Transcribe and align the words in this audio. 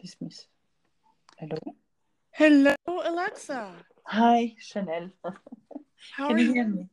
Dismiss. 0.00 0.46
Hello. 1.38 1.58
Hello, 2.32 2.74
Alexa. 2.86 3.72
Hi, 4.06 4.54
Chanel. 4.58 5.10
How 6.16 6.28
Can 6.28 6.36
are 6.36 6.38
you 6.38 6.46
you? 6.46 6.52
hear 6.54 6.68
me? 6.68 6.88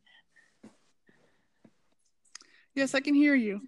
Yes, 2.76 2.96
I 2.96 3.02
can 3.02 3.16
hear 3.16 3.36
you. 3.36 3.62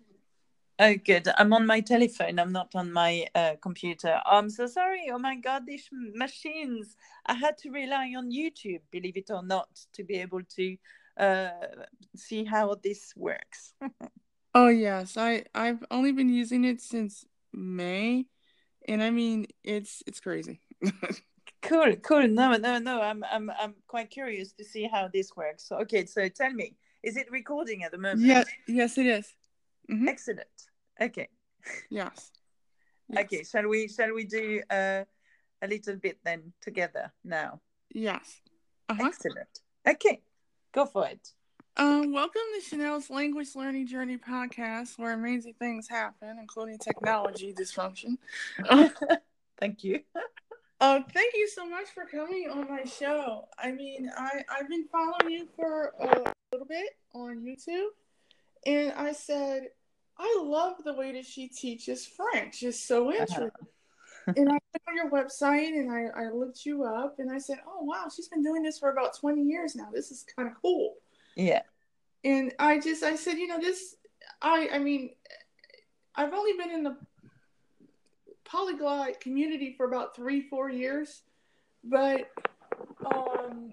Oh, 0.79 0.95
good. 0.95 1.27
I'm 1.37 1.53
on 1.53 1.67
my 1.67 1.81
telephone. 1.81 2.39
I'm 2.39 2.51
not 2.51 2.73
on 2.73 2.91
my 2.91 3.27
uh, 3.35 3.55
computer. 3.61 4.19
I'm 4.25 4.49
so 4.49 4.65
sorry. 4.65 5.09
Oh 5.11 5.19
my 5.19 5.35
God, 5.35 5.63
these 5.67 5.87
machines. 5.91 6.95
I 7.25 7.33
had 7.33 7.57
to 7.59 7.69
rely 7.69 8.13
on 8.17 8.31
YouTube, 8.31 8.81
believe 8.91 9.17
it 9.17 9.29
or 9.29 9.43
not, 9.43 9.69
to 9.93 10.03
be 10.03 10.15
able 10.15 10.41
to 10.55 10.77
uh, 11.17 11.49
see 12.15 12.43
how 12.43 12.75
this 12.83 13.13
works. 13.15 13.73
Oh 14.55 14.67
yes, 14.67 15.17
I 15.17 15.45
I've 15.55 15.83
only 15.89 16.11
been 16.11 16.29
using 16.29 16.63
it 16.63 16.79
since 16.79 17.25
May, 17.51 18.27
and 18.87 19.01
I 19.03 19.09
mean 19.09 19.47
it's 19.63 20.03
it's 20.07 20.19
crazy. 20.19 20.59
cool, 21.61 21.95
cool. 21.97 22.27
No, 22.27 22.55
no, 22.57 22.79
no. 22.79 23.01
I'm, 23.01 23.23
I'm, 23.31 23.49
I'm 23.59 23.75
quite 23.87 24.09
curious 24.09 24.51
to 24.53 24.63
see 24.63 24.87
how 24.91 25.07
this 25.07 25.35
works. 25.35 25.67
So, 25.67 25.77
okay, 25.77 26.05
so 26.05 26.27
tell 26.27 26.51
me, 26.51 26.75
is 27.01 27.17
it 27.17 27.27
recording 27.31 27.83
at 27.83 27.91
the 27.91 27.97
moment? 27.97 28.21
yes, 28.21 28.47
yes, 28.67 28.97
it 28.97 29.05
is. 29.05 29.33
Mhm. 29.91 30.07
Excellent. 30.07 30.47
Okay. 31.01 31.27
Yes. 31.89 32.31
Yes. 33.09 33.25
Okay. 33.25 33.43
Shall 33.43 33.67
we? 33.67 33.89
Shall 33.89 34.13
we 34.13 34.23
do 34.23 34.61
uh, 34.69 35.03
a 35.61 35.67
little 35.67 35.97
bit 35.97 36.19
then 36.23 36.53
together 36.61 37.11
now? 37.23 37.59
Yes. 37.93 38.41
Uh-huh. 38.87 39.05
Excellent. 39.05 39.59
Okay, 39.85 40.21
go 40.73 40.85
for 40.85 41.05
it. 41.07 41.33
Um, 41.75 42.13
welcome 42.13 42.41
to 42.53 42.61
Chanel's 42.61 43.09
Language 43.09 43.55
Learning 43.55 43.87
Journey 43.87 44.17
podcast, 44.17 44.99
where 44.99 45.13
amazing 45.13 45.55
things 45.57 45.89
happen, 45.89 46.37
including 46.39 46.77
technology 46.77 47.51
dysfunction. 47.51 48.17
Thank 49.59 49.83
you. 49.83 50.01
Uh, 50.81 50.99
thank 51.13 51.33
you 51.33 51.47
so 51.47 51.65
much 51.65 51.85
for 51.95 52.03
coming 52.03 52.49
on 52.51 52.69
my 52.69 52.83
show. 52.83 53.47
I 53.57 53.71
mean, 53.71 54.11
I 54.17 54.43
I've 54.49 54.67
been 54.67 54.85
following 54.91 55.29
you 55.29 55.47
for 55.55 55.93
a 55.97 56.33
little 56.51 56.67
bit 56.67 56.89
on 57.13 57.39
YouTube, 57.39 57.87
and 58.65 58.91
I 58.91 59.13
said 59.13 59.67
I 60.17 60.39
love 60.43 60.73
the 60.83 60.93
way 60.93 61.13
that 61.13 61.25
she 61.25 61.47
teaches 61.47 62.05
French. 62.05 62.63
It's 62.63 62.85
so 62.85 63.13
interesting. 63.13 63.49
and 64.27 64.49
I 64.49 64.51
went 64.51 64.83
on 64.89 64.95
your 64.95 65.09
website 65.09 65.69
and 65.69 65.89
I, 65.89 66.23
I 66.23 66.31
looked 66.31 66.65
you 66.65 66.83
up 66.83 67.15
and 67.19 67.31
I 67.31 67.37
said, 67.37 67.59
oh 67.65 67.83
wow, 67.83 68.07
she's 68.13 68.27
been 68.27 68.43
doing 68.43 68.61
this 68.61 68.79
for 68.79 68.91
about 68.91 69.17
twenty 69.17 69.43
years 69.43 69.77
now. 69.77 69.87
This 69.93 70.11
is 70.11 70.25
kind 70.35 70.49
of 70.49 70.55
cool. 70.61 70.95
Yeah. 71.35 71.61
And 72.23 72.53
I 72.59 72.79
just 72.79 73.03
I 73.03 73.15
said, 73.15 73.37
you 73.37 73.47
know, 73.47 73.59
this 73.59 73.95
I 74.41 74.69
I 74.73 74.79
mean, 74.79 75.11
I've 76.15 76.33
only 76.33 76.53
been 76.53 76.71
in 76.71 76.83
the 76.83 76.97
polyglot 78.45 79.19
community 79.19 79.73
for 79.75 79.85
about 79.85 80.15
three 80.15 80.41
four 80.41 80.69
years, 80.69 81.23
but 81.83 82.29
um, 83.05 83.71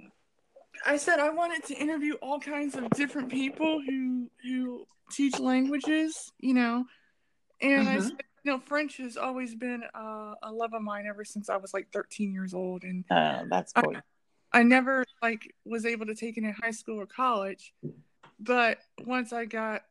I 0.87 0.97
said 0.97 1.21
I 1.21 1.31
wanted 1.31 1.65
to 1.67 1.75
interview 1.75 2.15
all 2.15 2.41
kinds 2.41 2.77
of 2.77 2.89
different 2.91 3.31
people 3.31 3.81
who 3.81 4.31
who 4.43 4.87
teach 5.13 5.39
languages, 5.39 6.33
you 6.39 6.55
know, 6.55 6.85
and 7.61 7.89
I 7.89 7.97
Mhm. 7.97 8.03
said, 8.03 8.23
you 8.45 8.53
know, 8.53 8.59
French 8.59 8.97
has 8.99 9.17
always 9.17 9.55
been 9.55 9.83
uh, 9.95 10.35
a 10.43 10.51
love 10.53 10.73
of 10.73 10.83
mine 10.83 11.07
ever 11.07 11.25
since 11.25 11.51
I 11.51 11.57
was 11.57 11.75
like 11.75 11.89
13 11.93 12.33
years 12.33 12.55
old, 12.55 12.85
and 12.85 13.05
Uh, 13.11 13.45
that's 13.49 13.73
cool. 13.73 13.97
I 13.97 14.01
never 14.63 15.05
like 15.23 15.55
was 15.65 15.87
able 15.87 16.07
to 16.07 16.15
take 16.15 16.37
it 16.37 16.45
in 16.45 16.53
high 16.53 16.73
school 16.73 17.01
or 17.01 17.07
college, 17.07 17.73
but 18.39 18.79
once 19.05 19.33
I 19.33 19.45
got, 19.45 19.83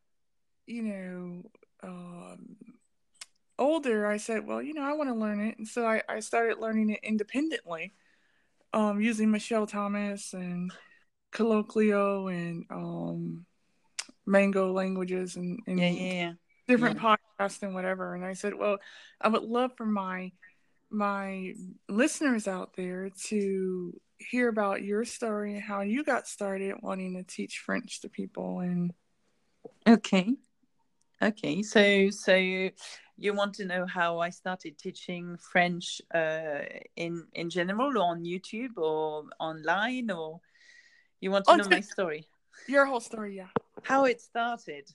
you 0.67 0.83
know, 0.83 1.43
um, 1.83 2.57
older, 3.57 4.05
I 4.05 4.17
said, 4.17 4.45
well, 4.45 4.61
you 4.61 4.73
know, 4.73 4.83
I 4.83 4.93
want 4.93 5.09
to 5.09 5.15
learn 5.15 5.39
it, 5.39 5.57
and 5.57 5.67
so 5.67 5.85
I, 5.85 6.01
I 6.09 6.19
started 6.19 6.59
learning 6.59 6.89
it 6.89 6.99
independently, 7.03 7.93
um, 8.73 8.99
using 9.01 9.31
Michel 9.31 9.65
Thomas 9.65 10.33
and 10.33 10.71
Colloquial 11.31 12.27
and 12.27 12.65
um, 12.69 13.45
Mango 14.25 14.71
languages 14.73 15.35
and, 15.35 15.59
and 15.67 15.79
Yeah, 15.79 15.89
yeah, 15.89 16.13
yeah. 16.13 16.33
different 16.67 16.99
podcasts 16.99 17.63
and 17.63 17.73
whatever. 17.73 18.15
And 18.15 18.25
I 18.25 18.33
said, 18.33 18.53
well, 18.53 18.77
I 19.21 19.27
would 19.27 19.43
love 19.43 19.71
for 19.77 19.85
my 19.85 20.31
my 20.91 21.53
listeners 21.87 22.47
out 22.47 22.75
there 22.75 23.11
to 23.27 23.99
hear 24.19 24.49
about 24.49 24.83
your 24.83 25.05
story 25.05 25.55
and 25.55 25.63
how 25.63 25.81
you 25.81 26.03
got 26.03 26.27
started 26.27 26.75
wanting 26.81 27.15
to 27.15 27.23
teach 27.23 27.59
French 27.59 28.01
to 28.01 28.09
people. 28.09 28.59
And 28.59 28.93
Okay. 29.87 30.35
Okay. 31.21 31.63
So, 31.63 32.09
so 32.09 32.35
you 32.35 33.33
want 33.33 33.55
to 33.55 33.65
know 33.65 33.85
how 33.85 34.19
I 34.19 34.29
started 34.29 34.77
teaching 34.77 35.37
French 35.37 36.01
uh, 36.13 36.61
in 36.95 37.25
in 37.33 37.49
general, 37.49 37.97
or 37.97 38.03
on 38.03 38.23
YouTube, 38.23 38.77
or 38.77 39.25
online, 39.39 40.11
or 40.11 40.39
you 41.19 41.31
want 41.31 41.45
to 41.45 41.53
Oh, 41.53 41.57
know 41.57 41.69
my 41.69 41.81
story? 41.81 42.27
your 42.67 42.85
whole 42.85 43.01
story, 43.01 43.35
yeah. 43.35 43.47
how 43.83 44.05
it 44.05 44.21
started 44.21 44.89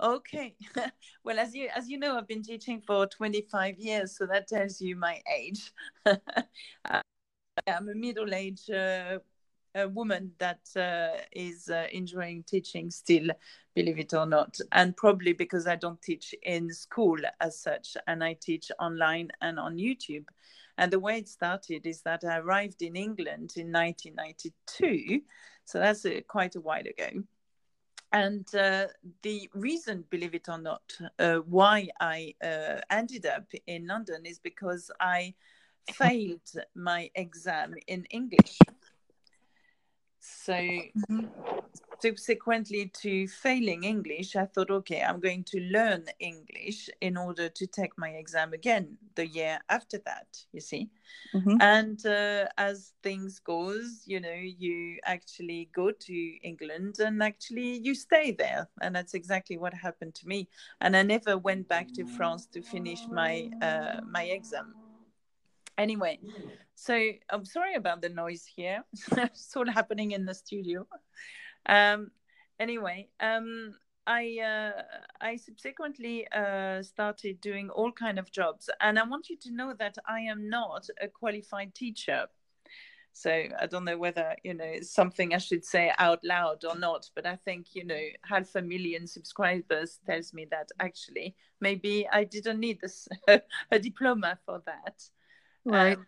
okay 0.00 0.54
well 1.24 1.40
as 1.40 1.54
you 1.54 1.68
as 1.74 1.88
you 1.88 1.98
know 1.98 2.16
i've 2.16 2.28
been 2.28 2.42
teaching 2.42 2.80
for 2.80 3.04
25 3.06 3.76
years 3.78 4.16
so 4.16 4.26
that 4.26 4.46
tells 4.46 4.80
you 4.80 4.94
my 4.94 5.20
age 5.36 5.72
i'm 7.66 7.88
a 7.88 7.94
middle-aged 7.94 8.70
uh, 8.70 9.18
a 9.74 9.88
woman 9.88 10.32
that 10.38 10.60
uh, 10.76 11.20
is 11.32 11.68
uh, 11.68 11.86
enjoying 11.92 12.42
teaching 12.44 12.90
still 12.90 13.28
believe 13.74 13.98
it 13.98 14.14
or 14.14 14.26
not 14.26 14.56
and 14.72 14.96
probably 14.96 15.32
because 15.32 15.66
i 15.66 15.76
don't 15.76 16.00
teach 16.02 16.34
in 16.42 16.72
school 16.72 17.18
as 17.40 17.58
such 17.58 17.96
and 18.06 18.24
i 18.24 18.32
teach 18.34 18.70
online 18.78 19.28
and 19.40 19.58
on 19.58 19.76
youtube. 19.76 20.26
And 20.80 20.92
the 20.92 21.00
way 21.00 21.18
it 21.18 21.28
started 21.28 21.86
is 21.86 22.02
that 22.02 22.24
i 22.24 22.38
arrived 22.38 22.82
in 22.82 22.96
england 22.96 23.54
in 23.56 23.70
1992 23.72 25.22
so 25.68 25.78
that's 25.78 26.06
uh, 26.06 26.20
quite 26.26 26.56
a 26.56 26.62
while 26.62 26.80
ago. 26.80 27.22
And 28.10 28.46
uh, 28.54 28.86
the 29.20 29.50
reason, 29.52 30.04
believe 30.08 30.34
it 30.34 30.48
or 30.48 30.56
not, 30.56 30.80
uh, 31.18 31.40
why 31.40 31.88
I 32.00 32.34
uh, 32.42 32.80
ended 32.90 33.26
up 33.26 33.44
in 33.66 33.86
London 33.86 34.24
is 34.24 34.38
because 34.38 34.90
I 34.98 35.34
failed 35.94 36.50
my 36.74 37.10
exam 37.14 37.74
in 37.86 38.04
English. 38.06 38.58
So, 40.20 40.54
Mhm. 40.94 41.30
subsequently 42.00 42.90
to 43.02 43.26
failing 43.28 43.84
English, 43.84 44.36
I 44.36 44.46
thought, 44.46 44.70
okay, 44.70 45.02
I'm 45.02 45.20
going 45.20 45.44
to 45.44 45.60
learn 45.60 46.06
English 46.20 46.88
in 47.00 47.16
order 47.16 47.48
to 47.48 47.66
take 47.66 47.96
my 47.98 48.10
exam 48.10 48.52
again 48.52 48.98
the 49.14 49.26
year 49.26 49.60
after 49.68 49.98
that, 50.04 50.44
you 50.52 50.60
see 50.60 50.90
Mhm. 51.34 51.58
and 51.60 52.04
uh, 52.06 52.46
as 52.56 52.94
things 53.02 53.38
goes 53.40 54.02
you 54.06 54.20
know 54.20 54.32
you 54.32 54.98
actually 55.04 55.68
go 55.74 55.90
to 55.90 56.14
england 56.42 56.96
and 57.00 57.22
actually 57.22 57.78
you 57.78 57.94
stay 57.94 58.30
there 58.32 58.68
and 58.80 58.94
that's 58.94 59.14
exactly 59.14 59.56
what 59.58 59.74
happened 59.74 60.14
to 60.14 60.26
me 60.28 60.48
and 60.80 60.96
i 60.96 61.02
never 61.02 61.36
went 61.36 61.68
back 61.68 61.92
to 61.92 62.04
france 62.04 62.46
to 62.46 62.62
finish 62.62 63.08
my 63.10 63.48
uh, 63.60 63.96
my 64.06 64.24
exam 64.24 64.74
anyway 65.78 66.18
so 66.74 67.10
i'm 67.30 67.44
sorry 67.44 67.74
about 67.74 68.02
the 68.02 68.08
noise 68.08 68.44
here 68.44 68.84
it's 69.12 69.56
all 69.56 69.70
happening 69.70 70.12
in 70.12 70.26
the 70.26 70.34
studio 70.34 70.86
um 71.66 72.10
anyway 72.58 73.08
um 73.20 73.74
I 74.08 74.38
uh, 74.40 74.82
I 75.20 75.36
subsequently 75.36 76.26
uh, 76.32 76.82
started 76.82 77.42
doing 77.42 77.68
all 77.68 77.92
kind 77.92 78.18
of 78.18 78.32
jobs, 78.32 78.70
and 78.80 78.98
I 78.98 79.02
want 79.02 79.28
you 79.28 79.36
to 79.42 79.52
know 79.52 79.74
that 79.78 79.98
I 80.06 80.20
am 80.20 80.48
not 80.48 80.88
a 80.98 81.08
qualified 81.08 81.74
teacher. 81.74 82.26
So 83.12 83.30
I 83.30 83.66
don't 83.66 83.84
know 83.84 83.98
whether 83.98 84.34
you 84.44 84.54
know 84.54 84.64
it's 84.64 84.94
something 84.94 85.34
I 85.34 85.38
should 85.38 85.62
say 85.62 85.92
out 85.98 86.24
loud 86.24 86.64
or 86.64 86.78
not, 86.78 87.10
but 87.14 87.26
I 87.26 87.36
think 87.36 87.74
you 87.74 87.84
know 87.84 88.00
half 88.22 88.54
a 88.54 88.62
million 88.62 89.06
subscribers 89.06 89.98
tells 90.06 90.32
me 90.32 90.46
that 90.52 90.70
actually 90.80 91.36
maybe 91.60 92.08
I 92.10 92.24
didn't 92.24 92.60
need 92.60 92.80
this 92.80 93.08
a 93.28 93.78
diploma 93.78 94.38
for 94.46 94.62
that. 94.64 95.02
Right. 95.64 95.96
Um, 95.96 96.06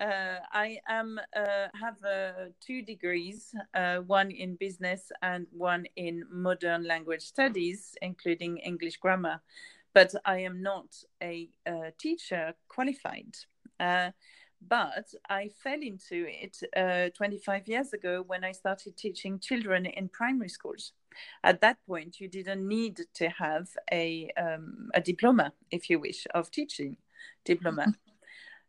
uh, 0.00 0.38
I 0.52 0.78
am 0.88 1.20
uh, 1.36 1.68
have 1.78 2.02
uh, 2.04 2.50
two 2.60 2.82
degrees, 2.82 3.54
uh, 3.74 3.98
one 3.98 4.30
in 4.30 4.56
business 4.56 5.12
and 5.20 5.46
one 5.52 5.84
in 5.96 6.24
modern 6.30 6.84
language 6.84 7.22
studies, 7.22 7.94
including 8.00 8.58
English 8.58 8.96
grammar. 8.96 9.42
But 9.92 10.14
I 10.24 10.38
am 10.38 10.62
not 10.62 10.86
a, 11.22 11.50
uh 11.66 11.90
teacher 11.98 12.54
qualified. 12.68 13.36
Uh, 13.78 14.10
but 14.66 15.12
I 15.28 15.48
fell 15.62 15.80
into 15.80 16.26
it 16.28 16.58
uh, 16.76 17.08
25 17.16 17.66
years 17.66 17.92
ago 17.92 18.22
when 18.26 18.44
I 18.44 18.52
started 18.52 18.96
teaching 18.96 19.38
children 19.38 19.86
in 19.86 20.08
primary 20.08 20.50
schools. 20.50 20.92
At 21.42 21.60
that 21.62 21.78
point, 21.86 22.20
you 22.20 22.28
didn't 22.28 22.66
need 22.68 23.00
to 23.14 23.28
have 23.30 23.68
a, 23.90 24.30
um, 24.36 24.90
a 24.94 25.00
diploma, 25.00 25.52
if 25.70 25.88
you 25.88 25.98
wish, 25.98 26.26
of 26.34 26.50
teaching 26.50 26.98
diploma. 27.44 27.94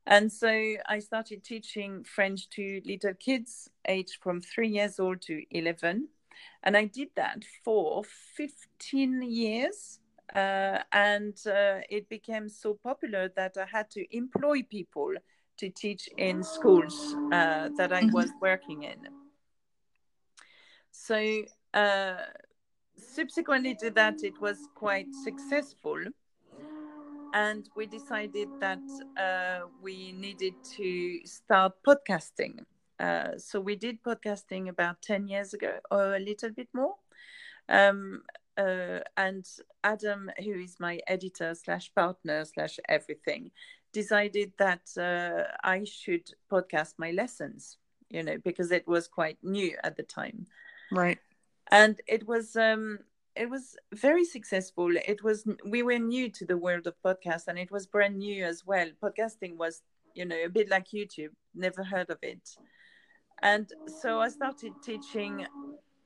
And 0.07 0.31
so 0.31 0.75
I 0.87 0.99
started 0.99 1.43
teaching 1.43 2.03
French 2.03 2.49
to 2.49 2.81
little 2.85 3.13
kids 3.13 3.69
aged 3.87 4.17
from 4.21 4.41
three 4.41 4.69
years 4.69 4.99
old 4.99 5.21
to 5.23 5.43
11. 5.51 6.07
And 6.63 6.77
I 6.77 6.85
did 6.85 7.09
that 7.15 7.43
for 7.63 8.03
15 8.35 9.21
years 9.21 9.99
uh, 10.35 10.79
and 10.93 11.35
uh, 11.45 11.79
it 11.89 12.07
became 12.07 12.47
so 12.47 12.73
popular 12.73 13.29
that 13.35 13.57
I 13.57 13.65
had 13.65 13.89
to 13.91 14.15
employ 14.15 14.63
people 14.63 15.13
to 15.57 15.69
teach 15.69 16.07
in 16.17 16.43
schools 16.43 17.15
uh, 17.31 17.69
that 17.77 17.91
I 17.91 18.05
was 18.13 18.29
working 18.41 18.83
in. 18.83 19.07
So 20.91 21.43
uh, 21.73 22.15
subsequently 22.97 23.75
to 23.75 23.91
that, 23.91 24.23
it 24.23 24.39
was 24.39 24.57
quite 24.75 25.07
successful. 25.23 25.97
And 27.33 27.69
we 27.75 27.85
decided 27.85 28.49
that 28.59 28.83
uh, 29.17 29.67
we 29.81 30.11
needed 30.11 30.53
to 30.75 31.25
start 31.25 31.73
podcasting. 31.87 32.65
Uh, 32.99 33.37
so 33.37 33.59
we 33.59 33.75
did 33.75 34.03
podcasting 34.03 34.67
about 34.67 35.01
10 35.01 35.27
years 35.27 35.53
ago 35.53 35.79
or 35.89 36.15
a 36.15 36.19
little 36.19 36.49
bit 36.49 36.67
more. 36.73 36.95
Um, 37.69 38.23
uh, 38.57 38.99
and 39.15 39.47
Adam, 39.83 40.29
who 40.43 40.53
is 40.53 40.75
my 40.79 40.99
editor 41.07 41.55
slash 41.55 41.93
partner 41.95 42.43
slash 42.45 42.79
everything, 42.89 43.51
decided 43.93 44.51
that 44.57 44.89
uh, 44.97 45.55
I 45.63 45.85
should 45.85 46.29
podcast 46.51 46.95
my 46.97 47.11
lessons, 47.11 47.77
you 48.09 48.23
know, 48.23 48.37
because 48.43 48.71
it 48.71 48.87
was 48.87 49.07
quite 49.07 49.37
new 49.41 49.77
at 49.83 49.95
the 49.95 50.03
time. 50.03 50.47
Right. 50.91 51.17
And 51.71 51.99
it 52.07 52.27
was 52.27 52.57
um, 52.57 52.99
it 53.35 53.49
was 53.49 53.75
very 53.93 54.25
successful. 54.25 54.89
It 55.07 55.23
was 55.23 55.45
we 55.65 55.83
were 55.83 55.99
new 55.99 56.29
to 56.31 56.45
the 56.45 56.57
world 56.57 56.87
of 56.87 56.95
podcast, 57.03 57.47
and 57.47 57.57
it 57.57 57.71
was 57.71 57.87
brand 57.87 58.17
new 58.17 58.43
as 58.45 58.65
well. 58.65 58.87
Podcasting 59.01 59.57
was, 59.57 59.81
you 60.13 60.25
know, 60.25 60.37
a 60.43 60.49
bit 60.49 60.69
like 60.69 60.87
YouTube. 60.93 61.29
Never 61.55 61.83
heard 61.83 62.09
of 62.09 62.17
it, 62.21 62.49
and 63.41 63.71
so 64.01 64.19
I 64.19 64.29
started 64.29 64.73
teaching 64.83 65.45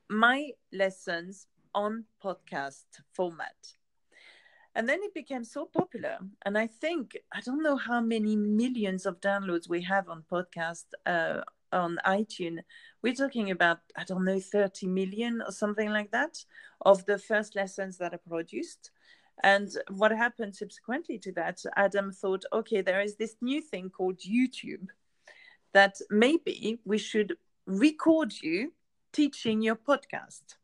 my 0.09 0.51
lessons 0.71 1.47
on 1.73 2.05
podcast 2.23 2.85
format. 3.13 3.55
And 4.75 4.89
then 4.89 4.99
it 5.03 5.13
became 5.13 5.45
so 5.45 5.65
popular. 5.65 6.17
And 6.45 6.57
I 6.57 6.67
think, 6.67 7.17
I 7.33 7.39
don't 7.39 7.63
know 7.63 7.77
how 7.77 8.01
many 8.01 8.35
millions 8.35 9.05
of 9.05 9.21
downloads 9.21 9.69
we 9.69 9.81
have 9.83 10.09
on 10.09 10.25
podcast 10.29 10.83
uh, 11.05 11.41
on 11.75 11.99
iTunes. 12.05 12.59
We're 13.01 13.13
talking 13.13 13.51
about, 13.51 13.79
I 13.95 14.03
don't 14.03 14.25
know, 14.25 14.39
30 14.39 14.87
million 14.87 15.41
or 15.45 15.51
something 15.51 15.89
like 15.89 16.11
that 16.11 16.43
of 16.81 17.05
the 17.05 17.19
first 17.19 17.55
lessons 17.55 17.97
that 17.97 18.13
are 18.13 18.21
produced. 18.27 18.91
And 19.43 19.69
what 19.89 20.11
happened 20.11 20.55
subsequently 20.55 21.19
to 21.19 21.31
that, 21.33 21.61
Adam 21.75 22.11
thought, 22.11 22.45
okay, 22.53 22.81
there 22.81 23.01
is 23.01 23.17
this 23.17 23.35
new 23.41 23.61
thing 23.61 23.89
called 23.89 24.19
YouTube 24.19 24.87
that 25.73 25.97
maybe 26.09 26.79
we 26.85 26.97
should 26.97 27.35
record 27.65 28.33
you 28.41 28.71
teaching 29.11 29.61
your 29.61 29.75
podcast 29.75 30.55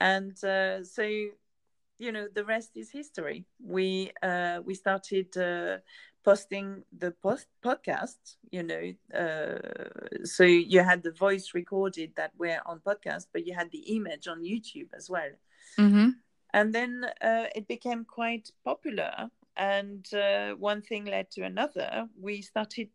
and 0.00 0.32
uh, 0.44 0.82
so 0.84 1.02
you 1.02 2.12
know 2.12 2.28
the 2.34 2.44
rest 2.44 2.76
is 2.76 2.90
history 2.90 3.44
we 3.64 4.10
uh, 4.22 4.60
we 4.64 4.74
started 4.74 5.34
uh, 5.36 5.78
posting 6.26 6.82
the 6.98 7.12
post 7.22 7.46
podcast 7.64 8.18
you 8.50 8.62
know 8.62 8.84
uh, 9.22 10.24
so 10.24 10.42
you 10.42 10.80
had 10.80 11.02
the 11.02 11.12
voice 11.12 11.52
recorded 11.54 12.10
that 12.16 12.32
were 12.36 12.58
on 12.66 12.80
podcast 12.80 13.26
but 13.32 13.46
you 13.46 13.54
had 13.54 13.70
the 13.70 13.84
image 13.96 14.26
on 14.26 14.42
youtube 14.42 14.88
as 14.94 15.08
well 15.08 15.30
mm-hmm. 15.78 16.10
and 16.52 16.74
then 16.74 17.06
uh, 17.22 17.46
it 17.54 17.66
became 17.68 18.04
quite 18.04 18.50
popular 18.64 19.30
and 19.56 20.12
uh, 20.12 20.50
one 20.70 20.82
thing 20.82 21.04
led 21.06 21.30
to 21.30 21.42
another 21.42 22.06
we 22.20 22.42
started 22.42 22.90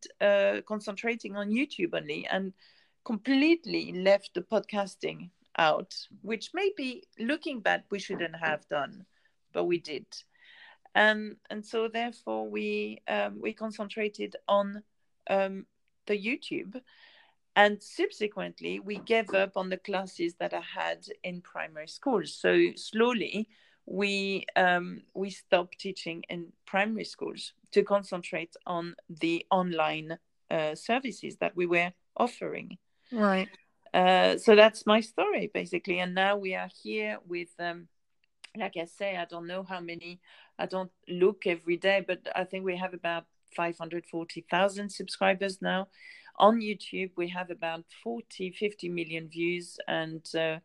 concentrating 0.68 1.36
on 1.36 1.50
youtube 1.50 1.94
only 1.94 2.27
and 2.31 2.54
completely 3.04 3.92
left 3.94 4.31
the 4.36 4.42
podcasting 4.42 5.30
out, 5.57 5.94
which 6.22 6.51
maybe 6.54 7.04
looking 7.19 7.60
back 7.60 7.86
we 7.89 8.00
shouldn't 8.00 8.36
have 8.36 8.68
done, 8.68 9.06
but 9.54 9.66
we 9.66 9.80
did. 9.80 10.06
And 10.94 11.38
and 11.50 11.66
so 11.66 11.88
therefore 11.88 12.50
we 12.50 13.02
um, 13.08 13.40
we 13.42 13.54
concentrated 13.54 14.36
on 14.48 14.84
um, 15.30 15.66
the 16.08 16.18
YouTube, 16.18 16.82
and 17.56 17.82
subsequently 17.82 18.80
we 18.80 18.98
gave 18.98 19.34
up 19.34 19.56
on 19.56 19.70
the 19.70 19.78
classes 19.78 20.36
that 20.40 20.54
I 20.54 20.62
had 20.62 21.06
in 21.24 21.42
primary 21.42 21.88
schools. 21.88 22.34
So 22.34 22.72
slowly 22.76 23.48
we 23.86 24.46
um, 24.56 25.02
we 25.14 25.30
stopped 25.30 25.80
teaching 25.80 26.24
in 26.30 26.52
primary 26.66 27.06
schools 27.06 27.54
to 27.72 27.84
concentrate 27.84 28.56
on 28.66 28.96
the 29.10 29.46
online 29.50 30.18
uh, 30.50 30.76
services 30.76 31.38
that 31.38 31.56
we 31.56 31.66
were 31.66 31.92
offering. 32.18 32.78
Right. 33.12 33.50
Uh, 33.94 34.38
so 34.38 34.56
that's 34.56 34.86
my 34.86 35.02
story 35.02 35.52
basically 35.54 36.00
and 36.00 36.16
now 36.16 36.38
we 36.38 36.56
are 36.56 36.70
here 36.82 37.18
with 37.28 37.50
um, 37.60 37.90
like 38.57 38.75
i 38.77 38.86
say 38.86 39.15
i 39.18 39.25
don't 39.25 39.48
know 39.48 39.63
how 39.63 39.80
many 39.80 40.19
i 40.59 40.65
don't 40.65 40.92
look 41.07 41.48
every 41.48 41.77
day 41.77 42.03
but 42.06 42.27
i 42.36 42.44
think 42.44 42.65
we 42.65 42.75
have 42.75 42.94
about 42.94 43.25
540000 43.56 44.89
subscribers 44.89 45.62
now. 45.62 45.88
On 46.38 46.59
youtube 46.62 47.12
we 47.15 47.27
have 47.30 47.50
about 47.50 47.86
40 48.03 48.51
50 48.51 48.89
million 48.89 49.27
views 49.30 49.77
and 49.88 50.25
uh, 50.36 50.59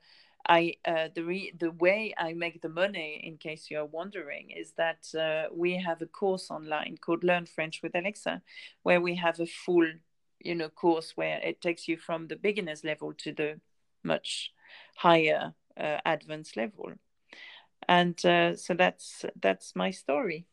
I 0.48 0.74
uh, 0.84 1.08
the 1.12 1.24
re- 1.24 1.52
the 1.58 1.72
way 1.72 2.14
I 2.16 2.32
make 2.32 2.62
the 2.62 2.68
money, 2.68 3.20
in 3.24 3.36
case 3.36 3.66
you're 3.68 3.84
wondering, 3.84 4.50
is 4.50 4.74
that 4.76 5.12
uh, 5.12 5.52
we 5.52 5.76
have 5.82 6.02
a 6.02 6.06
course 6.06 6.50
online 6.50 6.98
called 7.04 7.24
Learn 7.24 7.46
French 7.46 7.80
with 7.82 7.96
Alexa, 7.96 8.42
where 8.84 9.00
we 9.00 9.16
have 9.16 9.40
a 9.40 9.46
full 9.46 9.88
you 10.38 10.54
know 10.54 10.68
course 10.68 11.16
where 11.16 11.40
it 11.40 11.60
takes 11.60 11.88
you 11.88 11.96
from 11.96 12.28
the 12.28 12.36
beginners 12.36 12.84
level 12.84 13.12
to 13.14 13.32
the 13.32 13.60
much 14.04 14.52
higher 14.96 15.54
uh, 15.76 15.98
advanced 16.06 16.56
level 16.56 16.92
and 17.88 18.24
uh, 18.24 18.56
so 18.56 18.74
that's 18.74 19.24
that's 19.40 19.74
my 19.74 19.90
story. 19.90 20.46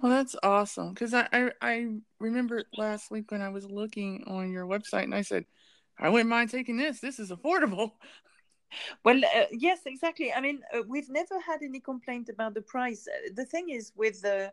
Well 0.00 0.12
that's 0.12 0.36
awesome. 0.42 0.94
Because 0.94 1.12
I, 1.14 1.28
I, 1.32 1.50
I 1.60 1.86
remember 2.20 2.62
last 2.76 3.10
week 3.10 3.30
when 3.30 3.42
i 3.42 3.48
was 3.48 3.66
looking 3.66 4.24
on 4.26 4.52
your 4.52 4.66
website 4.66 5.04
and 5.04 5.14
i 5.14 5.22
said 5.22 5.44
i 5.98 6.08
wouldn't 6.08 6.30
mind 6.30 6.50
taking 6.50 6.76
this. 6.76 7.00
This 7.00 7.18
is 7.18 7.30
affordable. 7.30 7.92
Well 9.02 9.18
uh, 9.24 9.46
yes 9.50 9.80
exactly. 9.86 10.30
I 10.30 10.42
mean 10.42 10.60
uh, 10.74 10.82
we've 10.86 11.08
never 11.08 11.40
had 11.40 11.62
any 11.62 11.80
complaint 11.80 12.28
about 12.28 12.52
the 12.52 12.60
price. 12.60 13.08
Uh, 13.08 13.30
the 13.34 13.46
thing 13.46 13.70
is 13.70 13.92
with 13.96 14.20
the 14.20 14.52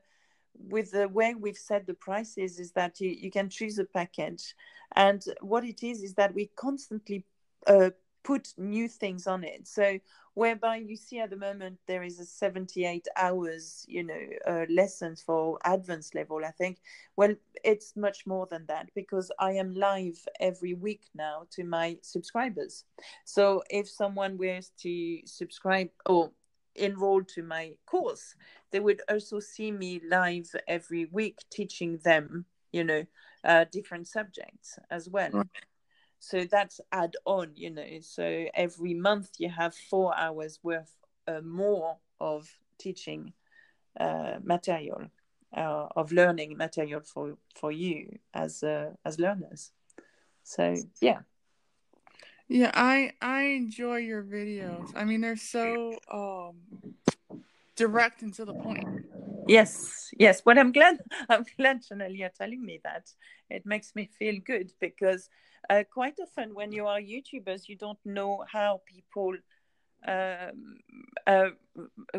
with 0.58 0.92
the 0.92 1.10
way 1.10 1.36
we've 1.36 1.58
set 1.58 1.86
the 1.86 1.94
prices 1.96 2.58
is 2.60 2.72
that 2.72 3.02
you, 3.02 3.10
you 3.10 3.30
can 3.30 3.50
choose 3.50 3.78
a 3.78 3.84
package. 3.84 4.56
And 4.96 5.22
what 5.42 5.66
it 5.66 5.84
is 5.84 6.02
is 6.02 6.14
that 6.14 6.34
we 6.34 6.50
constantly 6.56 7.26
uh, 7.68 7.90
put 8.26 8.54
new 8.58 8.88
things 8.88 9.28
on 9.28 9.44
it 9.44 9.68
so 9.68 10.00
whereby 10.34 10.76
you 10.76 10.98
see 10.98 11.20
at 11.20 11.30
the 11.30 11.38
moment 11.38 11.78
there 11.86 12.04
is 12.04 12.20
a 12.20 12.26
78 12.26 13.08
hours 13.16 13.86
you 13.88 14.04
know 14.04 14.20
uh, 14.48 14.66
lessons 14.68 15.22
for 15.22 15.60
advanced 15.64 16.16
level 16.16 16.44
i 16.44 16.50
think 16.52 16.80
well 17.16 17.34
it's 17.64 17.96
much 17.96 18.26
more 18.26 18.48
than 18.50 18.66
that 18.66 18.90
because 18.96 19.32
i 19.40 19.52
am 19.52 19.74
live 19.76 20.18
every 20.40 20.74
week 20.74 21.04
now 21.14 21.44
to 21.52 21.64
my 21.64 21.96
subscribers 22.02 22.84
so 23.26 23.62
if 23.70 23.88
someone 23.88 24.38
were 24.38 24.60
to 24.82 25.20
subscribe 25.26 25.90
or 26.08 26.32
enroll 26.76 27.24
to 27.24 27.44
my 27.44 27.74
course, 27.86 28.36
they 28.72 28.80
would 28.80 29.02
also 29.10 29.40
see 29.40 29.72
me 29.72 30.02
live 30.10 30.54
every 30.68 31.06
week 31.06 31.40
teaching 31.50 31.98
them, 32.04 32.46
you 32.72 32.84
know, 32.84 33.06
uh, 33.44 33.66
different 33.72 34.08
subjects 34.08 34.78
as 34.90 35.10
well. 35.10 35.32
Right. 35.32 35.48
So 36.20 36.46
that's 36.46 36.80
add 36.92 37.16
on, 37.26 37.52
you 37.56 37.70
know. 37.70 37.86
So 38.02 38.48
every 38.54 38.94
month 38.94 39.32
you 39.38 39.50
have 39.50 39.76
four 39.76 40.18
hours 40.18 40.60
worth 40.64 40.96
uh, 41.28 41.42
more 41.42 41.98
of 42.20 42.50
teaching 42.78 43.34
uh, 44.00 44.40
material, 44.44 45.10
uh, 45.56 45.88
of 45.96 46.12
learning 46.12 46.58
material 46.58 47.02
for 47.02 47.38
for 47.56 47.72
you 47.72 48.20
as 48.34 48.64
uh, 48.64 48.92
as 49.06 49.20
learners. 49.20 49.72
So 50.44 50.76
yeah. 51.02 51.20
Yeah, 52.48 52.72
I 52.74 53.12
I 53.22 53.42
enjoy 53.58 53.98
your 53.98 54.24
videos. 54.24 54.90
I 54.96 55.04
mean, 55.04 55.22
they're 55.22 55.36
so 55.36 55.98
um 56.12 56.56
direct 57.76 58.22
and 58.22 58.34
to 58.36 58.46
the 58.46 58.54
point. 58.54 58.86
Yes, 59.48 60.10
yes. 60.18 60.42
But 60.42 60.58
I'm 60.58 60.72
glad 60.72 60.98
I'm 61.30 61.46
glad 61.58 61.84
Chanel 61.84 62.12
you're 62.12 62.30
telling 62.30 62.64
me 62.64 62.80
that. 62.84 63.12
It 63.50 63.66
makes 63.66 63.96
me 63.96 64.10
feel 64.18 64.40
good 64.44 64.72
because 64.80 65.30
uh, 65.70 65.84
quite 65.92 66.20
often 66.22 66.54
when 66.54 66.72
you 66.72 66.88
are 66.88 67.00
YouTubers, 67.00 67.68
you 67.68 67.76
don't 67.76 68.00
know 68.06 68.44
how 68.52 68.82
people 68.86 69.36
um, 70.08 70.78
uh, 71.26 71.50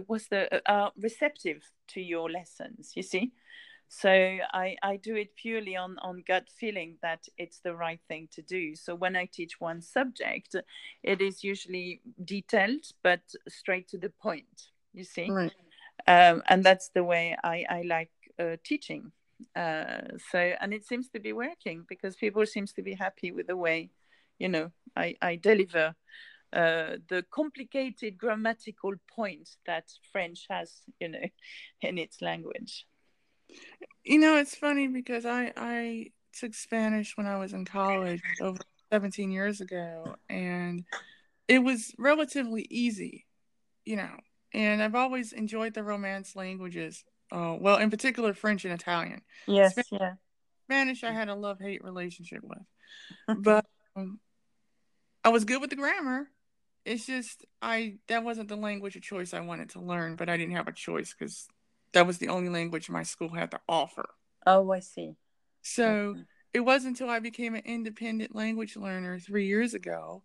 was 0.08 0.26
the 0.28 0.62
uh, 0.70 0.90
receptive 0.96 1.62
to 1.88 2.00
your 2.00 2.30
lessons. 2.30 2.92
You 2.94 3.02
see, 3.02 3.32
so 3.88 4.10
I, 4.10 4.76
I 4.82 4.96
do 4.96 5.14
it 5.14 5.36
purely 5.36 5.76
on, 5.76 5.96
on 6.02 6.24
gut 6.26 6.48
feeling 6.58 6.96
that 7.02 7.26
it's 7.38 7.60
the 7.60 7.74
right 7.74 8.00
thing 8.08 8.28
to 8.32 8.42
do. 8.42 8.74
So 8.74 8.94
when 8.94 9.14
I 9.16 9.28
teach 9.32 9.60
one 9.60 9.80
subject, 9.80 10.56
it 11.02 11.20
is 11.20 11.44
usually 11.44 12.00
detailed 12.24 12.86
but 13.02 13.20
straight 13.48 13.88
to 13.88 13.98
the 13.98 14.10
point, 14.10 14.70
you 14.92 15.04
see? 15.04 15.30
Right. 15.30 15.52
Um, 16.06 16.42
and 16.48 16.64
that's 16.64 16.90
the 16.94 17.04
way 17.04 17.36
I, 17.42 17.64
I 17.68 17.82
like 17.82 18.10
uh, 18.38 18.56
teaching. 18.64 19.12
Uh, 19.54 20.00
so, 20.30 20.38
and 20.60 20.72
it 20.72 20.86
seems 20.86 21.08
to 21.10 21.20
be 21.20 21.32
working 21.32 21.84
because 21.88 22.16
people 22.16 22.44
seems 22.46 22.72
to 22.74 22.82
be 22.82 22.94
happy 22.94 23.32
with 23.32 23.46
the 23.46 23.56
way, 23.56 23.90
you 24.38 24.48
know, 24.48 24.70
I, 24.96 25.16
I 25.20 25.36
deliver 25.36 25.94
uh, 26.52 26.96
the 27.08 27.24
complicated 27.30 28.16
grammatical 28.16 28.94
point 29.14 29.48
that 29.66 29.84
French 30.12 30.46
has, 30.48 30.82
you 31.00 31.08
know, 31.08 31.26
in 31.80 31.98
its 31.98 32.22
language. 32.22 32.86
You 34.04 34.18
know, 34.18 34.36
it's 34.36 34.54
funny 34.54 34.88
because 34.88 35.26
I 35.26 35.52
I 35.56 36.10
took 36.32 36.54
Spanish 36.54 37.16
when 37.16 37.26
I 37.26 37.38
was 37.38 37.52
in 37.52 37.64
college 37.64 38.22
over 38.40 38.58
17 38.92 39.30
years 39.30 39.60
ago, 39.60 40.16
and 40.28 40.84
it 41.48 41.58
was 41.58 41.94
relatively 41.98 42.66
easy, 42.70 43.26
you 43.84 43.96
know. 43.96 44.16
And 44.54 44.82
I've 44.82 44.94
always 44.94 45.32
enjoyed 45.32 45.74
the 45.74 45.82
Romance 45.82 46.36
languages. 46.36 47.04
Uh, 47.30 47.56
well, 47.58 47.78
in 47.78 47.90
particular, 47.90 48.32
French 48.34 48.64
and 48.64 48.74
Italian. 48.74 49.22
Yes, 49.46 49.72
Spanish, 49.72 49.92
yeah. 49.92 50.12
Spanish, 50.66 51.04
I 51.04 51.12
had 51.12 51.28
a 51.28 51.34
love 51.34 51.58
hate 51.60 51.82
relationship 51.82 52.42
with, 52.42 52.62
but 53.42 53.66
um, 53.96 54.20
I 55.24 55.30
was 55.30 55.44
good 55.44 55.60
with 55.60 55.70
the 55.70 55.76
grammar. 55.76 56.28
It's 56.84 57.06
just 57.06 57.44
I 57.60 57.96
that 58.06 58.22
wasn't 58.22 58.48
the 58.48 58.56
language 58.56 58.94
of 58.94 59.02
choice 59.02 59.34
I 59.34 59.40
wanted 59.40 59.70
to 59.70 59.80
learn, 59.80 60.14
but 60.14 60.28
I 60.28 60.36
didn't 60.36 60.54
have 60.54 60.68
a 60.68 60.72
choice 60.72 61.14
because 61.18 61.48
that 61.92 62.06
was 62.06 62.18
the 62.18 62.28
only 62.28 62.48
language 62.48 62.88
my 62.88 63.02
school 63.02 63.30
had 63.30 63.50
to 63.50 63.60
offer. 63.68 64.08
Oh, 64.46 64.70
I 64.70 64.80
see. 64.80 65.16
So 65.62 66.16
it 66.54 66.60
wasn't 66.60 66.98
until 66.98 67.10
I 67.12 67.18
became 67.18 67.56
an 67.56 67.62
independent 67.64 68.36
language 68.36 68.76
learner 68.76 69.18
three 69.18 69.46
years 69.46 69.74
ago 69.74 70.22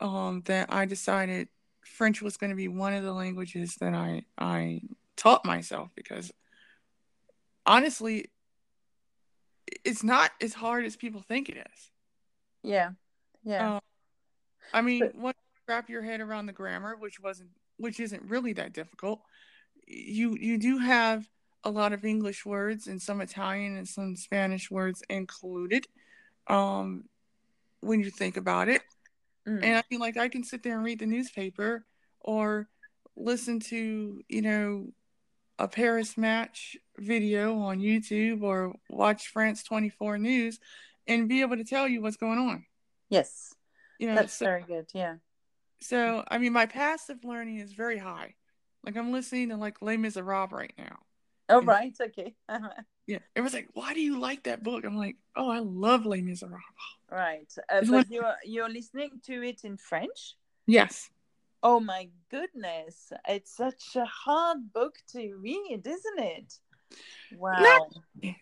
um, 0.00 0.42
that 0.44 0.72
I 0.72 0.84
decided 0.84 1.48
French 1.80 2.20
was 2.20 2.36
going 2.36 2.50
to 2.50 2.56
be 2.56 2.68
one 2.68 2.92
of 2.92 3.02
the 3.02 3.12
languages 3.12 3.76
that 3.76 3.94
I 3.94 4.24
I 4.36 4.82
taught 5.16 5.44
myself 5.44 5.90
because 5.94 6.32
honestly, 7.66 8.30
it's 9.84 10.04
not 10.04 10.30
as 10.40 10.54
hard 10.54 10.84
as 10.84 10.96
people 10.96 11.22
think 11.22 11.48
it 11.48 11.56
is. 11.56 11.90
Yeah, 12.62 12.90
yeah. 13.44 13.74
Um, 13.74 13.80
I 14.72 14.80
mean, 14.80 15.00
but, 15.00 15.14
once 15.14 15.36
you 15.54 15.74
wrap 15.74 15.88
your 15.88 16.02
head 16.02 16.20
around 16.20 16.46
the 16.46 16.52
grammar, 16.52 16.96
which 16.96 17.20
wasn't, 17.20 17.50
which 17.76 18.00
isn't 18.00 18.22
really 18.22 18.52
that 18.54 18.72
difficult, 18.72 19.20
you 19.86 20.36
you 20.40 20.58
do 20.58 20.78
have 20.78 21.28
a 21.64 21.70
lot 21.70 21.92
of 21.92 22.04
English 22.04 22.44
words 22.44 22.86
and 22.86 23.00
some 23.00 23.20
Italian 23.20 23.76
and 23.76 23.88
some 23.88 24.16
Spanish 24.16 24.70
words 24.70 25.02
included. 25.08 25.86
Um, 26.46 27.04
when 27.80 28.00
you 28.00 28.10
think 28.10 28.36
about 28.36 28.68
it, 28.68 28.82
mm. 29.46 29.62
and 29.62 29.76
I 29.76 29.82
mean, 29.90 30.00
like 30.00 30.16
I 30.16 30.28
can 30.28 30.44
sit 30.44 30.62
there 30.62 30.74
and 30.74 30.84
read 30.84 30.98
the 30.98 31.06
newspaper 31.06 31.84
or 32.20 32.68
listen 33.16 33.60
to 33.60 34.22
you 34.28 34.42
know 34.42 34.88
a 35.58 35.68
Paris 35.68 36.16
match 36.16 36.76
video 36.98 37.58
on 37.58 37.80
YouTube 37.80 38.42
or 38.42 38.74
watch 38.88 39.28
France 39.28 39.62
24 39.62 40.18
News 40.18 40.58
and 41.06 41.28
be 41.28 41.42
able 41.42 41.56
to 41.56 41.64
tell 41.64 41.86
you 41.86 42.00
what's 42.02 42.16
going 42.16 42.38
on. 42.38 42.64
Yes. 43.08 43.54
You 43.98 44.08
know, 44.08 44.14
that's 44.16 44.34
so, 44.34 44.46
very 44.46 44.62
good. 44.62 44.86
Yeah. 44.92 45.16
So, 45.80 46.24
I 46.28 46.38
mean, 46.38 46.52
my 46.52 46.66
passive 46.66 47.24
learning 47.24 47.58
is 47.58 47.72
very 47.72 47.98
high. 47.98 48.34
Like, 48.84 48.96
I'm 48.96 49.12
listening 49.12 49.50
to 49.50 49.56
like 49.56 49.82
Les 49.82 49.96
Miserables 49.96 50.52
right 50.52 50.72
now. 50.78 50.98
Oh, 51.48 51.58
and, 51.58 51.66
right. 51.66 51.96
Okay. 52.00 52.34
yeah. 53.06 53.18
It 53.34 53.40
was 53.40 53.54
like, 53.54 53.68
why 53.74 53.94
do 53.94 54.00
you 54.00 54.18
like 54.18 54.44
that 54.44 54.62
book? 54.62 54.84
I'm 54.84 54.96
like, 54.96 55.16
oh, 55.36 55.50
I 55.50 55.58
love 55.58 56.06
Les 56.06 56.22
Miserables. 56.22 56.62
Right. 57.10 57.52
Uh, 57.70 57.80
but 57.80 57.88
like, 57.88 58.06
you're, 58.10 58.34
you're 58.44 58.68
listening 58.68 59.20
to 59.26 59.42
it 59.42 59.64
in 59.64 59.76
French? 59.76 60.36
Yes. 60.66 61.10
Oh 61.64 61.80
my 61.80 62.10
goodness. 62.30 63.10
It's 63.26 63.56
such 63.56 63.96
a 63.96 64.04
hard 64.04 64.70
book 64.74 64.96
to 65.12 65.34
read, 65.36 65.80
isn't 65.86 66.18
it? 66.18 66.54
Wow. 67.34 67.58
Not, 67.58 68.36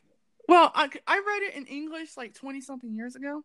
well, 0.49 0.73
I, 0.75 0.91
I 1.07 1.23
read 1.25 1.43
it 1.43 1.55
in 1.55 1.67
English 1.67 2.17
like 2.17 2.35
20 2.35 2.61
something 2.61 2.93
years 2.93 3.15
ago. 3.15 3.45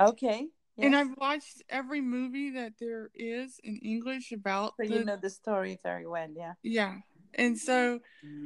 Okay. 0.00 0.46
Yes. 0.76 0.86
And 0.86 0.96
I've 0.96 1.16
watched 1.18 1.62
every 1.68 2.00
movie 2.00 2.52
that 2.52 2.72
there 2.80 3.10
is 3.14 3.60
in 3.62 3.76
English 3.76 4.32
about. 4.32 4.72
So 4.80 4.88
the, 4.88 4.94
you 4.94 5.04
know 5.04 5.16
the 5.16 5.30
story 5.30 5.78
very 5.82 6.06
well, 6.06 6.28
yeah. 6.34 6.54
Yeah, 6.62 6.96
and 7.34 7.56
so 7.56 8.00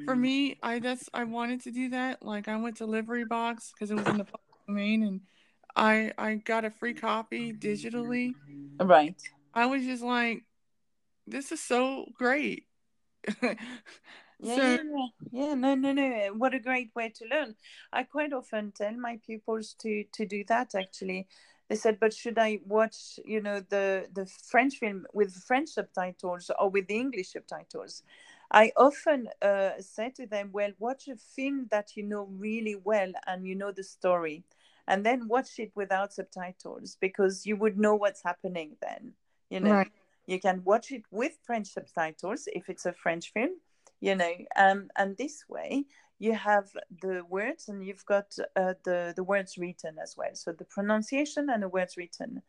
for 0.05 0.15
me, 0.15 0.59
I 0.63 0.81
that's 0.81 1.09
I 1.15 1.25
wanted 1.25 1.63
to 1.63 1.71
do 1.71 1.91
that. 1.91 2.23
Like 2.23 2.49
I 2.49 2.57
went 2.57 2.79
to 2.79 2.87
LibriVox 2.87 3.71
because 3.73 3.91
it 3.91 3.95
was 3.95 4.07
in 4.09 4.19
the 4.19 4.25
public 4.25 4.67
domain, 4.67 5.05
and 5.05 5.21
I 5.75 6.13
I 6.19 6.35
got 6.35 6.67
a 6.67 6.71
free 6.71 6.93
copy 6.93 7.55
digitally. 7.55 8.33
Right. 8.79 9.17
I 9.55 9.67
was 9.67 9.83
just 9.85 10.03
like, 10.03 10.45
this 11.31 11.53
is 11.53 11.61
so 11.61 12.07
great. 12.15 12.67
Yeah, 14.41 14.57
so, 14.57 14.79
yeah, 14.79 15.07
yeah, 15.33 15.55
no, 15.55 15.75
no, 15.75 15.93
no. 15.93 16.33
What 16.37 16.55
a 16.55 16.61
great 16.61 16.95
way 16.95 17.09
to 17.11 17.25
learn. 17.27 17.57
I 17.93 18.05
quite 18.05 18.33
often 18.33 18.73
tell 18.73 18.93
my 18.93 19.19
pupils 19.25 19.75
to 19.81 20.05
to 20.13 20.27
do 20.27 20.45
that. 20.49 20.75
Actually, 20.77 21.27
they 21.69 21.75
said, 21.77 21.99
"But 21.99 22.15
should 22.15 22.39
I 22.39 22.61
watch, 22.65 23.19
you 23.25 23.41
know, 23.41 23.61
the 23.61 24.09
the 24.13 24.27
French 24.27 24.77
film 24.79 25.07
with 25.13 25.35
French 25.45 25.71
subtitles 25.71 26.51
or 26.59 26.71
with 26.71 26.87
the 26.87 26.97
English 26.99 27.33
subtitles?" 27.33 28.05
I 28.51 28.73
often 28.77 29.29
uh, 29.43 29.81
say 29.81 30.11
to 30.11 30.27
them, 30.27 30.51
"Well, 30.53 30.73
watch 30.79 31.09
a 31.09 31.17
film 31.17 31.67
that 31.73 31.97
you 31.97 32.05
know 32.05 32.25
really 32.25 32.77
well 32.77 33.13
and 33.27 33.45
you 33.47 33.57
know 33.57 33.73
the 33.73 33.83
story, 33.85 34.45
and 34.87 35.05
then 35.05 35.27
watch 35.29 35.59
it 35.59 35.73
without 35.75 36.13
subtitles 36.13 36.97
because 37.01 37.45
you 37.45 37.57
would 37.57 37.77
know 37.79 37.97
what's 37.97 38.23
happening 38.23 38.77
then. 38.81 39.15
You 39.51 39.61
know." 39.61 39.79
Right. 39.79 39.91
You 40.29 40.39
can 40.39 40.63
watch 40.63 40.93
it 40.93 41.05
with 41.11 41.39
French 41.43 41.69
subtitles 41.69 42.49
if 42.49 42.69
it's 42.69 42.85
a 42.85 42.93
French 42.93 43.33
film, 43.33 43.53
you 43.99 44.15
know. 44.15 44.35
Um, 44.57 44.91
and 44.95 45.17
this 45.17 45.45
way 45.49 45.87
you 46.19 46.35
have 46.35 46.69
the 47.01 47.25
words 47.31 47.69
and 47.69 47.83
you've 47.83 48.05
got 48.05 48.37
uh, 48.55 48.75
the 48.85 49.15
the 49.17 49.25
words 49.25 49.57
written 49.57 49.97
as 49.99 50.17
well. 50.19 50.35
So 50.35 50.53
the 50.53 50.67
pronunciation 50.67 51.49
and 51.49 51.63
the 51.63 51.69
words 51.69 51.97
written. 51.97 52.43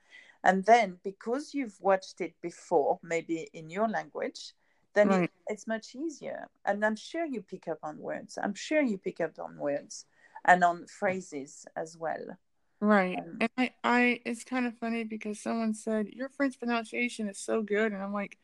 And 0.43 0.65
then 0.65 0.98
because 1.05 1.53
you've 1.53 1.77
watched 1.79 2.19
it 2.19 2.33
before 2.41 3.00
maybe 3.01 3.48
in 3.53 3.69
your 3.69 3.88
language 3.88 4.53
then 4.95 5.07
right. 5.07 5.24
it, 5.24 5.31
it's 5.48 5.67
much 5.67 5.95
easier. 5.95 6.48
And 6.65 6.83
i'm 6.83 6.98
sure 6.98 7.25
you 7.25 7.41
pick 7.41 7.69
up 7.69 7.79
on 7.81 7.98
words. 8.00 8.38
I'm 8.43 8.55
sure 8.55 8.81
you 8.81 8.98
pick 8.98 9.21
up 9.21 9.39
on 9.39 9.55
words 9.57 10.05
and 10.43 10.65
on 10.65 10.86
phrases 10.88 11.65
as 11.77 11.95
well 11.98 12.38
right 12.81 13.19
um, 13.19 13.38
and 13.41 13.50
i 13.57 13.71
i 13.83 14.19
it's 14.25 14.43
kind 14.43 14.65
of 14.65 14.77
funny 14.77 15.03
because 15.03 15.39
someone 15.39 15.74
said 15.74 16.07
your 16.07 16.29
french 16.29 16.57
pronunciation 16.59 17.27
is 17.27 17.39
so 17.39 17.62
good 17.62 17.91
and 17.91 18.01
i'm 18.01 18.13
like 18.13 18.38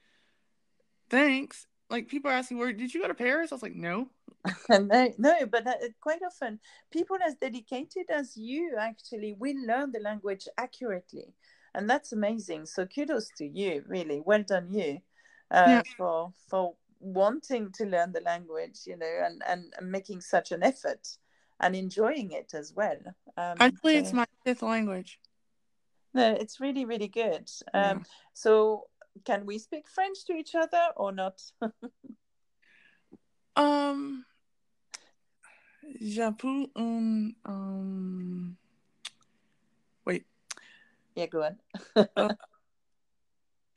thanks 1.09 1.67
like 1.89 2.07
people 2.07 2.31
are 2.31 2.35
asking, 2.35 2.57
"Where 2.57 2.73
did 2.73 2.93
you 2.93 3.01
go 3.01 3.07
to 3.07 3.13
Paris?" 3.13 3.51
I 3.51 3.55
was 3.55 3.63
like, 3.63 3.75
"No." 3.75 4.09
no, 4.69 5.13
no, 5.17 5.45
but 5.45 5.67
quite 6.01 6.21
often, 6.23 6.59
people 6.91 7.17
as 7.25 7.35
dedicated 7.35 8.09
as 8.09 8.35
you 8.35 8.75
actually 8.79 9.33
will 9.33 9.57
learn 9.65 9.91
the 9.91 9.99
language 9.99 10.47
accurately, 10.57 11.33
and 11.73 11.89
that's 11.89 12.11
amazing. 12.11 12.65
So 12.65 12.85
kudos 12.85 13.29
to 13.37 13.45
you, 13.45 13.83
really. 13.87 14.21
Well 14.25 14.43
done, 14.43 14.71
you, 14.71 14.99
uh, 15.51 15.65
yeah. 15.67 15.83
for 15.97 16.33
for 16.49 16.75
wanting 16.99 17.71
to 17.73 17.85
learn 17.85 18.11
the 18.11 18.21
language, 18.21 18.79
you 18.85 18.97
know, 18.97 19.21
and, 19.23 19.43
and 19.47 19.91
making 19.91 20.21
such 20.21 20.51
an 20.51 20.63
effort 20.63 21.07
and 21.59 21.75
enjoying 21.75 22.31
it 22.31 22.53
as 22.53 22.73
well. 22.73 22.97
Um, 23.37 23.57
Actually, 23.59 23.93
so, 23.93 23.99
it's 23.99 24.13
my 24.13 24.25
fifth 24.43 24.61
language. 24.61 25.19
No, 26.13 26.31
it's 26.31 26.59
really, 26.59 26.85
really 26.85 27.07
good. 27.07 27.49
Um, 27.73 27.97
yeah. 27.99 28.03
So 28.33 28.87
can 29.23 29.45
we 29.45 29.57
speak 29.59 29.87
French 29.87 30.25
to 30.25 30.33
each 30.33 30.55
other 30.55 30.89
or 30.95 31.11
not? 31.11 31.41
um, 33.55 34.25
j'avoue 36.01 36.69
un 36.75 37.35
um. 37.45 38.57
Wait. 40.05 40.25
Yeah, 41.15 41.27
go 41.27 41.43
on. 41.43 41.57
uh, 42.17 42.33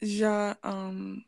j'ai 0.00 0.54
um 0.62 1.24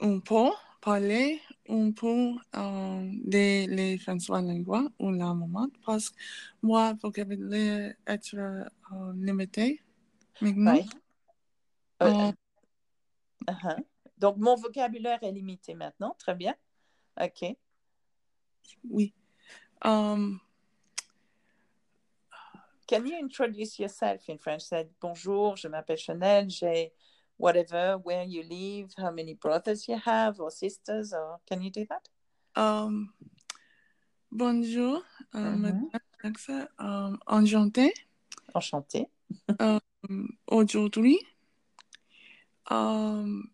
un 0.00 0.20
peu 0.20 0.52
parlé 0.86 1.40
un 1.68 1.90
peu 1.90 2.36
um, 2.54 3.20
de 3.24 3.66
les 3.66 3.98
François 3.98 4.40
Lingua 4.40 4.84
ou 5.00 5.10
la 5.10 5.34
moment 5.34 5.68
parce 5.84 6.10
que 6.10 6.16
moi 6.62 6.94
vocabulaire 7.02 7.94
être 8.06 8.36
uh, 8.36 9.12
limité 9.16 9.82
maintenant. 10.40 10.74
Ouais. 10.74 10.84
Euh, 12.02 12.32
Uh-huh. 13.48 13.76
Donc, 14.18 14.38
mon 14.38 14.56
vocabulaire 14.56 15.22
est 15.22 15.30
limité 15.30 15.74
maintenant. 15.74 16.16
Très 16.18 16.34
bien. 16.34 16.54
OK. 17.20 17.56
Oui. 18.90 19.14
Um, 19.84 20.40
Can 22.88 23.04
you 23.04 23.14
introduce 23.22 23.78
yourself 23.78 24.28
in 24.28 24.38
French? 24.38 24.64
Bonjour, 25.00 25.56
je 25.56 25.68
m'appelle 25.68 25.98
Chanel, 25.98 26.50
j'ai 26.50 26.92
whatever, 27.36 27.98
where 27.98 28.24
you 28.24 28.42
live, 28.42 28.92
how 28.96 29.10
many 29.10 29.34
brothers 29.34 29.88
you 29.88 29.98
have 29.98 30.40
or 30.40 30.50
sisters, 30.50 31.12
or 31.12 31.38
can 31.46 31.62
you 31.62 31.70
do 31.70 31.86
that? 31.88 32.08
Um, 32.54 33.12
bonjour, 34.30 35.02
um, 35.34 35.62
mm-hmm. 35.62 36.66
um, 36.78 37.18
enchanté. 37.26 37.92
Enchanté. 38.54 39.06
um, 39.60 40.28
aujourd'hui, 40.46 41.18
Um, 42.68 43.48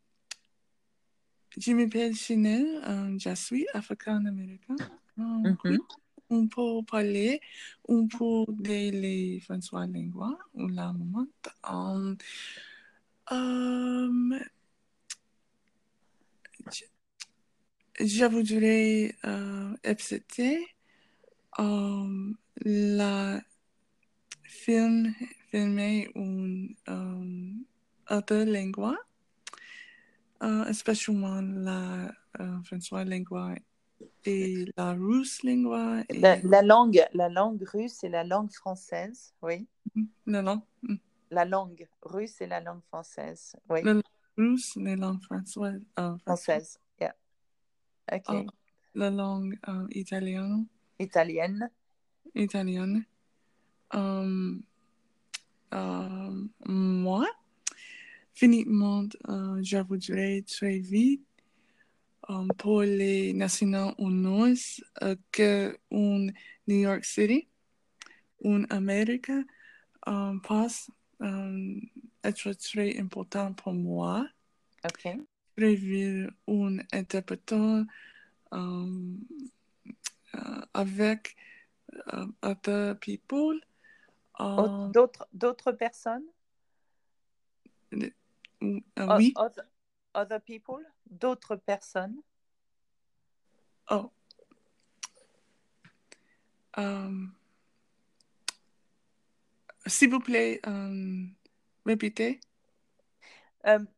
je 1.58 1.74
m'appelle 1.74 2.14
Chanel, 2.14 2.80
um, 2.86 3.20
je 3.20 3.34
suis 3.34 3.66
africaine-américaine. 3.74 4.78
Um, 5.18 5.42
mm-hmm. 5.44 5.78
On 6.30 6.48
peut 6.48 6.82
parler 6.90 7.40
un 7.90 8.06
peu 8.06 8.46
de 8.48 8.90
les 8.90 9.40
François 9.40 9.86
Lingua 9.86 10.38
ou 10.54 10.68
la 10.68 10.94
moment. 10.94 11.26
Um, 13.30 14.38
je, 18.00 18.24
voudrais 18.24 19.14
euh, 19.24 19.74
accepter 19.84 20.66
um, 21.58 22.36
la 22.64 23.40
film 24.42 25.14
filmer 25.50 26.10
une 26.14 26.74
um, 26.88 27.64
autre 28.10 28.44
langue, 28.44 28.96
uh, 30.42 30.68
especially 30.68 31.16
la 31.62 32.10
uh, 32.40 32.64
François 32.64 33.04
langue 33.04 33.60
et 34.24 34.64
la 34.76 34.94
russe 34.94 35.42
langue. 35.44 36.04
Et... 36.08 36.18
La, 36.18 36.40
la 36.42 36.62
langue, 36.62 37.04
la 37.12 37.28
langue 37.28 37.62
russe 37.62 38.02
et 38.02 38.08
la 38.08 38.24
langue 38.24 38.50
française, 38.50 39.34
oui. 39.42 39.66
La 40.26 40.42
langue. 40.42 40.62
La 41.32 41.46
langue 41.46 41.88
russe 42.02 42.42
et 42.42 42.46
la 42.46 42.60
langue 42.60 42.82
française, 42.82 43.56
oui. 43.70 43.80
La 43.82 43.94
langue 43.94 44.02
russe, 44.36 44.76
la 44.76 44.96
langue 44.96 45.22
française. 45.22 45.82
euh, 45.98 46.18
Française, 46.18 46.78
yeah. 47.00 47.14
Ok. 48.12 48.24
Oh. 48.28 48.46
La 48.94 49.08
langue 49.08 49.58
euh, 49.66 49.86
italienne. 49.92 50.66
Italienne. 50.98 51.70
italienne. 52.34 53.06
Um, 53.94 54.62
um, 55.70 56.50
moi, 56.66 57.26
finalement, 58.34 59.08
euh, 59.30 59.58
je 59.62 59.78
voudrais 59.78 60.42
très 60.42 60.78
vite 60.80 61.26
um, 62.28 62.48
pour 62.58 62.82
les 62.82 63.32
Nations 63.32 63.94
Unies 63.98 64.82
euh, 65.02 65.16
que 65.30 65.78
un 65.90 66.26
New 66.66 66.80
York 66.80 67.06
City, 67.06 67.48
un 68.44 68.64
Amérique 68.68 69.30
um, 70.06 70.38
passe 70.42 70.90
um, 71.22 71.80
être 72.24 72.52
très 72.54 72.98
important 72.98 73.54
pour 73.54 73.72
moi. 73.72 74.26
Ok. 74.84 75.16
Prévu 75.56 76.28
un 76.48 76.78
interprétant 76.92 77.84
um, 78.50 79.18
euh, 80.34 80.60
avec 80.74 81.36
uh, 82.12 82.26
other 82.42 82.98
people. 82.98 83.60
Au- 84.38 84.64
Um, 84.66 84.90
D'autres, 84.92 85.26
d'autres 85.32 85.72
personnes? 85.72 86.24
uh, 87.92 88.10
O- 88.60 89.16
oui. 89.18 89.32
Other, 89.36 89.64
other 90.14 90.40
people? 90.40 90.84
D'autres 91.06 91.56
personnes? 91.56 92.16
Oh. 93.90 94.10
Um, 96.76 97.34
S'il 99.86 100.10
vous 100.10 100.20
plaît, 100.20 100.60
um, 100.64 101.34
répétez. 101.84 102.40
Um, 103.64 103.88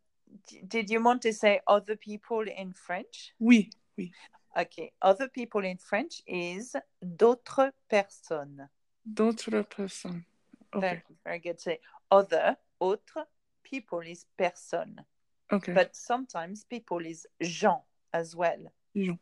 did 0.66 0.90
you 0.90 1.02
want 1.02 1.22
to 1.22 1.32
say 1.32 1.60
other 1.66 1.96
people 1.96 2.44
in 2.48 2.72
French? 2.72 3.34
Oui, 3.40 3.70
oui. 3.96 4.12
Okay. 4.56 4.92
Other 5.02 5.28
people 5.28 5.64
in 5.64 5.78
French 5.78 6.22
is 6.26 6.76
d'autres 7.02 7.72
personnes. 7.88 8.68
D'autres 9.04 9.64
personnes. 9.64 10.24
Ok, 10.72 10.80
Very, 10.80 11.02
very 11.24 11.38
good. 11.38 11.60
So 11.60 11.76
other, 12.10 12.56
autre, 12.80 13.26
people 13.62 14.00
is 14.00 14.26
personne. 14.36 15.04
ok. 15.50 15.72
But 15.74 15.94
sometimes 15.96 16.64
people 16.64 17.04
is 17.06 17.26
gens 17.40 17.82
as 18.12 18.34
well. 18.34 18.72
Jean. 18.94 19.18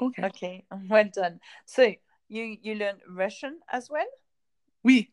Ok. 0.00 0.18
Okay. 0.22 0.64
Well 0.88 1.10
done. 1.12 1.40
So 1.64 1.94
you, 2.28 2.56
you 2.62 2.74
learn 2.76 3.00
Russian 3.08 3.60
as 3.72 3.90
well? 3.90 4.06
Oui. 4.84 5.10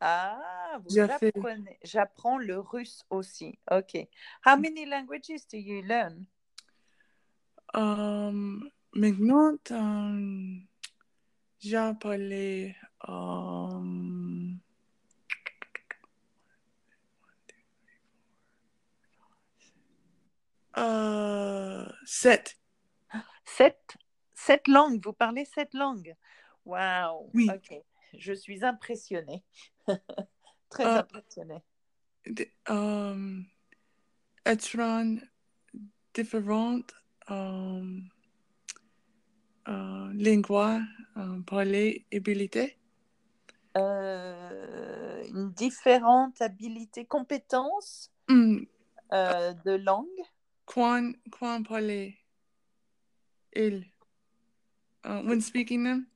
Ah, 0.00 0.78
vous 0.84 0.98
apprenez. 0.98 1.78
J'apprends 1.82 2.38
le 2.38 2.58
russe 2.58 3.04
aussi. 3.10 3.58
Okay. 3.70 4.08
How 4.44 4.56
many 4.56 4.84
languages 4.84 5.46
do 5.50 5.56
you 5.56 5.82
learn? 5.82 6.26
Um, 7.74 8.70
maintenant, 8.94 9.58
um, 9.70 10.66
j'ai 11.58 11.92
parlé 12.00 12.76
um, 13.08 14.58
euh, 20.76 21.86
sept. 22.04 22.58
Sept, 23.44 23.96
sept 24.34 24.68
langues. 24.68 25.02
Vous 25.04 25.12
parlez 25.12 25.44
sept 25.44 25.72
langues. 25.72 26.14
Wow. 26.64 27.30
Oui. 27.32 27.48
Ok. 27.52 27.82
Je 28.16 28.32
suis 28.32 28.64
impressionnée. 28.64 29.44
Très 30.70 30.84
Ah. 30.84 30.98
impressionnée. 31.00 31.62
d- 32.26 32.50
um, 32.68 33.44
être 34.44 34.64
différentes 36.14 36.92
um, 37.28 38.08
uh, 39.68 40.12
langues 40.14 40.82
um, 41.16 41.44
parler 41.44 42.06
abilité. 42.12 42.78
Euh, 43.76 45.22
une 45.28 45.52
différente 45.52 46.40
habilité, 46.40 47.04
compétence 47.04 48.10
Mm, 48.28 48.64
euh, 49.12 49.52
de 49.64 49.72
langue. 49.72 50.06
quand, 50.64 51.12
quand 51.30 51.62
parler 51.62 52.18
il 53.54 53.84
uh, 55.04 55.22
when 55.24 55.40
speaking 55.40 55.84
them 55.84 56.06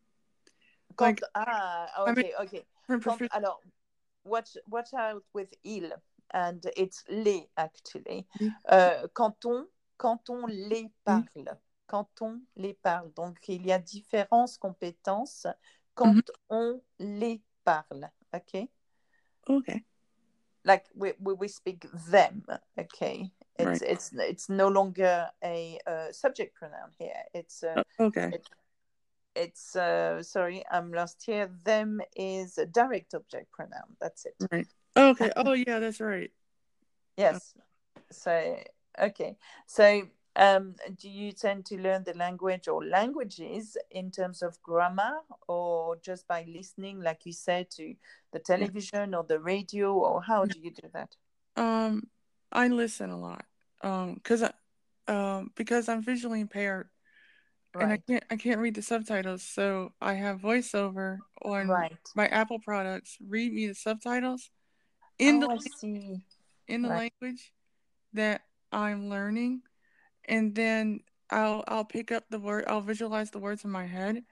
Quand, 1.01 1.07
Like, 1.07 1.23
ah, 1.35 2.05
ok, 2.07 2.25
ok. 2.41 2.67
Quand- 3.03 3.27
alors, 3.31 3.61
watch, 4.25 4.59
watch 4.69 4.93
out 4.93 5.25
with 5.33 5.49
il, 5.65 5.93
and 6.35 6.61
it's 6.77 7.05
les 7.09 7.49
actually. 7.57 8.27
Euh, 8.71 9.09
quand 9.15 9.45
on, 9.47 9.67
quand 9.97 10.29
on 10.29 10.47
les 10.47 10.91
parle, 11.05 11.59
quand 11.87 12.11
on 12.21 12.41
les 12.57 12.75
parle. 12.75 13.11
Donc, 13.15 13.49
il 13.49 13.67
y 13.67 13.73
a 13.73 13.79
différentes 13.79 14.59
compétences 14.59 15.47
quand 15.95 16.15
Mhm. 16.15 16.23
on 16.51 16.81
les 16.99 17.41
parle. 17.65 18.11
Ok? 18.35 18.69
okay 19.49 19.85
Like 20.65 20.85
we, 20.95 21.15
we, 21.19 21.33
we 21.35 21.49
speak 21.49 21.87
them. 22.11 22.45
Okay. 22.79 23.31
It's 23.59 23.81
Right. 23.81 23.83
it's 23.83 24.13
it's 24.13 24.49
no 24.49 24.69
longer 24.69 25.31
a 25.43 25.79
uh, 25.87 26.13
subject 26.13 26.55
pronoun 26.55 26.91
here. 26.99 27.25
It's 27.35 27.63
uh, 27.63 27.77
Uh, 27.99 28.05
okay 28.07 28.31
it's 28.33 28.49
uh, 29.77 30.23
sorry, 30.23 30.65
I'm 30.71 30.93
lost 30.93 31.23
here. 31.25 31.51
Them 31.65 32.01
is 32.17 32.59
a 32.59 32.67
direct 32.67 33.15
object 33.15 33.53
pronoun. 33.53 33.97
That's 34.01 34.27
it. 34.27 34.35
right 34.51 34.67
okay 34.97 35.31
oh 35.37 35.53
yeah 35.53 35.79
that's 35.79 36.01
right 36.01 36.33
Yes. 37.21 37.55
So 38.11 38.57
okay. 38.99 39.37
So 39.67 40.09
um, 40.37 40.75
do 40.99 41.09
you 41.09 41.33
tend 41.33 41.67
to 41.67 41.77
learn 41.77 42.05
the 42.05 42.15
language 42.15 42.69
or 42.69 42.85
languages 42.85 43.77
in 43.91 44.11
terms 44.11 44.43
of 44.43 44.61
grammar, 44.63 45.19
or 45.49 45.97
just 45.97 46.27
by 46.27 46.47
listening, 46.49 47.01
like 47.03 47.27
you 47.27 47.33
said, 47.33 47.71
to 47.73 47.95
the 48.33 48.39
television 48.39 49.15
or 49.15 49.25
the 49.25 49.39
radio, 49.39 49.93
or 49.93 50.23
how 50.23 50.45
do 50.45 50.59
you 50.59 50.71
do 50.71 50.89
that? 50.93 51.17
um 51.57 52.05
I 52.53 52.69
listen 52.69 53.11
a 53.11 53.19
lot 53.19 53.45
um 53.83 54.15
because 54.15 54.43
I 54.43 54.53
um 55.09 55.51
because 55.57 55.89
I'm 55.89 56.03
visually 56.03 56.41
impaired 56.41 56.89
and 57.79 57.93
I 57.93 57.99
can't 57.99 58.25
I 58.31 58.37
can't 58.37 58.61
read 58.61 58.75
the 58.75 58.83
subtitles, 58.83 59.43
so 59.43 59.93
I 60.01 60.15
have 60.15 60.41
voiceover 60.41 61.19
on 61.43 61.69
Right. 61.69 61.97
my 62.15 62.27
Apple 62.29 62.59
products. 62.59 63.17
Read 63.27 63.53
me 63.53 63.67
the 63.67 63.75
subtitles 63.75 64.51
in 65.19 65.41
oh, 65.41 65.59
the 65.59 66.29
in 66.69 66.83
the 66.83 66.89
right. 66.89 67.13
language 67.23 67.53
that 68.15 68.43
I'm 68.73 69.09
learning, 69.09 69.63
and 70.25 70.55
then 70.55 71.01
I'll 71.31 71.65
I'll 71.69 71.85
pick 71.85 72.11
up 72.13 72.25
the 72.31 72.41
word. 72.41 72.65
I'll 72.67 72.81
visualize 72.81 73.31
the 73.31 73.39
words 73.39 73.65
in 73.65 73.71
my 73.71 73.87
head. 73.87 74.25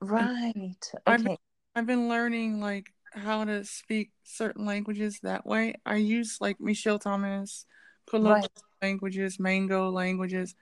Right. 0.00 0.56
I've 1.06 1.24
Okay. 1.24 1.36
I've 1.76 1.86
been 1.86 2.08
learning 2.08 2.60
like 2.60 2.86
how 3.12 3.44
to 3.44 3.64
speak 3.64 4.10
certain 4.24 4.64
languages 4.64 5.20
that 5.22 5.46
way. 5.46 5.74
I 5.86 5.96
use 5.96 6.38
like 6.40 6.60
Michel 6.60 6.98
Thomas, 6.98 7.66
colloquial 8.08 8.42
Right. 8.42 8.50
languages, 8.82 9.38
Mango 9.38 9.90
languages, 9.90 10.54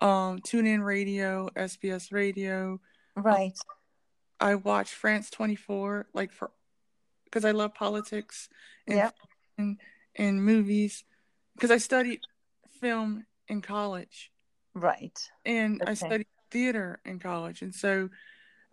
um, 0.00 0.38
TuneIn 0.40 0.84
Radio, 0.84 1.48
SBS 1.56 2.12
Radio. 2.12 2.80
Right. 3.16 3.56
I 4.40 4.54
watch 4.54 4.90
France 4.90 5.30
24 5.30 6.06
like 6.14 6.32
for 6.32 6.50
because 7.24 7.44
I 7.44 7.50
love 7.50 7.74
politics 7.74 8.48
and 8.86 8.96
Yeah. 8.96 9.10
and, 9.58 9.80
and 10.14 10.44
movies 10.44 11.04
because 11.54 11.70
I 11.72 11.78
studied 11.78 12.20
film 12.80 13.26
in 13.48 13.60
college 13.60 14.30
Right. 14.74 15.18
and 15.44 15.82
I 15.86 15.94
studied 15.94 16.28
theater 16.52 17.00
in 17.04 17.18
college 17.18 17.62
and 17.62 17.74
so 17.74 18.08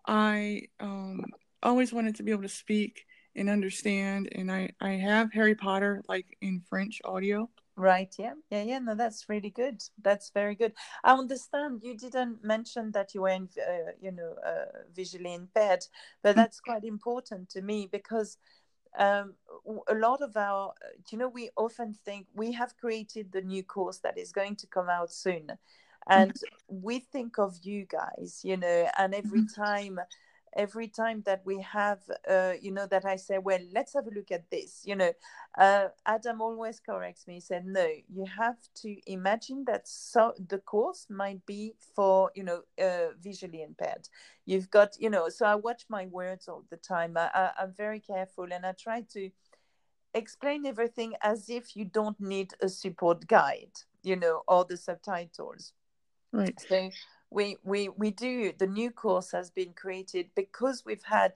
I 0.05 0.67
um 0.79 1.25
always 1.63 1.91
wanted 1.91 2.15
to 2.17 2.23
be 2.23 2.31
able 2.31 2.43
to 2.43 2.49
speak 2.49 3.05
and 3.35 3.49
understand 3.49 4.29
and 4.33 4.51
I 4.51 4.69
I 4.79 4.91
have 4.91 5.33
Harry 5.33 5.55
Potter 5.55 6.03
like 6.07 6.38
in 6.41 6.61
French 6.69 7.01
audio 7.03 7.49
Right. 7.77 8.13
Yeah. 8.17 8.35
Yeah. 8.49 8.63
Yeah. 8.63 8.79
No, 8.79 8.95
that's 8.95 9.27
really 9.27 9.49
good. 9.49 9.83
That's 10.01 10.29
very 10.29 10.55
good. 10.55 10.73
I 11.03 11.13
understand 11.13 11.81
you 11.83 11.97
didn't 11.97 12.43
mention 12.43 12.91
that 12.91 13.13
you 13.13 13.21
were, 13.21 13.29
in, 13.29 13.49
uh, 13.59 13.91
you 14.01 14.11
know, 14.11 14.35
uh, 14.45 14.83
visually 14.93 15.33
impaired, 15.33 15.85
but 16.21 16.33
Mm. 16.33 16.35
that's 16.38 16.61
quite 16.61 16.85
important 16.85 17.49
to 17.49 17.61
me 17.61 17.88
because 17.91 18.38
um, 18.97 19.35
a 19.88 19.93
lot 19.95 20.21
of 20.21 20.38
our, 20.38 20.73
you 21.11 21.17
know, 21.17 21.27
we 21.27 21.49
often 21.57 21.93
think 22.05 22.27
we 22.33 22.53
have 22.53 22.77
created 22.77 23.31
the 23.31 23.41
new 23.41 23.63
course 23.63 23.97
that 23.99 24.17
is 24.17 24.31
going 24.31 24.55
to 24.55 24.67
come 24.67 24.89
out 24.89 25.11
soon. 25.11 25.51
And 26.07 26.33
mm-hmm. 26.33 26.81
we 26.81 26.99
think 26.99 27.39
of 27.39 27.57
you 27.63 27.85
guys, 27.85 28.41
you 28.43 28.57
know, 28.57 28.89
and 28.97 29.13
every 29.13 29.41
mm-hmm. 29.41 29.61
time 29.61 29.99
every 30.55 30.87
time 30.87 31.21
that 31.25 31.41
we 31.45 31.61
have, 31.61 31.99
uh, 32.29 32.53
you 32.61 32.71
know, 32.71 32.87
that 32.87 33.05
I 33.05 33.17
say, 33.17 33.37
well, 33.37 33.59
let's 33.73 33.93
have 33.93 34.07
a 34.07 34.11
look 34.11 34.31
at 34.31 34.49
this, 34.49 34.81
you 34.85 34.95
know, 34.95 35.11
uh, 35.57 35.87
Adam 36.05 36.41
always 36.41 36.79
corrects 36.79 37.27
me. 37.27 37.35
He 37.35 37.39
said, 37.39 37.65
no, 37.65 37.87
you 38.07 38.25
have 38.37 38.57
to 38.81 38.95
imagine 39.11 39.65
that 39.67 39.87
so 39.87 40.33
the 40.47 40.59
course 40.59 41.07
might 41.09 41.45
be 41.45 41.73
for, 41.95 42.31
you 42.35 42.43
know, 42.43 42.61
uh, 42.81 43.13
visually 43.21 43.61
impaired. 43.61 44.07
You've 44.45 44.69
got, 44.69 44.95
you 44.99 45.09
know, 45.09 45.29
so 45.29 45.45
I 45.45 45.55
watch 45.55 45.85
my 45.89 46.05
words 46.07 46.47
all 46.47 46.63
the 46.69 46.77
time. 46.77 47.17
I, 47.17 47.29
I, 47.33 47.51
I'm 47.61 47.73
very 47.73 47.99
careful 47.99 48.47
and 48.51 48.65
I 48.65 48.73
try 48.73 49.01
to 49.13 49.29
explain 50.13 50.65
everything 50.65 51.13
as 51.21 51.49
if 51.49 51.75
you 51.75 51.85
don't 51.85 52.19
need 52.19 52.53
a 52.61 52.69
support 52.69 53.27
guide, 53.27 53.71
you 54.03 54.15
know, 54.15 54.43
or 54.47 54.65
the 54.65 54.77
subtitles. 54.77 55.73
Right. 56.31 56.59
So 56.59 56.89
we 57.35 57.57
we 57.63 57.89
we 57.89 58.11
do 58.11 58.53
the 58.57 58.65
new 58.65 58.89
course 58.89 59.31
has 59.31 59.51
been 59.51 59.73
created 59.73 60.29
because 60.35 60.83
we've 60.85 61.03
had 61.03 61.33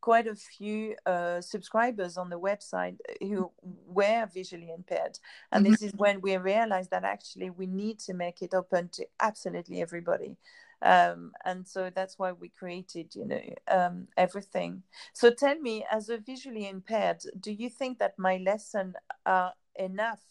quite 0.00 0.26
a 0.26 0.34
few 0.34 0.96
uh, 1.06 1.40
subscribers 1.40 2.16
on 2.16 2.28
the 2.28 2.40
website 2.40 2.96
who 3.20 3.52
were 3.86 4.26
visually 4.34 4.72
impaired. 4.72 5.16
And 5.52 5.64
mm-hmm. 5.64 5.70
this 5.70 5.82
is 5.82 5.92
when 5.94 6.20
we 6.20 6.36
realized 6.38 6.90
that 6.90 7.04
actually 7.04 7.50
we 7.50 7.66
need 7.66 8.00
to 8.00 8.12
make 8.12 8.42
it 8.42 8.52
open 8.52 8.88
to 8.94 9.06
absolutely 9.20 9.80
everybody. 9.80 10.36
Um, 10.82 11.30
and 11.44 11.68
so 11.68 11.90
that's 11.94 12.18
why 12.18 12.32
we 12.32 12.48
created 12.48 13.14
you 13.14 13.26
know 13.26 13.42
um, 13.68 14.08
everything. 14.16 14.82
So 15.12 15.30
tell 15.30 15.58
me 15.58 15.84
as 15.92 16.08
a 16.08 16.16
visually 16.16 16.66
impaired 16.66 17.22
do 17.38 17.52
you 17.52 17.68
think 17.68 17.98
that 17.98 18.18
my 18.18 18.38
lesson 18.38 18.94
are 19.24 19.52
enough 19.76 20.22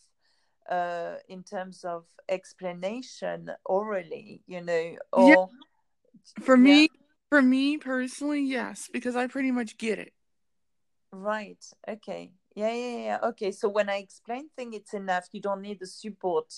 uh, 0.70 1.16
in 1.28 1.44
terms 1.44 1.84
of 1.84 2.06
explanation 2.30 3.50
orally, 3.66 4.42
you 4.48 4.62
know, 4.62 4.96
or 5.14 5.30
yeah. 5.30 6.44
for 6.44 6.56
yeah. 6.56 6.64
me, 6.64 6.90
for 7.30 7.42
me 7.42 7.78
personally, 7.78 8.42
yes, 8.42 8.90
because 8.92 9.16
I 9.16 9.28
pretty 9.28 9.52
much 9.52 9.78
get 9.78 10.00
it. 10.00 10.14
Right. 11.12 11.64
Okay. 11.88 12.32
Yeah, 12.56 12.74
yeah, 12.74 12.98
yeah. 12.98 13.18
Okay. 13.24 13.52
So 13.52 13.70
when 13.70 13.90
I 13.90 13.98
explain 13.98 14.50
things, 14.56 14.76
it's 14.76 14.94
enough. 14.94 15.28
You 15.32 15.42
don't 15.42 15.62
need 15.62 15.80
the 15.80 15.88
support 15.88 16.54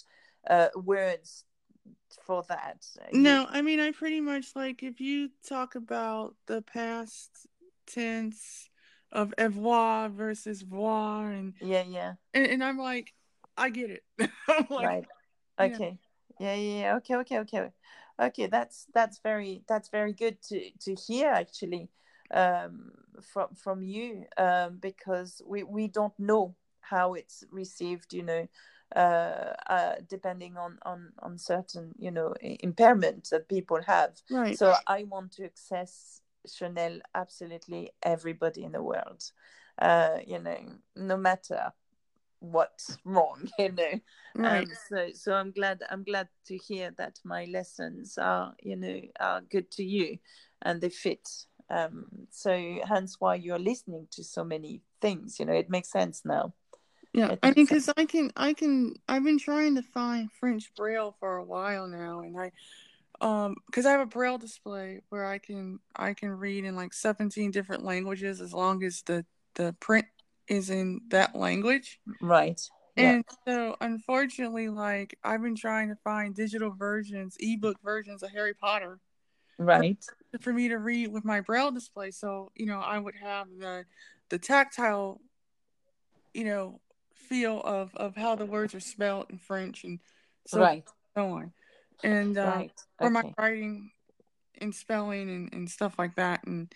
uh, 0.49 0.69
words 0.75 1.45
for 2.23 2.43
that. 2.49 2.85
No, 3.11 3.41
you... 3.41 3.47
I 3.49 3.61
mean, 3.61 3.79
I 3.79 3.91
pretty 3.91 4.21
much 4.21 4.55
like 4.55 4.83
if 4.83 5.01
you 5.01 5.29
talk 5.47 5.75
about 5.75 6.35
the 6.47 6.61
past 6.61 7.47
tense 7.87 8.69
of 9.11 9.33
avoir 9.37 10.09
versus 10.09 10.61
voir 10.63 11.31
and 11.31 11.53
yeah, 11.61 11.83
yeah, 11.87 12.13
and, 12.33 12.45
and 12.47 12.63
I'm 12.63 12.77
like, 12.77 13.13
I 13.57 13.69
get 13.69 13.89
it. 13.89 14.03
like, 14.69 14.69
right. 14.69 15.05
Okay. 15.59 15.97
Yeah. 16.39 16.55
yeah. 16.55 16.79
Yeah. 16.81 16.95
Okay. 16.97 17.15
Okay. 17.17 17.39
Okay. 17.39 17.69
Okay. 18.21 18.47
That's 18.47 18.87
that's 18.93 19.19
very 19.19 19.63
that's 19.67 19.89
very 19.89 20.13
good 20.13 20.41
to 20.49 20.71
to 20.81 20.95
hear 20.95 21.29
actually 21.29 21.89
um, 22.31 22.91
from 23.21 23.49
from 23.55 23.81
you 23.83 24.25
um, 24.37 24.77
because 24.81 25.41
we 25.45 25.63
we 25.63 25.87
don't 25.87 26.17
know 26.19 26.55
how 26.81 27.13
it's 27.13 27.43
received. 27.51 28.13
You 28.13 28.23
know. 28.23 28.47
Uh, 28.95 29.53
uh, 29.71 29.95
depending 30.07 30.55
on, 30.55 30.77
on 30.85 31.11
on 31.23 31.35
certain 31.35 31.95
you 31.97 32.11
know 32.11 32.35
impairments 32.63 33.29
that 33.29 33.49
people 33.49 33.81
have. 33.81 34.11
Right. 34.29 34.55
So 34.55 34.75
I 34.85 35.05
want 35.05 35.31
to 35.31 35.45
access 35.45 36.21
Chanel 36.45 36.99
absolutely 37.15 37.91
everybody 38.03 38.63
in 38.63 38.73
the 38.73 38.83
world. 38.83 39.23
Uh, 39.79 40.19
you 40.27 40.37
know, 40.37 40.59
no 40.95 41.17
matter 41.17 41.73
what's 42.43 42.97
wrong 43.05 43.47
you 43.57 43.71
know? 43.71 43.99
Right. 44.35 44.67
um, 44.67 44.73
so 44.89 45.09
so 45.13 45.33
i'm 45.33 45.51
glad 45.51 45.81
i'm 45.89 46.03
glad 46.03 46.27
to 46.47 46.57
hear 46.57 46.91
that 46.97 47.19
my 47.23 47.45
lessons 47.45 48.17
are 48.17 48.53
you 48.61 48.75
know 48.75 48.99
are 49.19 49.41
good 49.41 49.71
to 49.71 49.83
you 49.83 50.17
and 50.61 50.81
they 50.81 50.89
fit. 50.89 51.27
Um 51.69 52.05
so 52.29 52.79
hence 52.85 53.15
why 53.19 53.35
you're 53.35 53.59
listening 53.59 54.07
to 54.11 54.23
so 54.23 54.43
many 54.43 54.81
things 55.01 55.39
you 55.39 55.45
know 55.45 55.53
it 55.53 55.69
makes 55.69 55.89
sense 55.91 56.23
now. 56.25 56.53
Yeah 57.13 57.35
i 57.41 57.51
mean 57.51 57.65
because 57.65 57.89
i 57.95 58.05
can 58.05 58.31
i 58.35 58.53
can 58.53 58.95
i've 59.07 59.23
been 59.23 59.39
trying 59.39 59.75
to 59.75 59.81
find 59.81 60.31
french 60.31 60.71
braille 60.75 61.15
for 61.19 61.37
a 61.37 61.43
while 61.43 61.87
now 61.87 62.21
and 62.21 62.37
i 62.39 62.51
um 63.21 63.55
because 63.67 63.85
i 63.85 63.91
have 63.91 64.01
a 64.01 64.05
braille 64.05 64.39
display 64.39 64.99
where 65.09 65.25
i 65.25 65.37
can 65.37 65.79
i 65.95 66.13
can 66.13 66.29
read 66.31 66.65
in 66.65 66.75
like 66.75 66.91
17 66.91 67.51
different 67.51 67.83
languages 67.83 68.41
as 68.41 68.51
long 68.51 68.83
as 68.83 69.03
the 69.05 69.23
the 69.55 69.75
print 69.79 70.05
is 70.47 70.69
in 70.69 71.01
that 71.09 71.35
language. 71.35 71.99
Right. 72.21 72.59
And 72.95 73.25
so 73.47 73.75
unfortunately, 73.81 74.69
like 74.69 75.17
I've 75.23 75.41
been 75.41 75.55
trying 75.55 75.89
to 75.89 75.95
find 76.03 76.35
digital 76.35 76.71
versions, 76.71 77.35
ebook 77.39 77.77
versions 77.83 78.21
of 78.21 78.31
Harry 78.31 78.53
Potter. 78.53 78.99
Right. 79.57 79.97
For, 80.31 80.39
for 80.39 80.53
me 80.53 80.67
to 80.69 80.77
read 80.77 81.11
with 81.11 81.25
my 81.25 81.41
braille 81.41 81.71
display. 81.71 82.11
So, 82.11 82.51
you 82.55 82.65
know, 82.65 82.79
I 82.79 82.99
would 82.99 83.15
have 83.15 83.47
the 83.57 83.85
the 84.29 84.37
tactile, 84.37 85.21
you 86.33 86.43
know, 86.43 86.79
feel 87.15 87.61
of, 87.61 87.93
of 87.95 88.15
how 88.15 88.35
the 88.35 88.45
words 88.45 88.75
are 88.75 88.79
spelled 88.79 89.27
in 89.29 89.37
French 89.37 89.83
and 89.83 89.99
so, 90.47 90.59
right. 90.59 90.83
so 91.15 91.29
on. 91.29 91.51
And 92.03 92.37
uh, 92.37 92.53
right. 92.55 92.71
for 92.99 93.09
my 93.09 93.33
writing 93.37 93.91
and 94.59 94.73
spelling 94.73 95.29
and, 95.29 95.53
and 95.53 95.69
stuff 95.69 95.95
like 95.97 96.15
that. 96.15 96.45
And 96.45 96.73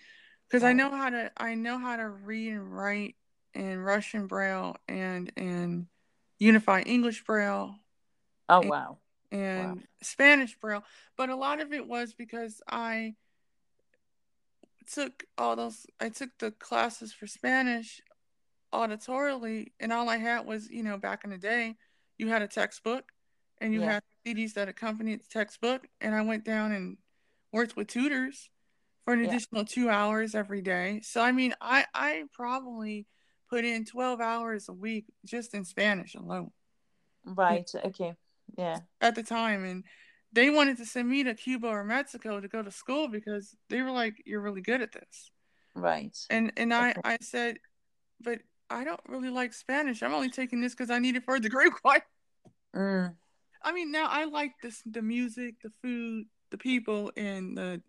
because. 0.48 0.64
I 0.64 0.72
know 0.72 0.90
how 0.90 1.10
to 1.10 1.30
I 1.36 1.54
know 1.54 1.78
how 1.78 1.96
to 1.96 2.08
read 2.08 2.52
and 2.52 2.74
write 2.76 3.16
in 3.58 3.80
Russian 3.80 4.28
Braille 4.28 4.76
and 4.86 5.32
in 5.36 5.88
Unified 6.38 6.86
English 6.86 7.24
Braille. 7.24 7.74
Oh, 8.48 8.60
and, 8.60 8.70
wow. 8.70 8.98
And 9.32 9.76
wow. 9.76 9.82
Spanish 10.00 10.56
Braille. 10.56 10.84
But 11.16 11.28
a 11.28 11.36
lot 11.36 11.60
of 11.60 11.72
it 11.72 11.86
was 11.86 12.14
because 12.14 12.62
I 12.68 13.16
took 14.90 15.24
all 15.36 15.56
those, 15.56 15.86
I 16.00 16.08
took 16.08 16.30
the 16.38 16.52
classes 16.52 17.12
for 17.12 17.26
Spanish 17.26 18.00
auditorially, 18.72 19.72
and 19.80 19.92
all 19.92 20.08
I 20.08 20.18
had 20.18 20.46
was, 20.46 20.70
you 20.70 20.84
know, 20.84 20.96
back 20.96 21.24
in 21.24 21.30
the 21.30 21.38
day, 21.38 21.74
you 22.16 22.28
had 22.28 22.42
a 22.42 22.48
textbook 22.48 23.10
and 23.60 23.74
you 23.74 23.80
yeah. 23.80 23.94
had 23.94 24.02
CDs 24.24 24.54
that 24.54 24.68
accompanied 24.68 25.20
the 25.20 25.28
textbook. 25.28 25.88
And 26.00 26.14
I 26.14 26.22
went 26.22 26.44
down 26.44 26.70
and 26.70 26.96
worked 27.52 27.76
with 27.76 27.88
tutors 27.88 28.50
for 29.04 29.14
an 29.14 29.20
yeah. 29.20 29.30
additional 29.30 29.64
two 29.64 29.90
hours 29.90 30.36
every 30.36 30.62
day. 30.62 31.00
So, 31.02 31.20
I 31.20 31.32
mean, 31.32 31.54
I, 31.60 31.86
I 31.92 32.24
probably 32.32 33.06
put 33.48 33.64
in 33.64 33.84
12 33.84 34.20
hours 34.20 34.68
a 34.68 34.72
week 34.72 35.06
just 35.24 35.54
in 35.54 35.64
Spanish 35.64 36.14
alone. 36.14 36.50
Right. 37.24 37.70
Okay. 37.84 38.14
Yeah. 38.56 38.78
At 39.00 39.14
the 39.14 39.22
time. 39.22 39.64
And 39.64 39.84
they 40.32 40.50
wanted 40.50 40.76
to 40.78 40.86
send 40.86 41.08
me 41.08 41.24
to 41.24 41.34
Cuba 41.34 41.68
or 41.68 41.84
Mexico 41.84 42.40
to 42.40 42.48
go 42.48 42.62
to 42.62 42.70
school 42.70 43.08
because 43.08 43.56
they 43.68 43.82
were 43.82 43.90
like, 43.90 44.14
you're 44.26 44.40
really 44.40 44.60
good 44.60 44.82
at 44.82 44.92
this. 44.92 45.30
Right. 45.74 46.16
And 46.30 46.52
and 46.56 46.74
I, 46.74 46.94
I 47.04 47.18
said, 47.20 47.58
but 48.20 48.40
I 48.70 48.84
don't 48.84 49.00
really 49.06 49.30
like 49.30 49.52
Spanish. 49.52 50.02
I'm 50.02 50.14
only 50.14 50.30
taking 50.30 50.60
this 50.60 50.74
because 50.74 50.90
I 50.90 50.98
need 50.98 51.16
it 51.16 51.24
for 51.24 51.36
a 51.36 51.40
degree. 51.40 51.70
Why? 51.82 52.00
Mm. 52.74 53.14
I 53.62 53.72
mean, 53.72 53.90
now 53.90 54.06
I 54.08 54.24
like 54.24 54.52
this 54.62 54.82
the 54.84 55.02
music, 55.02 55.56
the 55.62 55.72
food, 55.82 56.26
the 56.50 56.58
people, 56.58 57.12
and 57.16 57.56
the 57.56 57.82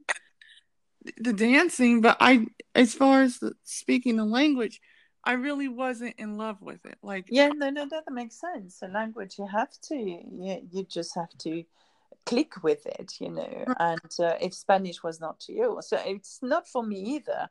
the 1.17 1.33
dancing. 1.33 2.01
But 2.01 2.17
I, 2.19 2.47
as 2.75 2.93
far 2.93 3.21
as 3.21 3.39
the, 3.39 3.53
speaking 3.63 4.17
the 4.17 4.25
language, 4.25 4.79
I 5.23 5.33
really 5.33 5.67
wasn't 5.67 6.15
in 6.17 6.37
love 6.37 6.61
with 6.61 6.85
it. 6.85 6.97
Like 7.01 7.25
yeah, 7.29 7.49
no, 7.49 7.69
no, 7.69 7.87
that 7.87 8.05
makes 8.11 8.39
sense. 8.39 8.79
The 8.79 8.87
language 8.87 9.37
you 9.37 9.47
have 9.47 9.71
to, 9.83 9.95
you, 9.95 10.67
you 10.71 10.83
just 10.85 11.13
have 11.15 11.35
to 11.39 11.63
click 12.25 12.63
with 12.63 12.85
it, 12.85 13.13
you 13.19 13.31
know. 13.31 13.65
And 13.79 14.11
uh, 14.19 14.35
if 14.41 14.53
Spanish 14.53 15.03
was 15.03 15.19
not 15.19 15.39
to 15.41 15.53
you, 15.53 15.79
so 15.81 15.99
it's 16.05 16.39
not 16.41 16.67
for 16.67 16.83
me 16.83 16.99
either. 17.15 17.49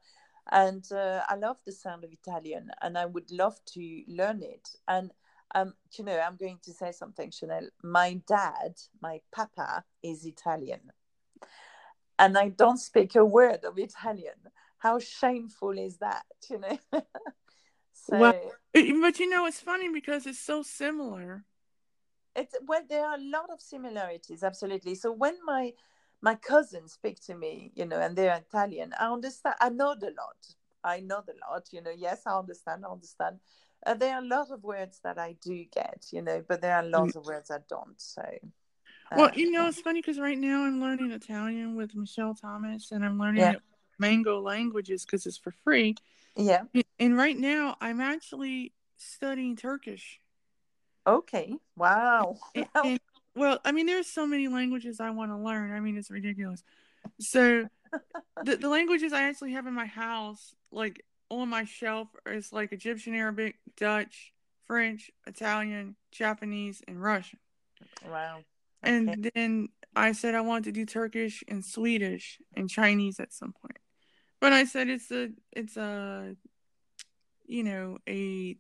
And 0.51 0.91
uh, 0.93 1.23
I 1.29 1.35
love 1.37 1.59
the 1.67 1.73
sound 1.73 2.05
of 2.05 2.13
Italian, 2.13 2.71
and 2.81 2.97
I 2.97 3.05
would 3.05 3.31
love 3.31 3.59
to 3.75 4.03
learn 4.09 4.43
it. 4.43 4.69
And 4.87 5.11
um, 5.55 5.75
you 5.97 6.05
know, 6.05 6.19
I'm 6.19 6.37
going 6.37 6.59
to 6.65 6.73
say 6.73 6.93
something, 6.93 7.31
Chanel. 7.31 7.69
My 7.83 8.21
dad, 8.27 8.75
my 9.01 9.21
papa, 9.33 9.85
is 10.03 10.25
Italian, 10.25 10.81
and 12.19 12.37
I 12.39 12.49
don't 12.49 12.79
speak 12.79 13.15
a 13.15 13.25
word 13.25 13.65
of 13.65 13.79
Italian. 13.79 14.35
How 14.79 14.99
shameful 14.99 15.77
is 15.77 15.99
that, 15.99 16.25
you 16.49 16.61
know? 16.61 16.79
So, 18.07 18.19
well, 18.19 18.35
but 18.73 19.19
you 19.19 19.29
know, 19.29 19.47
it's 19.47 19.61
funny 19.61 19.93
because 19.93 20.27
it's 20.27 20.39
so 20.39 20.63
similar. 20.63 21.45
It's 22.37 22.55
well, 22.67 22.83
there 22.89 23.05
are 23.05 23.17
a 23.17 23.21
lot 23.21 23.51
of 23.51 23.61
similarities, 23.61 24.43
absolutely. 24.43 24.95
So 24.95 25.13
when 25.13 25.37
my 25.45 25.73
my 26.23 26.35
cousins 26.37 26.93
speak 26.93 27.21
to 27.27 27.35
me, 27.35 27.73
you 27.75 27.85
know, 27.85 27.99
and 27.99 28.17
they're 28.17 28.37
Italian, 28.37 28.93
I 28.99 29.11
understand. 29.13 29.57
I 29.61 29.69
know 29.71 29.95
the 29.99 30.07
lot. 30.07 30.37
I 30.85 31.01
know 31.01 31.23
the 31.27 31.35
lot. 31.49 31.69
You 31.73 31.83
know, 31.83 31.91
yes, 31.97 32.23
I 32.27 32.39
understand. 32.39 32.85
I 32.87 32.93
understand. 32.93 33.41
Uh, 33.85 33.95
there 33.95 34.15
are 34.15 34.23
a 34.23 34.27
lot 34.27 34.51
of 34.51 34.63
words 34.65 35.01
that 35.05 35.19
I 35.19 35.37
do 35.41 35.65
get, 35.73 36.07
you 36.11 36.23
know, 36.23 36.43
but 36.49 36.61
there 36.61 36.75
are 36.75 36.83
lots 36.83 37.15
of 37.17 37.27
words 37.27 37.51
I 37.51 37.59
don't. 37.69 38.01
So. 38.01 38.23
Uh, 39.11 39.17
well, 39.17 39.31
you 39.35 39.51
know, 39.51 39.69
it's 39.69 39.81
funny 39.81 40.01
because 40.01 40.19
right 40.19 40.37
now 40.39 40.65
I'm 40.65 40.81
learning 40.81 41.13
Italian 41.13 41.77
with 41.77 41.95
Michel 41.95 42.35
Thomas, 42.35 42.93
and 42.93 43.05
I'm 43.05 43.19
learning 43.19 43.41
yeah. 43.41 43.55
Mango 43.99 44.41
Languages 44.41 45.05
because 45.05 45.27
it's 45.27 45.39
for 45.39 45.53
free. 45.65 45.95
Yeah. 46.37 46.63
And 47.01 47.17
right 47.17 47.37
now, 47.37 47.77
I'm 47.81 48.01
actually 48.01 48.73
studying 48.97 49.57
Turkish. 49.57 50.21
Okay. 51.07 51.55
Wow. 51.77 52.37
And- 52.55 52.67
and- 52.85 53.01
well, 53.35 53.61
I 53.65 53.71
mean, 53.71 53.87
there's 53.87 54.09
so 54.09 54.27
many 54.27 54.49
languages 54.49 54.99
I 54.99 55.11
want 55.11 55.31
to 55.31 55.37
learn. 55.37 55.71
I 55.73 55.79
mean, 55.79 55.97
it's 55.97 56.11
ridiculous. 56.11 56.65
So, 57.21 57.69
the, 58.43 58.57
the 58.57 58.69
languages 58.69 59.13
I 59.13 59.23
actually 59.29 59.53
have 59.53 59.69
in 59.69 59.75
my 59.75 59.87
house, 59.87 60.57
like 60.73 61.05
on 61.31 61.49
my 61.49 61.63
shelf, 61.65 62.09
is 62.27 62.53
like 62.53 62.73
Egyptian 62.73 63.15
Arabic, 63.15 63.57
Dutch, 63.77 64.33
French, 64.67 65.13
Italian, 65.25 65.95
Japanese, 66.11 66.83
and 66.89 67.01
Russian. 67.01 67.39
Wow. 68.11 68.41
And 68.83 69.09
Okay. 69.11 69.31
then 69.35 69.69
I 69.95 70.13
said 70.13 70.35
I 70.35 70.41
wanted 70.41 70.65
to 70.65 70.73
do 70.73 70.85
Turkish 70.85 71.45
and 71.47 71.65
Swedish 71.65 72.39
and 72.57 72.69
Chinese 72.69 73.21
at 73.21 73.33
some 73.33 73.53
point. 73.53 73.79
But 74.41 74.53
I 74.53 74.65
said 74.65 74.89
it's 74.89 75.13
a 75.13 75.31
it's 75.53 75.77
a 75.77 76.35
you 77.49 77.65
know, 77.65 77.99
a 78.09 78.57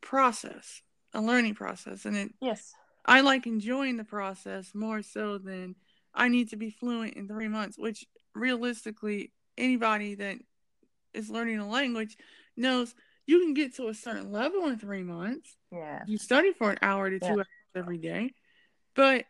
process, 0.00 0.82
a 1.12 1.20
learning 1.20 1.54
process. 1.54 2.04
And 2.04 2.16
it 2.16 2.32
Yes. 2.40 2.72
I 3.04 3.20
like 3.20 3.46
enjoying 3.46 3.96
the 3.96 4.04
process 4.04 4.74
more 4.74 5.02
so 5.02 5.38
than 5.38 5.76
I 6.12 6.28
need 6.28 6.50
to 6.50 6.56
be 6.56 6.70
fluent 6.70 7.14
in 7.14 7.28
three 7.28 7.46
months, 7.46 7.78
which 7.78 8.04
realistically 8.34 9.32
anybody 9.56 10.16
that 10.16 10.38
is 11.14 11.30
learning 11.30 11.58
a 11.58 11.68
language 11.68 12.16
knows 12.56 12.94
you 13.26 13.40
can 13.40 13.54
get 13.54 13.74
to 13.76 13.88
a 13.88 13.94
certain 13.94 14.32
level 14.32 14.66
in 14.66 14.78
three 14.78 15.02
months 15.02 15.56
Yeah. 15.72 16.02
you 16.06 16.18
study 16.18 16.52
for 16.52 16.70
an 16.70 16.78
hour 16.82 17.08
to 17.08 17.18
two 17.18 17.26
Yeah. 17.26 17.32
hours 17.32 17.46
every 17.74 17.96
day 17.98 18.34
but 18.94 19.24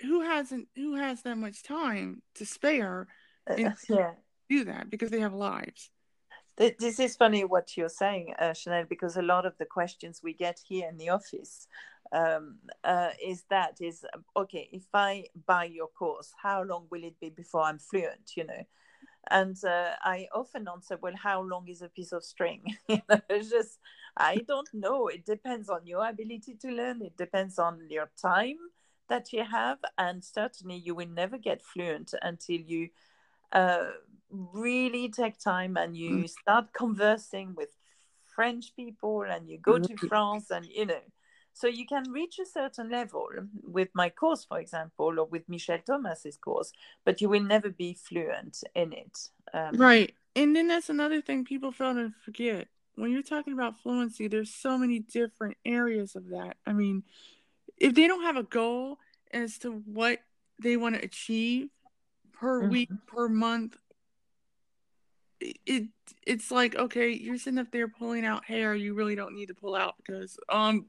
who 0.00 0.20
hasn't 0.20 0.68
who 0.76 0.94
has 0.94 1.22
that 1.22 1.36
much 1.36 1.64
time 1.64 2.22
to 2.36 2.46
spare 2.46 3.08
Uh, 3.50 3.70
yeah. 3.88 4.14
do 4.48 4.64
that 4.64 4.88
because 4.90 5.10
they 5.10 5.18
have 5.20 5.34
lives 5.34 5.90
This 6.58 6.98
is 6.98 7.14
funny 7.14 7.44
what 7.44 7.76
you're 7.76 7.88
saying, 7.88 8.34
uh, 8.36 8.52
Chanel, 8.52 8.84
because 8.88 9.16
a 9.16 9.22
lot 9.22 9.46
of 9.46 9.56
the 9.58 9.64
questions 9.64 10.22
we 10.24 10.32
get 10.32 10.58
here 10.66 10.88
in 10.88 10.96
the 10.96 11.08
office 11.10 11.68
um, 12.10 12.56
uh, 12.82 13.10
is 13.24 13.44
that 13.48 13.76
is 13.80 14.04
um, 14.12 14.24
okay. 14.36 14.68
If 14.72 14.86
I 14.92 15.26
buy 15.46 15.64
your 15.66 15.86
course, 15.86 16.32
how 16.42 16.64
long 16.64 16.86
will 16.90 17.04
it 17.04 17.20
be 17.20 17.30
before 17.30 17.62
I'm 17.62 17.78
fluent? 17.78 18.32
You 18.36 18.46
know, 18.46 18.64
and 19.30 19.56
uh, 19.64 19.90
I 20.02 20.26
often 20.34 20.66
answer, 20.66 20.98
well, 21.00 21.14
how 21.14 21.42
long 21.42 21.68
is 21.68 21.80
a 21.80 21.88
piece 21.88 22.10
of 22.10 22.24
string? 22.24 22.76
you 22.88 23.02
know, 23.08 23.20
it's 23.30 23.50
just 23.50 23.78
I 24.16 24.38
don't 24.38 24.68
know. 24.74 25.06
It 25.06 25.24
depends 25.24 25.68
on 25.68 25.86
your 25.86 26.08
ability 26.08 26.56
to 26.62 26.70
learn. 26.72 27.02
It 27.02 27.16
depends 27.16 27.60
on 27.60 27.86
your 27.88 28.10
time 28.20 28.58
that 29.08 29.32
you 29.32 29.44
have, 29.44 29.78
and 29.96 30.24
certainly 30.24 30.76
you 30.76 30.96
will 30.96 31.08
never 31.08 31.38
get 31.38 31.62
fluent 31.62 32.14
until 32.20 32.58
you 32.60 32.88
uh, 33.52 33.86
really 34.30 35.08
take 35.08 35.38
time 35.38 35.76
and 35.76 35.96
you 35.96 36.26
start 36.28 36.72
conversing 36.72 37.54
with 37.54 37.70
French 38.26 38.74
people 38.76 39.22
and 39.22 39.48
you 39.48 39.58
go 39.58 39.78
to 39.78 39.96
France 39.96 40.50
and 40.50 40.66
you 40.66 40.86
know. 40.86 41.00
So 41.54 41.66
you 41.66 41.86
can 41.86 42.12
reach 42.12 42.38
a 42.38 42.46
certain 42.46 42.88
level 42.88 43.26
with 43.64 43.88
my 43.92 44.10
course, 44.10 44.44
for 44.44 44.60
example, 44.60 45.18
or 45.18 45.24
with 45.24 45.48
Michel 45.48 45.78
Thomas's 45.84 46.36
course, 46.36 46.72
but 47.04 47.20
you 47.20 47.28
will 47.28 47.42
never 47.42 47.68
be 47.68 47.94
fluent 47.94 48.62
in 48.76 48.92
it. 48.92 49.28
Um, 49.52 49.76
right 49.76 50.14
and 50.38 50.54
then 50.54 50.68
that's 50.68 50.88
another 50.88 51.20
thing 51.20 51.44
people 51.44 51.72
fail 51.72 51.94
to 51.94 52.12
forget 52.24 52.68
when 52.94 53.10
you're 53.10 53.22
talking 53.22 53.52
about 53.52 53.78
fluency 53.80 54.28
there's 54.28 54.54
so 54.54 54.78
many 54.78 55.00
different 55.00 55.56
areas 55.64 56.14
of 56.14 56.28
that 56.28 56.56
i 56.66 56.72
mean 56.72 57.02
if 57.76 57.94
they 57.94 58.06
don't 58.06 58.22
have 58.22 58.36
a 58.36 58.42
goal 58.42 58.98
as 59.32 59.58
to 59.58 59.70
what 59.70 60.20
they 60.60 60.76
want 60.76 60.94
to 60.94 61.04
achieve 61.04 61.68
per 62.38 62.62
Mhm. 62.62 62.70
week 62.70 62.90
per 63.06 63.28
month 63.28 63.76
it, 65.40 65.56
it 65.66 65.88
it's 66.26 66.50
like 66.50 66.74
okay 66.76 67.10
you're 67.10 67.38
sitting 67.38 67.58
up 67.58 67.70
there 67.70 67.88
pulling 67.88 68.24
out 68.24 68.44
hair 68.44 68.74
you 68.74 68.94
really 68.94 69.14
don't 69.14 69.34
need 69.34 69.46
to 69.46 69.54
pull 69.54 69.74
out 69.74 69.94
because 69.98 70.38
um 70.48 70.86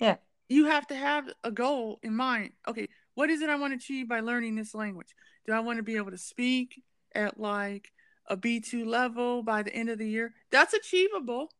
Yeah. 0.00 0.16
you 0.48 0.66
have 0.66 0.86
to 0.88 0.94
have 0.94 1.28
a 1.44 1.50
goal 1.50 1.98
in 2.02 2.14
mind 2.14 2.52
okay 2.66 2.88
what 3.14 3.30
is 3.30 3.40
it 3.42 3.50
i 3.50 3.56
want 3.56 3.72
to 3.72 3.76
achieve 3.76 4.08
by 4.08 4.20
learning 4.20 4.54
this 4.54 4.74
language 4.74 5.14
do 5.46 5.52
i 5.52 5.60
want 5.60 5.76
to 5.78 5.82
be 5.82 5.96
able 5.96 6.10
to 6.10 6.18
speak 6.18 6.82
at 7.14 7.38
like 7.40 7.92
a 8.26 8.36
b2 8.36 8.86
level 8.86 9.42
by 9.42 9.62
the 9.62 9.74
end 9.74 9.88
of 9.88 9.98
the 9.98 10.08
year 10.08 10.34
that's 10.50 10.74
achievable 10.74 11.50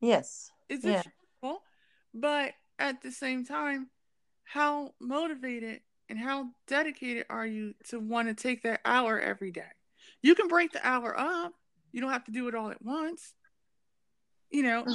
Yes. 0.00 0.50
it's 0.68 0.84
Yeah. 0.84 1.00
achievable 1.00 1.62
but 2.14 2.52
at 2.78 3.02
the 3.02 3.10
same 3.12 3.44
time 3.44 3.88
how 4.44 4.92
motivated 5.00 5.80
and 6.08 6.18
how 6.18 6.48
dedicated 6.66 7.26
are 7.30 7.46
you 7.46 7.74
to 7.88 7.98
want 7.98 8.28
to 8.28 8.34
take 8.34 8.62
that 8.62 8.80
hour 8.84 9.18
every 9.20 9.50
day? 9.50 9.70
You 10.22 10.34
can 10.34 10.48
break 10.48 10.72
the 10.72 10.86
hour 10.86 11.18
up. 11.18 11.54
You 11.92 12.00
don't 12.00 12.12
have 12.12 12.24
to 12.24 12.32
do 12.32 12.48
it 12.48 12.54
all 12.54 12.70
at 12.70 12.82
once 12.82 13.34
you 14.52 14.62
know? 14.62 14.86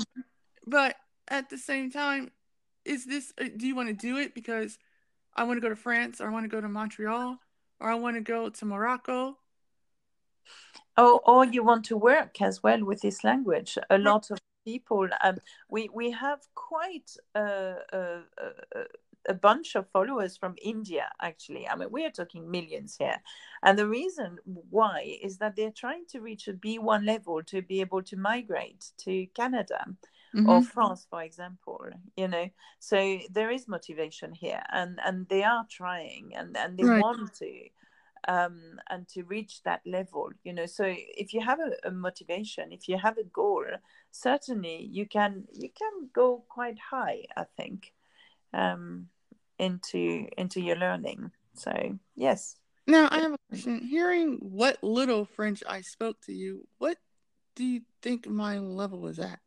But 0.66 0.96
at 1.28 1.50
the 1.50 1.58
same 1.58 1.92
time 1.92 2.32
is 2.86 3.06
this 3.06 3.34
uh, 3.42 3.46
do 3.58 3.68
you 3.68 3.76
want 3.76 3.90
to 3.90 3.94
do 3.94 4.18
it 4.18 4.34
because 4.34 4.78
i 5.36 5.44
want 5.44 5.58
to 5.58 5.62
go 5.62 5.68
to 5.68 5.76
france 5.76 6.22
or 6.22 6.28
i 6.28 6.32
want 6.32 6.46
to 6.46 6.48
go 6.48 6.62
to 6.62 6.70
montreal 6.70 7.38
or 7.82 7.92
i 7.92 7.96
want 7.96 8.16
to 8.16 8.22
go 8.22 8.50
to 8.50 8.66
morocco? 8.66 9.38
Oh, 10.96 11.20
or 11.26 11.46
you 11.46 11.64
want 11.64 11.84
to 11.86 11.98
work 11.98 12.42
as 12.42 12.64
well 12.64 12.84
with 12.84 13.02
this 13.02 13.24
language. 13.24 13.78
A 13.90 13.98
lot 13.98 14.32
of 14.32 14.40
people, 14.66 15.08
um, 15.24 15.38
we 15.70 15.90
we 15.94 16.12
have 16.12 16.40
quite 16.56 17.12
a, 17.36 17.76
a, 17.94 18.00
a, 18.76 18.80
a 19.28 19.34
bunch 19.34 19.76
of 19.76 19.90
followers 19.92 20.38
from 20.38 20.56
India. 20.62 21.10
Actually, 21.22 21.68
I 21.68 21.76
mean, 21.76 21.90
we 21.92 22.06
are 22.06 22.12
talking 22.12 22.50
millions 22.50 22.96
here, 22.98 23.22
and 23.64 23.78
the 23.78 23.88
reason 23.88 24.40
why 24.46 25.18
is 25.22 25.38
that 25.40 25.56
they're 25.56 25.72
trying 25.72 26.06
to 26.10 26.22
reach 26.22 26.48
a 26.48 26.54
B 26.54 26.80
one 26.80 27.06
level 27.06 27.44
to 27.44 27.62
be 27.62 27.82
able 27.82 28.04
to 28.04 28.18
migrate 28.18 28.92
to 29.00 29.26
Canada 29.28 29.86
or 30.44 30.62
Mhm. 30.62 30.64
France, 30.64 31.06
for 31.10 31.22
example. 31.24 31.86
You 32.16 32.28
know, 32.28 32.50
so 32.80 33.20
there 33.32 33.52
is 33.52 33.68
motivation 33.68 34.34
here, 34.34 34.64
and 34.72 35.00
and 35.04 35.28
they 35.30 35.44
are 35.44 35.66
trying, 35.70 36.36
and 36.36 36.56
and 36.58 36.78
they 36.78 36.86
Right. 36.86 37.04
want 37.04 37.34
to 37.36 37.70
um, 38.28 38.80
and 38.90 39.08
to 39.10 39.24
reach 39.24 39.64
that 39.64 39.82
level 39.86 40.32
you 40.44 40.52
know 40.54 40.66
so 40.66 40.84
if 40.88 41.34
you 41.34 41.42
have 41.42 41.60
a, 41.60 41.88
a 41.88 41.92
motivation 41.92 42.72
if 42.72 42.88
you 42.90 42.98
have 42.98 43.18
a 43.18 43.24
goal 43.24 43.66
certainly 44.12 44.88
you 44.92 45.06
can 45.08 45.46
you 45.54 45.70
can 45.70 46.10
go 46.14 46.44
quite 46.50 46.78
high 46.92 47.24
i 47.38 47.46
think 47.56 47.94
um, 48.54 49.08
into 49.60 50.28
into 50.38 50.62
your 50.62 50.76
learning. 50.76 51.32
So 51.54 51.72
yes. 52.16 52.56
Now 52.86 53.08
i 53.12 53.20
have 53.20 53.34
a 53.34 53.38
question. 53.50 53.82
Hearing 53.82 54.38
what 54.42 54.82
little 54.84 55.26
french 55.26 55.64
i 55.68 55.82
spoke 55.82 56.22
to 56.22 56.34
you 56.34 56.68
what 56.78 56.98
do 57.56 57.66
you 57.66 57.82
think 58.02 58.28
my 58.28 58.60
level 58.60 59.08
is 59.08 59.20
at? 59.20 59.40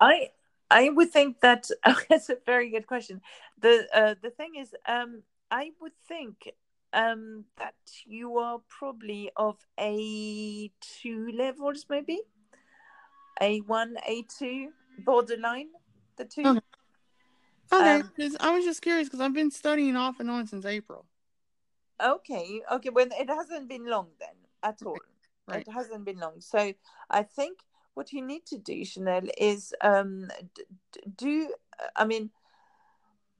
I 0.00 0.28
i 0.70 0.90
would 0.90 1.10
think 1.10 1.40
that 1.40 1.68
that's 2.08 2.28
a 2.28 2.36
very 2.46 2.70
good 2.70 2.86
question. 2.86 3.20
The 3.60 3.86
uh, 3.94 4.14
the 4.22 4.30
thing 4.30 4.56
is 4.56 4.74
um 4.86 5.22
i 5.50 5.72
would 5.80 5.96
think 6.06 6.52
um 6.92 7.44
that 7.56 7.74
you 8.04 8.38
are 8.38 8.60
probably 8.68 9.30
of 9.36 9.56
a2 9.80 11.36
levels 11.36 11.86
maybe? 11.88 12.20
A1 13.40 13.94
a2 14.08 14.68
borderline 15.04 15.68
the 16.16 16.24
two? 16.24 16.46
Okay. 16.46 16.60
Okay 17.72 18.00
Um, 18.00 18.12
i 18.40 18.50
was 18.54 18.64
just 18.64 18.82
curious 18.82 19.08
because 19.08 19.20
i've 19.20 19.34
been 19.34 19.50
studying 19.50 19.96
off 19.96 20.20
and 20.20 20.30
on 20.30 20.46
since 20.46 20.64
april 20.64 21.06
Okay, 22.02 22.60
okay. 22.72 22.90
Well, 22.90 23.06
it 23.12 23.28
hasn't 23.28 23.68
been 23.68 23.86
long 23.86 24.08
then 24.18 24.34
at 24.62 24.82
all. 24.84 24.98
right. 25.46 25.60
It 25.60 25.70
hasn't 25.70 26.04
been 26.04 26.18
long. 26.18 26.40
So 26.40 26.72
I 27.08 27.22
think 27.22 27.60
what 27.94 28.12
you 28.12 28.20
need 28.20 28.46
to 28.46 28.58
do, 28.58 28.84
Chanel, 28.84 29.22
is 29.38 29.72
um, 29.80 30.28
d- 30.54 30.64
d- 30.92 31.00
do. 31.16 31.54
I 31.94 32.04
mean, 32.04 32.30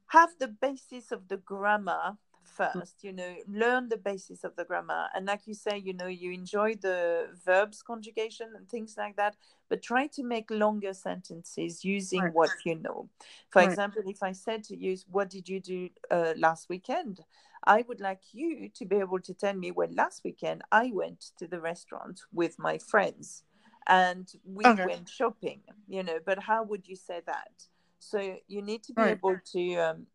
have 0.07 0.31
the 0.39 0.49
basis 0.49 1.11
of 1.11 1.27
the 1.29 1.37
grammar 1.37 2.17
first. 2.45 3.03
You 3.03 3.13
know, 3.13 3.37
learn 3.49 3.89
the 3.89 3.97
basis 3.97 4.45
of 4.45 4.57
the 4.57 4.65
grammar, 4.65 5.09
and 5.15 5.27
like 5.27 5.47
you 5.47 5.55
say, 5.55 5.79
you 5.79 5.93
know, 5.93 6.07
you 6.07 6.33
enjoy 6.33 6.75
the 6.75 7.29
verbs 7.45 7.83
conjugation 7.83 8.53
and 8.57 8.69
things 8.69 8.97
like 8.97 9.17
that. 9.17 9.37
But 9.69 9.83
try 9.83 10.07
to 10.09 10.23
make 10.23 10.51
longer 10.51 10.93
sentences 10.95 11.85
using 11.85 12.23
Right. 12.23 12.33
what 12.33 12.51
you 12.65 12.77
know. 12.77 13.09
For 13.51 13.63
Right. 13.63 13.71
example, 13.71 14.03
if 14.07 14.23
I 14.23 14.33
said 14.33 14.65
to 14.65 14.77
you, 14.77 14.97
"What 15.11 15.31
did 15.31 15.49
you 15.49 15.61
do 15.61 15.89
uh, 16.11 16.35
last 16.37 16.69
weekend?" 16.69 17.21
I 17.67 17.83
would 17.89 18.01
like 18.01 18.35
you 18.35 18.69
to 18.75 18.85
be 18.85 18.97
able 18.97 19.21
to 19.21 19.35
tell 19.35 19.55
me 19.55 19.71
when 19.71 19.95
last 19.95 20.23
weekend 20.25 20.63
I 20.71 20.91
went 20.93 21.21
to 21.39 21.47
the 21.47 21.61
restaurant 21.61 22.21
with 22.33 22.59
my 22.59 22.79
friends 22.79 23.45
and 23.87 24.31
we 24.45 24.65
Okay. 24.65 24.83
went 24.85 25.09
shopping, 25.09 25.63
you 25.89 26.03
know, 26.03 26.19
but 26.25 26.41
how 26.41 26.63
would 26.63 26.87
you 26.87 26.97
say 26.97 27.21
that? 27.27 27.69
So 27.99 28.39
you 28.49 28.63
need 28.63 28.83
to 28.85 28.93
be 28.93 29.03
Right. 29.03 29.11
able 29.11 29.39
to 29.53 29.75
um, 29.77 30.07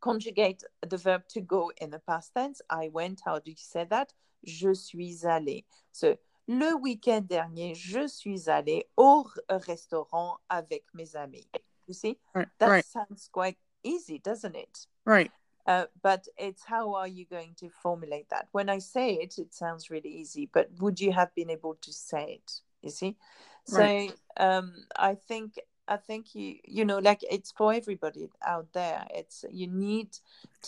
conjugate 0.00 0.62
the 0.86 0.96
verb 0.96 1.22
to 1.28 1.40
go 1.40 1.72
in 1.80 1.90
the 1.90 1.98
past 1.98 2.32
tense. 2.34 2.60
I 2.70 2.88
went, 2.88 3.22
how 3.24 3.38
do 3.38 3.50
you 3.50 3.56
say 3.56 3.84
that? 3.90 4.12
Je 4.44 4.74
suis 4.74 5.24
allé. 5.24 5.64
So, 5.92 6.16
le 6.46 6.74
week-end 6.76 7.28
dernier, 7.28 7.74
je 7.74 8.06
suis 8.08 8.48
allé 8.48 8.84
au 8.96 9.26
restaurant 9.50 10.38
avec 10.50 10.84
mes 10.94 11.14
amis. 11.16 11.48
You 11.86 11.94
see, 11.94 12.18
right 12.34 12.48
that 12.58 12.68
right 12.68 12.84
sounds 12.84 13.28
quite 13.32 13.56
easy, 13.82 14.18
doesn't 14.18 14.54
it? 14.56 14.86
right 15.04 15.30
Uh, 15.66 15.84
but 16.02 16.26
it's 16.38 16.64
how 16.64 16.94
are 16.94 17.06
you 17.08 17.26
going 17.26 17.54
to 17.60 17.68
formulate 17.68 18.30
that? 18.30 18.48
When 18.52 18.70
I 18.70 18.78
say 18.78 19.14
it, 19.14 19.38
it 19.38 19.52
sounds 19.52 19.90
really 19.90 20.08
easy, 20.08 20.48
but 20.50 20.70
would 20.80 20.98
you 20.98 21.12
have 21.12 21.34
been 21.34 21.50
able 21.50 21.74
to 21.82 21.92
say 21.92 22.40
it? 22.40 22.62
You 22.80 22.90
see, 22.90 23.16
so 23.64 23.82
Right. 23.82 24.14
um, 24.38 24.86
I 24.96 25.14
think 25.14 25.58
I 25.88 25.96
think 25.96 26.34
you 26.34 26.56
you 26.64 26.84
know 26.84 26.98
like 26.98 27.24
it's 27.30 27.50
for 27.50 27.72
everybody 27.72 28.28
out 28.46 28.72
there. 28.72 29.06
It's 29.14 29.44
you 29.50 29.66
need 29.66 30.10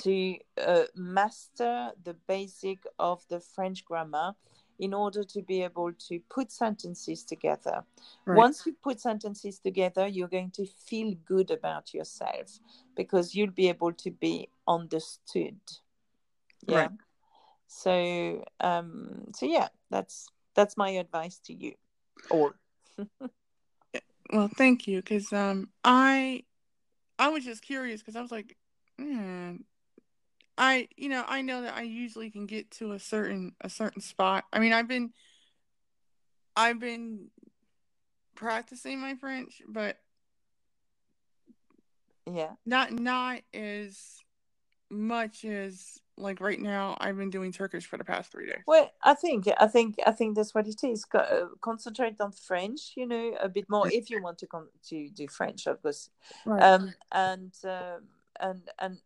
to 0.02 0.36
uh, 0.64 0.84
master 0.96 1.90
the 2.02 2.14
basic 2.26 2.78
of 2.98 3.22
the 3.28 3.40
French 3.40 3.84
grammar 3.84 4.34
in 4.78 4.94
order 4.94 5.22
to 5.22 5.42
be 5.42 5.62
able 5.62 5.92
to 5.92 6.20
put 6.30 6.50
sentences 6.50 7.22
together. 7.22 7.84
Right. 8.24 8.38
Once 8.38 8.64
you 8.64 8.74
put 8.82 8.98
sentences 8.98 9.58
together, 9.58 10.06
you're 10.06 10.28
going 10.28 10.52
to 10.52 10.64
feel 10.64 11.14
good 11.26 11.50
about 11.50 11.92
yourself 11.92 12.58
because 12.96 13.34
you'll 13.34 13.50
be 13.50 13.68
able 13.68 13.92
to 13.92 14.10
be 14.10 14.48
understood. 14.66 15.60
Yeah. 16.66 16.76
Right. 16.76 16.90
So 17.66 18.44
um 18.60 19.26
so 19.34 19.46
yeah, 19.46 19.68
that's 19.90 20.28
that's 20.54 20.76
my 20.76 20.90
advice 20.90 21.38
to 21.44 21.52
you 21.52 21.74
all. 22.30 22.52
Well, 24.32 24.48
thank 24.56 24.86
you, 24.86 25.00
because 25.00 25.32
um, 25.32 25.70
I, 25.84 26.44
I 27.18 27.28
was 27.28 27.44
just 27.44 27.62
curious 27.62 28.00
because 28.00 28.16
I 28.16 28.22
was 28.22 28.30
like, 28.30 28.56
man, 28.96 29.64
I, 30.56 30.88
you 30.96 31.08
know, 31.08 31.24
I 31.26 31.42
know 31.42 31.62
that 31.62 31.74
I 31.74 31.82
usually 31.82 32.30
can 32.30 32.46
get 32.46 32.70
to 32.72 32.92
a 32.92 32.98
certain 32.98 33.54
a 33.60 33.70
certain 33.70 34.00
spot. 34.02 34.44
I 34.52 34.60
mean, 34.60 34.72
I've 34.72 34.86
been, 34.88 35.12
I've 36.54 36.78
been 36.78 37.30
practicing 38.36 39.00
my 39.00 39.14
French, 39.16 39.62
but 39.68 39.98
Yeah. 42.30 42.52
not 42.64 42.92
not 42.92 43.40
as 43.52 44.18
much 44.90 45.44
as 45.44 46.00
like 46.20 46.40
right 46.40 46.60
now. 46.60 46.96
I've 47.00 47.16
been 47.16 47.30
doing 47.30 47.52
Turkish 47.52 47.86
for 47.86 47.96
the 47.96 48.04
past 48.04 48.30
three 48.30 48.46
days. 48.46 48.62
Well, 48.66 48.90
I 49.02 49.14
think 49.14 49.48
I 49.58 49.66
think 49.66 49.96
I 50.06 50.12
think 50.12 50.36
that's 50.36 50.54
what 50.54 50.66
it 50.66 50.82
is. 50.84 51.04
Co- 51.04 51.50
concentrate 51.60 52.20
on 52.20 52.32
French, 52.32 52.92
you 52.96 53.06
know, 53.06 53.36
a 53.40 53.48
bit 53.48 53.66
more 53.68 53.88
if 53.90 54.10
you 54.10 54.22
want 54.22 54.38
to 54.38 54.46
con- 54.46 54.68
to 54.88 55.08
do 55.10 55.28
French, 55.28 55.66
of 55.66 55.82
course. 55.82 56.10
Right. 56.44 56.62
Um, 56.62 56.94
and 57.12 57.52
um, 57.64 58.02
and 58.38 58.62
and 58.78 58.98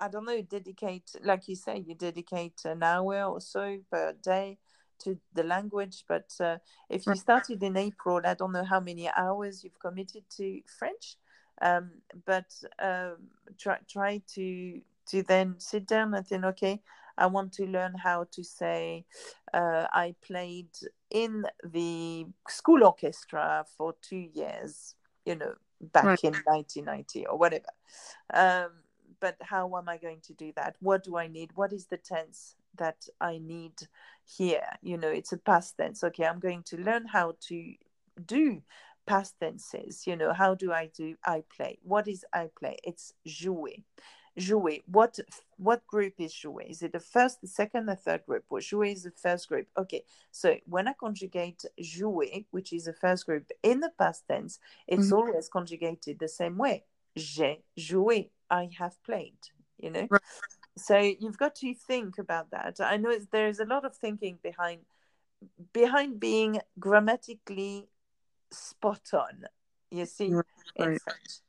I 0.00 0.08
don't 0.08 0.24
know, 0.24 0.42
dedicate 0.42 1.10
like 1.22 1.48
you 1.48 1.56
say, 1.56 1.84
you 1.86 1.94
dedicate 1.94 2.60
an 2.64 2.82
hour 2.82 3.24
or 3.24 3.40
so 3.40 3.78
per 3.90 4.12
day 4.12 4.58
to 5.00 5.18
the 5.32 5.44
language. 5.44 6.04
But 6.08 6.34
uh, 6.40 6.58
if 6.88 7.06
you 7.06 7.14
started 7.14 7.62
in 7.62 7.76
April, 7.76 8.20
I 8.24 8.34
don't 8.34 8.52
know 8.52 8.64
how 8.64 8.80
many 8.80 9.08
hours 9.16 9.62
you've 9.62 9.78
committed 9.78 10.24
to 10.36 10.60
French. 10.78 11.16
Um, 11.62 11.90
but 12.26 12.52
um, 12.80 13.16
try 13.58 13.78
try 13.88 14.22
to 14.34 14.80
to 15.06 15.22
then 15.22 15.56
sit 15.58 15.86
down 15.86 16.14
and 16.14 16.26
think, 16.26 16.44
okay, 16.44 16.80
I 17.16 17.26
want 17.26 17.52
to 17.54 17.66
learn 17.66 17.94
how 17.94 18.24
to 18.32 18.42
say 18.42 19.04
uh, 19.52 19.86
I 19.92 20.14
played 20.22 20.70
in 21.10 21.44
the 21.62 22.26
school 22.48 22.84
orchestra 22.84 23.64
for 23.76 23.94
two 24.02 24.28
years, 24.32 24.94
you 25.24 25.36
know, 25.36 25.54
back 25.80 26.08
Right. 26.08 26.24
in 26.24 26.42
1990 26.44 27.26
or 27.26 27.38
whatever. 27.38 27.66
Um, 28.32 28.70
but 29.20 29.36
how 29.40 29.76
am 29.76 29.88
I 29.88 29.96
going 29.98 30.20
to 30.22 30.34
do 30.34 30.52
that? 30.56 30.76
What 30.80 31.04
do 31.04 31.16
I 31.16 31.28
need? 31.28 31.50
What 31.54 31.72
is 31.72 31.86
the 31.86 31.96
tense 31.96 32.56
that 32.76 33.06
I 33.20 33.38
need 33.38 33.74
here? 34.24 34.66
You 34.82 34.96
know, 34.96 35.08
it's 35.08 35.32
a 35.32 35.38
past 35.38 35.76
tense. 35.78 36.02
Okay, 36.04 36.24
I'm 36.26 36.40
going 36.40 36.62
to 36.64 36.76
learn 36.76 37.06
how 37.06 37.36
to 37.48 37.74
do 38.26 38.62
past 39.06 39.34
tenses. 39.40 40.06
You 40.06 40.16
know, 40.16 40.32
how 40.32 40.54
do 40.54 40.72
I 40.72 40.86
do 40.94 41.14
I 41.24 41.44
play? 41.54 41.78
What 41.82 42.08
is 42.08 42.24
I 42.32 42.48
play? 42.58 42.78
It's 42.82 43.12
jouer 43.26 43.82
jouer. 44.36 44.82
What 44.86 45.18
what 45.56 45.86
group 45.86 46.14
is 46.18 46.32
jouer? 46.32 46.68
Is 46.68 46.82
it 46.82 46.92
the 46.92 47.00
first, 47.00 47.40
the 47.40 47.46
second, 47.46 47.86
the 47.86 47.96
third 47.96 48.24
group? 48.26 48.44
Well, 48.48 48.62
jouer 48.62 48.90
is 48.92 49.04
the 49.04 49.10
first 49.10 49.48
group. 49.48 49.68
Okay, 49.76 50.04
so 50.30 50.56
when 50.66 50.88
I 50.88 50.92
conjugate 50.94 51.64
jouer, 51.80 52.44
which 52.50 52.72
is 52.72 52.84
the 52.84 52.92
first 52.92 53.26
group 53.26 53.50
in 53.62 53.80
the 53.80 53.92
past 53.98 54.26
tense, 54.28 54.58
it's 54.86 55.10
Mhm. 55.10 55.16
always 55.16 55.48
conjugated 55.48 56.18
the 56.18 56.28
same 56.28 56.58
way. 56.58 56.84
J'ai 57.16 57.62
joué. 57.78 58.30
I 58.50 58.68
have 58.78 59.02
played. 59.02 59.38
You 59.78 59.90
know. 59.90 60.06
Right. 60.10 60.22
So 60.76 60.98
you've 60.98 61.38
got 61.38 61.54
to 61.56 61.72
think 61.74 62.18
about 62.18 62.50
that. 62.50 62.80
I 62.80 62.96
know 62.96 63.10
it's, 63.10 63.26
there's 63.26 63.60
a 63.60 63.64
lot 63.64 63.84
of 63.84 63.94
thinking 63.96 64.38
behind 64.42 64.84
behind 65.72 66.18
being 66.18 66.60
grammatically 66.78 67.88
spot 68.50 69.12
on. 69.12 69.46
You 69.90 70.06
see, 70.06 70.26
in 70.26 70.42
Right. 70.76 71.00
French 71.00 71.40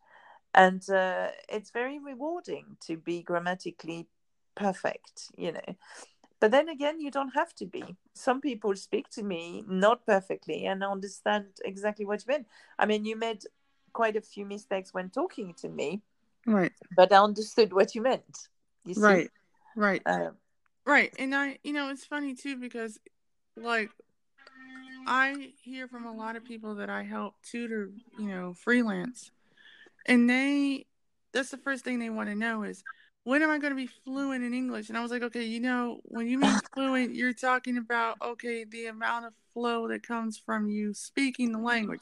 and 0.56 0.90
uh, 0.90 1.28
it's 1.50 1.70
very 1.70 2.00
rewarding 2.00 2.78
to 2.80 2.98
be 2.98 3.22
grammatically 3.22 4.08
perfect 4.56 5.30
you 5.38 5.52
know 5.52 5.76
but 6.40 6.50
then 6.52 6.70
again 6.70 7.00
you 7.00 7.12
don't 7.12 7.36
have 7.36 7.54
to 7.54 7.66
be 7.66 7.96
some 8.14 8.40
people 8.42 8.76
speak 8.76 9.10
to 9.10 9.22
me 9.22 9.64
not 9.68 10.06
perfectly 10.06 10.66
and 10.66 10.84
I 10.84 10.88
understand 10.88 11.46
exactly 11.64 12.06
what 12.06 12.24
you 12.26 12.34
mean 12.34 12.46
i 12.80 12.86
mean 12.86 13.06
you 13.06 13.18
made 13.18 13.44
quite 13.94 14.16
a 14.16 14.22
few 14.22 14.46
mistakes 14.46 14.94
when 14.94 15.10
talking 15.10 15.54
to 15.56 15.70
me 15.70 16.02
Right. 16.48 16.72
but 16.96 17.12
i 17.12 17.18
understood 17.18 17.74
what 17.74 17.94
you 17.96 18.02
meant 18.02 18.48
you 18.86 18.94
see 18.94 19.02
Right. 19.02 19.32
Right. 19.76 20.02
Um, 20.06 20.38
Right. 20.86 21.12
And 21.18 21.34
I, 21.34 21.58
you 21.64 21.74
know, 21.74 21.90
it's 21.90 22.06
funny 22.06 22.36
too 22.36 22.58
because, 22.58 23.00
like, 23.58 23.90
I 25.08 25.54
hear 25.64 25.88
from 25.88 26.06
a 26.06 26.14
lot 26.14 26.36
of 26.36 26.44
people 26.46 26.76
that 26.76 26.90
I 26.90 27.04
help 27.04 27.36
tutor, 27.44 27.90
you 28.20 28.28
know, 28.28 28.54
freelance, 28.54 29.32
and 30.06 30.30
they, 30.30 30.86
that's 31.34 31.52
the 31.52 31.58
first 31.58 31.84
thing 31.84 32.00
they 32.00 32.10
want 32.10 32.30
to 32.30 32.36
know 32.36 32.64
is, 32.64 32.84
when 33.24 33.42
am 33.42 33.50
I 33.50 33.58
going 33.58 33.72
to 33.72 33.76
be 33.76 33.90
fluent 34.04 34.44
in 34.44 34.54
English? 34.54 34.90
And 34.90 34.98
I 34.98 35.02
was 35.02 35.10
like, 35.10 35.24
okay, 35.24 35.44
you 35.44 35.60
know, 35.60 36.00
when 36.04 36.28
you 36.28 36.38
mean 36.38 36.60
fluent, 36.76 37.16
you're 37.16 37.34
talking 37.34 37.78
about, 37.78 38.18
okay, 38.22 38.66
the 38.66 38.86
amount 38.86 39.26
of 39.26 39.34
flow 39.52 39.88
that 39.88 40.06
comes 40.06 40.38
from 40.38 40.70
you 40.70 40.94
speaking 40.94 41.52
the 41.52 41.58
language. 41.58 42.02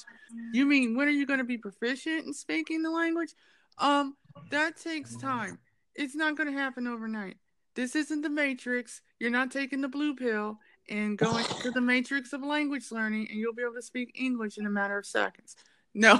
You 0.51 0.65
mean, 0.65 0.97
when 0.97 1.07
are 1.07 1.11
you 1.11 1.25
going 1.25 1.39
to 1.39 1.45
be 1.45 1.57
proficient 1.57 2.25
in 2.27 2.33
speaking 2.33 2.81
the 2.81 2.89
language? 2.91 3.29
Um, 3.77 4.17
that 4.49 4.75
takes 4.75 5.15
time. 5.15 5.59
It's 5.95 6.15
not 6.15 6.35
going 6.35 6.51
to 6.51 6.59
happen 6.59 6.87
overnight. 6.87 7.37
This 7.75 7.95
isn't 7.95 8.21
the 8.21 8.29
Matrix. 8.29 9.01
You're 9.17 9.31
not 9.31 9.49
taking 9.49 9.79
the 9.79 9.87
blue 9.87 10.15
pill 10.15 10.59
and 10.89 11.17
going 11.17 11.45
to 11.61 11.71
the 11.71 11.81
matrix 11.81 12.33
of 12.33 12.43
language 12.43 12.91
learning 12.91 13.27
and 13.29 13.39
you'll 13.39 13.53
be 13.53 13.63
able 13.63 13.75
to 13.75 13.81
speak 13.81 14.11
English 14.15 14.57
in 14.57 14.65
a 14.65 14.69
matter 14.69 14.97
of 14.97 15.05
seconds. 15.05 15.55
No. 15.93 16.19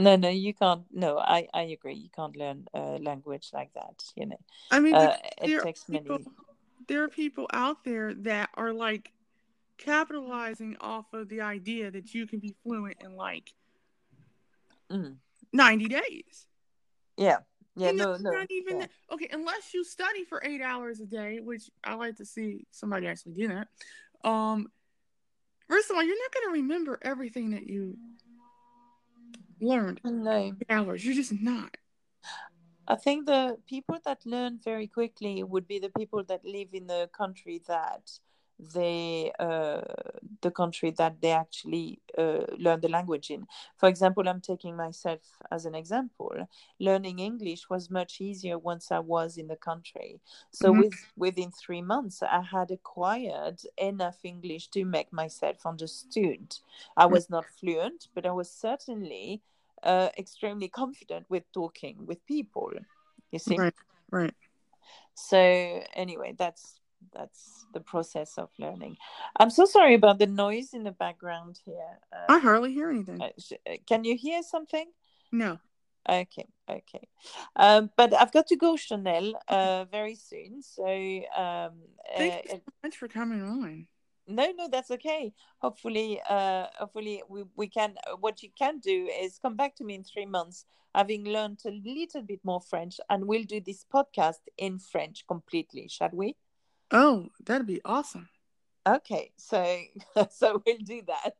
No 0.00 0.16
no 0.16 0.28
you 0.28 0.52
can't 0.54 0.84
no 0.92 1.18
i 1.18 1.46
i 1.54 1.62
agree 1.62 1.94
you 1.94 2.08
can't 2.14 2.36
learn 2.36 2.66
a 2.74 2.98
language 2.98 3.50
like 3.52 3.72
that 3.74 4.02
you 4.16 4.26
know 4.26 4.40
I 4.70 4.80
mean, 4.80 4.94
uh, 4.94 5.16
it 5.42 5.46
there, 5.46 5.60
takes 5.60 5.88
are 5.88 5.92
many 5.92 6.08
people, 6.08 6.32
there 6.88 7.02
are 7.04 7.08
people 7.08 7.46
out 7.52 7.84
there 7.84 8.14
that 8.14 8.50
are 8.54 8.72
like 8.72 9.12
capitalizing 9.78 10.76
off 10.80 11.12
of 11.12 11.28
the 11.28 11.40
idea 11.40 11.90
that 11.90 12.14
you 12.14 12.26
can 12.26 12.38
be 12.38 12.54
fluent 12.62 12.96
in 13.00 13.16
like 13.16 13.52
Mm. 14.90 15.18
90 15.52 15.88
days. 15.88 16.46
yeah 17.16 17.38
yeah 17.76 17.90
And 17.90 17.98
no 17.98 18.16
no 18.16 18.30
not 18.32 18.50
even 18.50 18.80
yeah. 18.80 18.86
okay, 19.12 19.28
unless 19.32 19.72
you 19.72 19.84
study 19.84 20.24
for 20.24 20.42
eight 20.44 20.60
hours 20.60 21.00
a 21.00 21.06
day, 21.06 21.38
which 21.38 21.70
I 21.84 21.94
like 21.94 22.16
to 22.16 22.24
see 22.24 22.66
somebody 22.72 23.06
actually 23.06 23.34
do 23.34 23.48
that. 23.48 23.68
Um, 24.28 24.66
first 25.68 25.90
of 25.90 25.96
all, 25.96 26.02
you're 26.02 26.18
not 26.24 26.32
going 26.34 26.46
to 26.48 26.60
remember 26.62 26.98
everything 27.02 27.50
that 27.52 27.68
you 27.68 27.96
learned 29.60 30.00
no 30.04 30.52
hours. 30.68 31.04
You're 31.04 31.14
just 31.14 31.32
not. 31.32 31.76
I 32.88 32.96
think 32.96 33.26
the 33.26 33.56
people 33.68 33.98
that 34.04 34.26
learn 34.26 34.58
very 34.64 34.88
quickly 34.88 35.42
would 35.44 35.68
be 35.68 35.78
the 35.78 35.90
people 35.96 36.24
that 36.24 36.44
live 36.44 36.68
in 36.72 36.86
the 36.86 37.08
country 37.16 37.62
that 37.68 38.10
they 38.74 39.32
uh, 39.38 39.80
the 40.42 40.50
country 40.50 40.90
that 40.92 41.20
they 41.20 41.30
actually 41.32 42.00
uh, 42.18 42.44
learn 42.58 42.80
the 42.80 42.88
language 42.88 43.30
in. 43.30 43.46
For 43.76 43.88
example, 43.88 44.28
I'm 44.28 44.40
taking 44.40 44.76
myself 44.76 45.20
as 45.50 45.66
an 45.66 45.74
example. 45.74 46.48
Learning 46.78 47.18
English 47.18 47.68
was 47.70 47.90
much 47.90 48.20
easier 48.20 48.58
once 48.58 48.90
I 48.90 48.98
was 49.00 49.36
in 49.36 49.48
the 49.48 49.56
country. 49.56 50.20
So 50.50 50.72
Mhm. 50.72 50.78
with 50.78 51.12
within 51.16 51.50
three 51.50 51.82
months, 51.82 52.22
I 52.22 52.42
had 52.42 52.70
acquired 52.70 53.62
enough 53.78 54.18
English 54.24 54.68
to 54.68 54.84
make 54.84 55.12
myself 55.12 55.66
understood. 55.66 56.56
I 56.96 57.06
was 57.06 57.30
not 57.30 57.46
fluent, 57.46 58.08
but 58.14 58.26
I 58.26 58.32
was 58.32 58.50
certainly 58.50 59.42
uh, 59.82 60.10
extremely 60.18 60.68
confident 60.68 61.26
with 61.30 61.50
talking 61.52 62.06
with 62.06 62.24
people. 62.26 62.72
You 63.30 63.38
see. 63.38 63.56
Right, 63.56 63.74
right. 64.10 64.34
So 65.14 65.82
anyway, 65.94 66.34
that's 66.36 66.79
that's 67.12 67.66
the 67.74 67.80
process 67.80 68.38
of 68.38 68.50
learning. 68.58 68.96
I'm 69.38 69.50
so 69.50 69.64
sorry 69.64 69.94
about 69.94 70.18
the 70.18 70.26
noise 70.26 70.72
in 70.74 70.84
the 70.84 70.92
background 70.92 71.58
here. 71.64 71.98
I 72.12 72.36
Uh, 72.36 72.40
hardly 72.40 72.72
hear 72.72 72.90
anything. 72.90 73.20
uh, 73.20 73.30
sh- 73.38 73.60
uh, 73.68 73.76
can 73.86 74.04
you 74.04 74.16
hear 74.16 74.42
something? 74.42 74.90
No. 75.32 75.58
Okay, 76.08 76.46
okay. 76.68 77.08
Um, 77.56 77.90
but 77.96 78.14
I've 78.14 78.32
got 78.32 78.46
to 78.48 78.56
go, 78.56 78.76
Chanel, 78.76 79.34
uh, 79.48 79.84
very 79.90 80.14
soon. 80.14 80.62
So 80.62 80.84
um, 81.36 81.72
Thank 82.16 82.32
uh, 82.34 82.40
you 82.44 82.50
so 82.50 82.60
much 82.82 82.96
for 82.96 83.06
coming 83.08 83.42
on. 83.42 83.86
no, 84.26 84.50
no, 84.56 84.68
that's 84.68 84.90
okay. 84.92 85.32
Hopefully, 85.58 86.20
uh, 86.28 86.66
hopefully 86.78 87.22
we, 87.28 87.44
we 87.56 87.68
can. 87.68 87.94
What 88.18 88.42
you 88.42 88.50
can 88.58 88.78
do 88.78 89.08
is 89.20 89.38
come 89.38 89.56
back 89.56 89.76
to 89.76 89.84
me 89.84 89.94
in 89.94 90.04
three 90.04 90.26
months, 90.26 90.64
having 90.94 91.24
learned 91.24 91.60
a 91.66 91.70
little 91.84 92.22
bit 92.22 92.40
more 92.44 92.60
French, 92.60 92.98
and 93.10 93.26
we'll 93.26 93.44
do 93.44 93.60
this 93.60 93.84
podcast 93.92 94.40
in 94.56 94.78
French 94.78 95.26
completely. 95.26 95.86
Shall 95.88 96.10
we? 96.12 96.34
Oh, 96.90 97.28
that'd 97.44 97.66
be 97.66 97.80
awesome. 97.84 98.28
Okay, 98.86 99.32
so 99.36 99.78
so 100.30 100.62
we'll 100.64 100.78
do 100.78 101.02
that. 101.06 101.34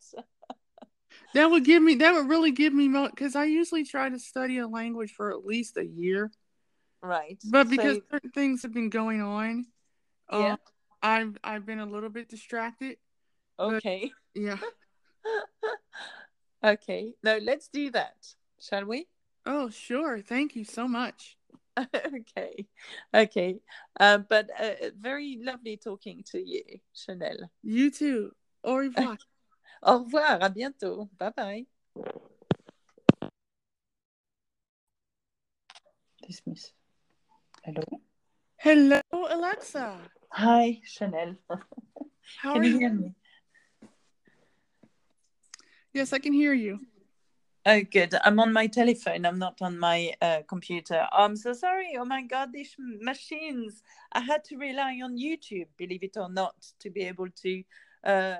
that 1.34 1.50
would 1.50 1.64
give 1.64 1.82
me. 1.82 1.96
That 1.96 2.14
would 2.14 2.28
really 2.28 2.52
give 2.52 2.72
me 2.72 2.88
because 2.88 3.34
I 3.34 3.44
usually 3.44 3.84
try 3.84 4.08
to 4.08 4.18
study 4.18 4.58
a 4.58 4.68
language 4.68 5.12
for 5.12 5.30
at 5.30 5.44
least 5.44 5.76
a 5.76 5.84
year. 5.84 6.30
Right. 7.02 7.38
But 7.50 7.68
because 7.70 7.96
so, 7.96 8.02
certain 8.10 8.30
things 8.30 8.62
have 8.62 8.74
been 8.74 8.90
going 8.90 9.22
on, 9.22 9.64
yeah. 10.30 10.52
Um, 10.52 10.58
I've 11.02 11.38
I've 11.42 11.66
been 11.66 11.80
a 11.80 11.86
little 11.86 12.10
bit 12.10 12.28
distracted. 12.28 12.96
Okay. 13.58 14.12
yeah. 14.34 14.58
okay. 16.64 17.14
No, 17.22 17.38
let's 17.38 17.68
do 17.68 17.90
that. 17.92 18.16
Shall 18.60 18.84
we? 18.84 19.06
Oh, 19.46 19.70
sure. 19.70 20.20
Thank 20.20 20.54
you 20.54 20.64
so 20.64 20.86
much. 20.86 21.36
okay. 21.94 22.66
Okay. 23.14 23.56
Uh, 23.98 24.18
but 24.18 24.50
uh, 24.58 24.90
very 24.98 25.38
lovely 25.42 25.76
talking 25.76 26.22
to 26.30 26.38
you, 26.38 26.62
Chanel. 26.94 27.50
You 27.62 27.90
too. 27.90 28.32
Au 28.64 28.76
revoir. 28.76 29.18
Au 29.82 29.98
revoir. 30.04 30.40
À 30.40 30.50
bientôt. 30.54 31.08
Bye 31.18 31.32
bye. 31.36 31.66
Dismiss. 36.26 36.72
Hello. 37.64 37.82
Hello, 38.58 39.00
Alexa. 39.12 39.98
Hi, 40.32 40.80
Chanel. 40.84 41.36
How 42.36 42.52
can 42.52 42.62
are 42.62 42.64
you 42.64 42.78
hear 42.78 42.90
me? 42.90 43.14
Yes, 45.92 46.12
I 46.12 46.18
can 46.18 46.32
hear 46.32 46.52
you. 46.52 46.78
Oh, 47.66 47.82
good. 47.82 48.14
I'm 48.24 48.40
on 48.40 48.54
my 48.54 48.66
telephone. 48.66 49.26
I'm 49.26 49.38
not 49.38 49.60
on 49.60 49.78
my 49.78 50.14
uh, 50.22 50.40
computer. 50.48 51.06
I'm 51.12 51.36
so 51.36 51.52
sorry. 51.52 51.94
Oh 51.98 52.06
my 52.06 52.22
God, 52.22 52.52
these 52.52 52.74
machines. 52.78 53.82
I 54.12 54.20
had 54.20 54.44
to 54.44 54.56
rely 54.56 55.00
on 55.04 55.18
YouTube, 55.18 55.66
believe 55.76 56.02
it 56.02 56.16
or 56.16 56.30
not, 56.30 56.54
to 56.78 56.90
be 56.90 57.02
able 57.02 57.28
to 57.42 57.62
uh, 58.02 58.36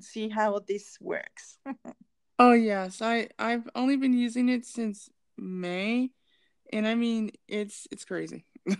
see 0.00 0.28
how 0.28 0.58
this 0.66 0.98
works. 1.00 1.58
oh 2.40 2.52
yes, 2.52 3.00
I 3.00 3.28
I've 3.38 3.68
only 3.76 3.96
been 3.96 4.12
using 4.12 4.48
it 4.48 4.66
since 4.66 5.08
May, 5.36 6.10
and 6.72 6.86
I 6.86 6.96
mean 6.96 7.30
it's 7.46 7.86
it's 7.92 8.04
crazy. 8.04 8.44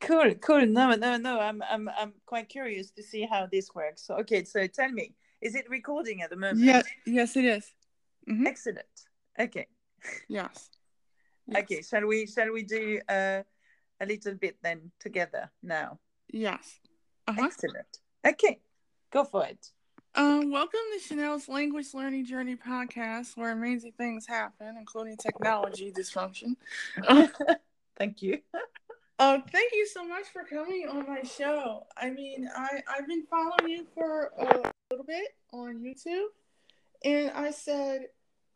cool, 0.00 0.34
cool. 0.36 0.64
No, 0.66 0.94
no, 0.94 1.18
no. 1.18 1.38
I'm 1.38 1.62
I'm 1.70 1.90
I'm 1.98 2.14
quite 2.24 2.48
curious 2.48 2.90
to 2.92 3.02
see 3.02 3.26
how 3.30 3.46
this 3.52 3.74
works. 3.74 4.08
Okay, 4.08 4.44
so 4.44 4.66
tell 4.66 4.90
me, 4.90 5.14
is 5.42 5.54
it 5.54 5.68
recording 5.68 6.22
at 6.22 6.30
the 6.30 6.36
moment? 6.36 6.60
Yes, 6.60 6.86
yes, 7.04 7.36
it 7.36 7.44
is. 7.44 7.70
Mm-hmm. 8.28 8.46
Excellent. 8.46 8.86
Okay. 9.38 9.66
Yes. 10.28 10.70
yes. 11.46 11.62
Okay. 11.62 11.82
Shall 11.82 12.06
we 12.06 12.26
shall 12.26 12.52
we 12.52 12.62
do 12.62 13.00
uh, 13.08 13.42
a 14.00 14.06
little 14.06 14.34
bit 14.34 14.56
then 14.62 14.90
together 15.00 15.50
now? 15.62 15.98
Yes. 16.28 16.78
Uh-huh. 17.26 17.44
Excellent. 17.44 17.98
Okay. 18.26 18.60
Go 19.10 19.24
for 19.24 19.44
it. 19.44 19.72
Um, 20.14 20.50
welcome 20.50 20.80
to 20.92 21.00
Chanel's 21.00 21.48
Language 21.48 21.94
Learning 21.94 22.26
Journey 22.26 22.54
podcast, 22.54 23.36
where 23.36 23.50
amazing 23.50 23.92
things 23.96 24.26
happen, 24.26 24.76
including 24.78 25.16
technology 25.16 25.90
dysfunction. 25.90 26.56
Thank 27.96 28.22
you. 28.22 28.38
Oh, 29.18 29.42
thank 29.52 29.72
you 29.72 29.86
so 29.86 30.06
much 30.06 30.24
for 30.32 30.44
coming 30.44 30.86
on 30.88 31.06
my 31.06 31.22
show. 31.22 31.86
I 31.96 32.10
mean, 32.10 32.48
I 32.54 32.82
I've 32.88 33.06
been 33.06 33.24
following 33.30 33.68
you 33.68 33.86
for 33.94 34.32
a 34.38 34.44
little 34.90 35.04
bit 35.06 35.28
on 35.52 35.78
YouTube, 35.78 36.26
and 37.04 37.30
I 37.30 37.50
said 37.50 38.06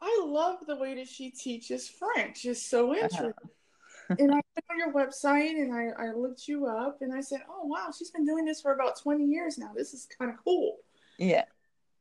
I 0.01 0.23
love 0.25 0.59
the 0.67 0.77
way 0.77 0.95
that 0.97 1.09
she 1.09 1.31
teaches 1.31 1.89
French. 1.89 2.45
It's 2.45 2.63
so 2.63 2.93
uh-huh. 2.93 3.01
interesting. 3.03 3.31
Uh-huh. 3.31 4.17
and 4.19 4.31
I 4.31 4.35
went 4.35 4.65
on 4.71 4.79
your 4.79 4.93
website 4.93 5.61
and 5.61 5.75
I, 5.75 6.05
I 6.05 6.13
looked 6.13 6.47
you 6.47 6.67
up 6.67 6.99
and 7.01 7.13
I 7.13 7.21
said, 7.21 7.41
Oh 7.51 7.65
wow, 7.65 7.91
she's 7.97 8.11
been 8.11 8.27
doing 8.27 8.45
this 8.45 8.61
for 8.61 8.73
about 8.75 9.01
20 9.01 9.25
years 9.25 9.59
now. 9.59 9.73
This 9.75 9.95
is 9.95 10.07
kind 10.19 10.31
of 10.31 10.37
cool. 10.45 10.77
Yeah. 11.19 11.45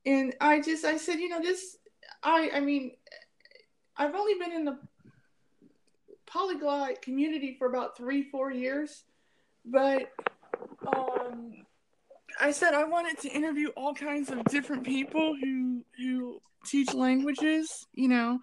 And 0.06 0.36
I 0.40 0.62
just 0.62 0.86
I 0.86 0.98
said, 0.98 1.16
you 1.16 1.30
know, 1.30 1.42
this 1.42 1.78
I 2.22 2.52
I 2.54 2.60
mean 2.60 2.92
I've 3.98 4.14
only 4.14 4.34
been 4.36 4.52
in 4.52 4.66
the 4.66 4.78
polyglot 6.26 7.02
community 7.02 7.56
for 7.58 7.68
about 7.68 7.98
three, 7.98 8.24
four 8.24 8.52
years. 8.52 9.04
But 9.64 10.12
um, 10.96 11.65
I 12.40 12.52
said 12.52 12.74
I 12.74 12.84
wanted 12.84 13.20
to 13.20 13.30
interview 13.30 13.70
all 13.70 13.94
kinds 13.94 14.30
of 14.30 14.44
different 14.46 14.84
people 14.84 15.36
who 15.36 15.84
who 15.98 16.42
teach 16.66 16.94
languages, 16.94 17.86
you 17.94 18.08
know. 18.08 18.40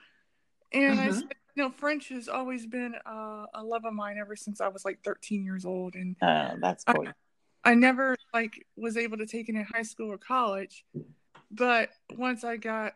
And 0.72 1.00
I 1.00 1.08
mm-hmm. 1.08 1.18
said, 1.18 1.34
you 1.54 1.62
know, 1.62 1.70
French 1.70 2.08
has 2.08 2.28
always 2.28 2.66
been 2.66 2.94
uh, 3.06 3.46
a 3.54 3.62
love 3.62 3.84
of 3.84 3.92
mine 3.92 4.16
ever 4.18 4.36
since 4.36 4.60
I 4.60 4.68
was 4.68 4.84
like 4.84 5.00
13 5.04 5.44
years 5.44 5.64
old, 5.64 5.94
and 5.94 6.16
uh, 6.22 6.54
that's 6.60 6.84
cool. 6.84 7.08
I, 7.64 7.72
I 7.72 7.74
never 7.74 8.16
like 8.32 8.66
was 8.76 8.96
able 8.96 9.18
to 9.18 9.26
take 9.26 9.48
it 9.48 9.54
in 9.54 9.64
high 9.64 9.82
school 9.82 10.10
or 10.10 10.18
college, 10.18 10.84
but 11.50 11.90
once 12.16 12.44
I 12.44 12.56
got, 12.56 12.94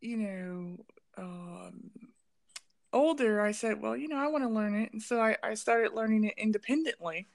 you 0.00 0.16
know, 0.16 0.84
um, 1.18 1.90
older, 2.92 3.40
I 3.40 3.52
said, 3.52 3.82
well, 3.82 3.96
you 3.96 4.08
know, 4.08 4.16
I 4.16 4.28
want 4.28 4.44
to 4.44 4.48
learn 4.48 4.74
it. 4.74 4.92
And 4.92 5.02
so 5.02 5.20
I, 5.20 5.36
I 5.42 5.54
started 5.54 5.92
learning 5.92 6.24
it 6.24 6.34
independently 6.38 7.28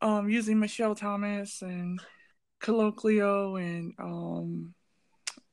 um, 0.00 0.28
using 0.28 0.58
Michel 0.58 0.94
Thomas 0.94 1.62
and 1.62 2.00
Colloquial 2.60 3.56
and 3.56 3.92
um, 3.98 4.74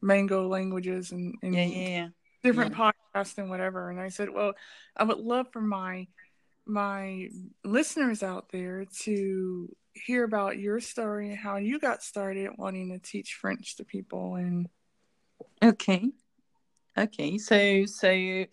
Mango 0.01 0.47
languages 0.47 1.11
and, 1.11 1.35
and 1.41 1.55
yeah, 1.55 1.65
yeah, 1.65 1.87
yeah. 1.87 2.07
different 2.43 2.73
podcasts 2.75 3.37
and 3.37 3.49
whatever. 3.49 3.89
And 3.89 3.99
I 3.99 4.09
said, 4.09 4.29
well, 4.29 4.53
I 4.95 5.03
would 5.03 5.19
love 5.19 5.47
for 5.51 5.61
my 5.61 6.07
my 6.67 7.29
listeners 7.63 8.23
out 8.23 8.49
there 8.51 8.85
to 9.03 9.75
hear 9.93 10.23
about 10.23 10.57
your 10.57 10.79
story 10.79 11.29
and 11.29 11.37
how 11.37 11.57
you 11.57 11.79
got 11.79 12.03
started 12.03 12.49
wanting 12.57 12.89
to 12.91 12.99
teach 12.99 13.37
French 13.39 13.77
to 13.77 13.85
people 13.85 14.35
and 14.35 14.67
okay 15.63 16.09
okay 16.97 17.37
so 17.37 17.85
so 17.85 18.45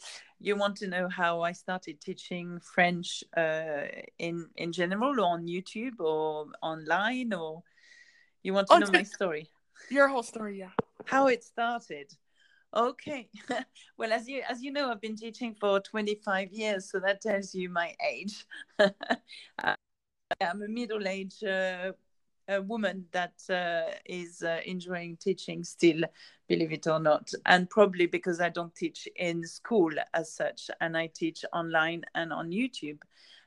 you 0.43 0.57
want 0.57 0.77
to 0.79 0.89
know 0.89 1.09
how 1.09 1.43
I 1.43 1.53
started 1.53 2.01
teaching 2.01 2.61
French 2.61 3.23
uh, 3.37 3.87
in 4.19 4.49
in 4.57 4.73
general, 4.73 5.21
or 5.21 5.27
on 5.27 5.47
YouTube, 5.47 6.01
or 6.01 6.47
online, 6.63 7.33
or 7.33 7.63
you 8.43 8.53
want 8.53 8.69
to 8.69 8.75
oh, 8.75 8.79
know 8.79 8.91
my 8.93 9.05
story? 9.05 9.49
Your 9.89 10.09
whole 10.09 10.23
story, 10.23 10.59
yeah. 10.59 10.71
How 11.05 11.29
it 11.29 11.45
started. 11.45 12.13
Okay. 12.75 13.29
well, 13.97 14.13
as 14.13 14.29
you 14.29 14.43
as 14.49 14.63
you 14.63 14.73
know, 14.73 14.91
I've 14.91 15.01
been 15.01 15.17
teaching 15.17 15.55
for 15.55 15.81
25 15.81 16.53
years, 16.53 16.91
so 16.91 16.99
that 17.01 17.21
tells 17.21 17.55
you 17.55 17.69
my 17.69 17.95
age. 18.07 18.45
I'm 20.41 20.63
a 20.63 20.69
middle-aged 20.69 21.45
uh, 21.45 21.93
a 22.57 22.63
woman 22.63 23.07
that 23.13 23.35
uh, 23.51 23.95
is 24.05 24.43
uh, 24.43 24.61
enjoying 24.67 25.17
teaching 25.17 25.65
still, 25.65 26.03
believe 26.49 26.73
it 26.73 26.87
or 26.87 27.01
not, 27.01 27.31
and 27.47 27.69
probably 27.69 28.07
because 28.07 28.41
I 28.41 28.49
don't 28.49 28.75
teach 28.75 29.09
in 29.17 29.47
school 29.47 29.91
as 30.15 30.33
such, 30.33 30.71
and 30.81 30.97
I 30.97 31.09
teach 31.09 31.45
online 31.53 32.03
and 32.15 32.33
on 32.33 32.51
YouTube. 32.51 33.01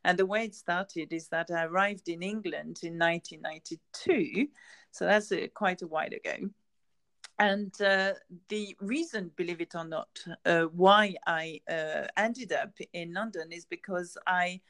And 0.03 0.19
the 0.19 0.25
way 0.25 0.45
it 0.45 0.55
started 0.55 1.13
is 1.13 1.27
that 1.29 1.49
I 1.49 1.63
arrived 1.63 2.09
in 2.09 2.21
England 2.21 2.79
in 2.83 2.97
1992, 2.99 4.47
so 4.91 5.05
that's 5.05 5.31
uh, 5.31 5.47
quite 5.53 5.81
a 5.81 5.87
while 5.87 6.07
ago. 6.07 6.49
And 7.37 7.73
uh, 7.81 8.13
the 8.47 8.75
reason, 8.79 9.31
believe 9.35 9.59
it 9.59 9.75
or 9.75 9.83
not, 9.83 10.07
uh, 10.45 10.63
why 10.63 11.15
I 11.27 11.59
uh, 11.69 12.07
ended 12.15 12.53
up 12.53 12.71
in 12.93 13.13
London 13.13 13.51
is 13.51 13.65
because 13.65 14.17
I 14.25 14.61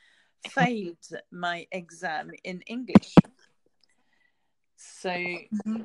failed 0.49 1.07
my 1.31 1.67
exam 1.71 2.31
in 2.43 2.61
English. 2.61 3.13
So 4.77 5.09
mm-hmm. 5.09 5.83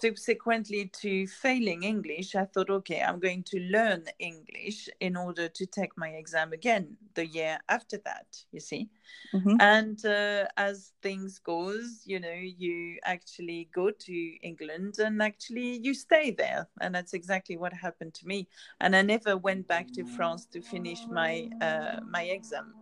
subsequently 0.00 0.90
to 1.00 1.26
failing 1.26 1.84
English, 1.84 2.34
I 2.34 2.44
thought, 2.44 2.70
okay, 2.70 3.00
I'm 3.00 3.20
going 3.20 3.42
to 3.44 3.60
learn 3.60 4.04
English 4.18 4.88
in 5.00 5.16
order 5.16 5.48
to 5.48 5.66
take 5.66 5.96
my 5.96 6.08
exam 6.08 6.52
again 6.52 6.96
the 7.14 7.26
year 7.26 7.58
after 7.68 7.98
that. 8.04 8.26
You 8.52 8.60
see, 8.60 8.88
mm-hmm. 9.34 9.56
and 9.60 10.04
uh, 10.04 10.46
as 10.56 10.92
things 11.02 11.38
goes, 11.38 12.02
you 12.04 12.20
know, 12.20 12.32
you 12.32 12.98
actually 13.04 13.68
go 13.72 13.90
to 13.90 14.36
England 14.42 14.98
and 14.98 15.22
actually 15.22 15.78
you 15.78 15.94
stay 15.94 16.30
there, 16.30 16.68
and 16.80 16.94
that's 16.94 17.14
exactly 17.14 17.56
what 17.56 17.72
happened 17.72 18.14
to 18.14 18.26
me. 18.26 18.48
And 18.80 18.96
I 18.96 19.02
never 19.02 19.36
went 19.36 19.68
back 19.68 19.92
to 19.92 20.04
France 20.04 20.46
to 20.46 20.60
finish 20.60 21.00
my 21.10 21.48
uh, 21.60 22.00
my 22.08 22.24
exam 22.24 22.74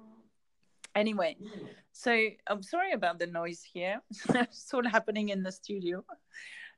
anyway 0.95 1.37
so 1.97 2.28
i'm 2.47 2.62
sorry 2.62 2.92
about 2.92 3.18
the 3.18 3.26
noise 3.26 3.62
here 3.62 4.01
it's 4.34 4.72
all 4.74 4.86
happening 4.86 5.30
in 5.30 5.42
the 5.42 5.53
studio 5.53 6.05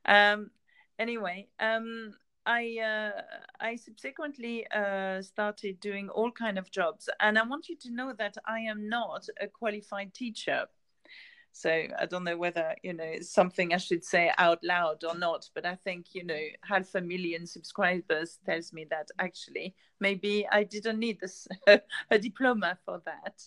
um 0.05 0.51
anyway 0.99 1.47
um 1.61 2.14
I 2.49 2.79
uh, 2.79 3.21
I 3.61 3.77
subsequently 3.77 4.66
uh, 4.71 5.21
started 5.21 5.81
doing 5.81 6.09
all 6.09 6.33
kind 6.33 6.59
of 6.59 6.71
jobs, 6.71 7.11
and 7.21 7.39
I 7.39 7.43
want 7.43 7.69
you 7.69 7.77
to 7.77 7.91
know 7.91 8.14
that 8.19 8.39
I 8.47 8.61
am 8.61 8.89
not 8.89 9.29
a 9.39 9.49
qualified 9.49 10.14
teacher. 10.14 10.64
So 11.53 11.71
I 11.71 12.07
don't 12.07 12.25
know 12.25 12.39
whether 12.39 12.75
you 12.83 12.95
know 12.95 13.05
it's 13.05 13.31
something 13.31 13.75
I 13.75 13.77
should 13.77 14.03
say 14.03 14.33
out 14.39 14.64
loud 14.64 15.05
or 15.05 15.14
not, 15.19 15.51
but 15.55 15.66
I 15.66 15.75
think 15.75 16.14
you 16.14 16.25
know 16.25 16.41
half 16.62 16.95
a 16.95 17.03
million 17.03 17.47
subscribers 17.47 18.39
tells 18.47 18.73
me 18.73 18.87
that 18.89 19.09
actually 19.19 19.75
maybe 20.01 20.47
I 20.51 20.64
didn't 20.64 21.01
need 21.01 21.21
this, 21.21 21.49
a 21.66 22.19
diploma 22.19 22.79
for 22.87 23.03
that. 23.05 23.43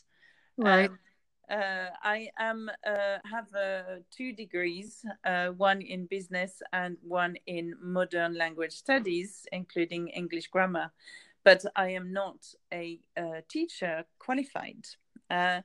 Right. 0.58 0.92
Um, 0.92 1.00
uh, 1.52 1.90
I 2.02 2.30
am 2.40 2.70
uh, 2.88 3.18
have 3.30 3.54
uh, 3.54 4.00
two 4.10 4.32
degrees, 4.32 5.06
uh, 5.26 5.48
one 5.48 5.82
in 5.82 6.06
business 6.06 6.62
and 6.72 6.98
one 7.02 7.36
in 7.46 7.76
modern 7.82 8.36
language 8.36 8.72
studies, 8.72 9.46
including 9.52 10.08
English 10.08 10.48
grammar. 10.48 10.92
But 11.44 11.66
I 11.76 11.90
am 11.90 12.14
not 12.14 12.38
a, 12.72 13.00
uh, 13.18 13.42
teacher 13.50 14.06
qualified. 14.20 14.86
Uh, 15.30 15.62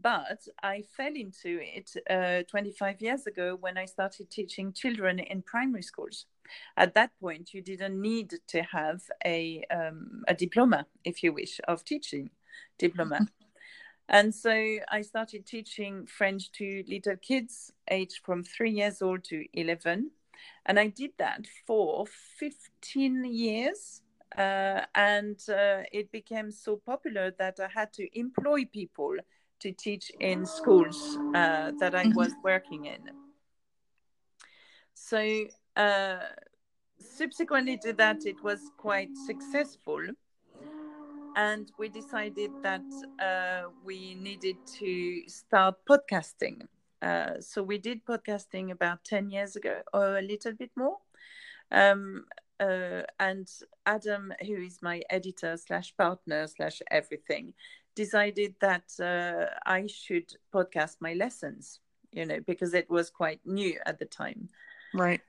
but 0.00 0.46
I 0.62 0.82
fell 0.96 1.14
into 1.14 1.60
it 1.62 2.48
25 2.48 3.00
years 3.00 3.26
ago 3.26 3.56
when 3.60 3.78
I 3.78 3.84
started 3.84 4.28
teaching 4.28 4.72
children 4.72 5.20
in 5.20 5.42
primary 5.42 5.82
schools. 5.82 6.26
At 6.76 6.94
that 6.94 7.10
point, 7.20 7.54
you 7.54 7.62
didn't 7.62 8.00
need 8.00 8.34
to 8.48 8.62
have 8.62 9.02
a, 9.24 9.62
um, 9.70 10.24
a 10.26 10.34
diploma, 10.34 10.86
if 11.04 11.22
you 11.22 11.32
wish, 11.32 11.60
of 11.68 11.84
teaching 11.84 12.30
diploma. 12.76 13.28
And 14.08 14.34
so 14.34 14.50
I 14.90 15.02
started 15.02 15.46
teaching 15.46 16.06
French 16.06 16.52
to 16.52 16.84
little 16.86 17.16
kids 17.16 17.72
aged 17.90 18.20
from 18.24 18.42
three 18.42 18.70
years 18.70 19.00
old 19.00 19.24
to 19.24 19.44
11. 19.54 20.10
And 20.66 20.78
I 20.78 20.88
did 20.88 21.12
that 21.18 21.46
for 21.66 22.06
15 22.38 23.24
years. 23.24 24.02
Uh, 24.36 24.82
and 24.94 25.38
uh, 25.48 25.82
it 25.92 26.10
became 26.10 26.50
so 26.50 26.76
popular 26.84 27.30
that 27.38 27.60
I 27.60 27.68
had 27.72 27.92
to 27.94 28.18
employ 28.18 28.64
people 28.64 29.16
to 29.60 29.72
teach 29.72 30.10
in 30.20 30.44
schools 30.44 31.16
uh, 31.34 31.70
that 31.78 31.94
I 31.94 32.08
was 32.14 32.32
working 32.42 32.86
in. 32.86 33.10
So, 34.94 35.44
uh, 35.76 36.18
subsequently 36.98 37.78
to 37.78 37.92
that, 37.94 38.26
it 38.26 38.42
was 38.42 38.60
quite 38.76 39.10
successful 39.26 40.00
and 41.36 41.70
we 41.78 41.88
decided 41.88 42.50
that 42.62 42.84
uh, 43.20 43.68
we 43.84 44.14
needed 44.14 44.56
to 44.78 45.28
start 45.28 45.76
podcasting. 45.88 46.66
Uh, 47.02 47.40
so 47.40 47.62
we 47.62 47.78
did 47.78 48.04
podcasting 48.04 48.70
about 48.70 49.04
10 49.04 49.30
years 49.30 49.56
ago 49.56 49.82
or 49.92 50.18
a 50.18 50.22
little 50.22 50.52
bit 50.52 50.70
more. 50.76 50.98
Um, 51.70 52.24
uh, 52.60 53.02
and 53.18 53.50
Adam, 53.84 54.32
who 54.46 54.56
is 54.56 54.78
my 54.80 55.02
editor 55.10 55.56
slash 55.56 55.94
partner 55.96 56.46
slash 56.46 56.80
everything, 56.90 57.52
decided 57.94 58.54
that 58.60 58.92
uh, 59.00 59.54
I 59.66 59.86
should 59.86 60.32
podcast 60.52 60.96
my 61.00 61.14
lessons, 61.14 61.80
you 62.12 62.26
know, 62.26 62.40
because 62.46 62.74
it 62.74 62.88
was 62.88 63.10
quite 63.10 63.40
new 63.44 63.78
at 63.86 63.98
the 63.98 64.06
time. 64.06 64.48
Right. 64.92 65.20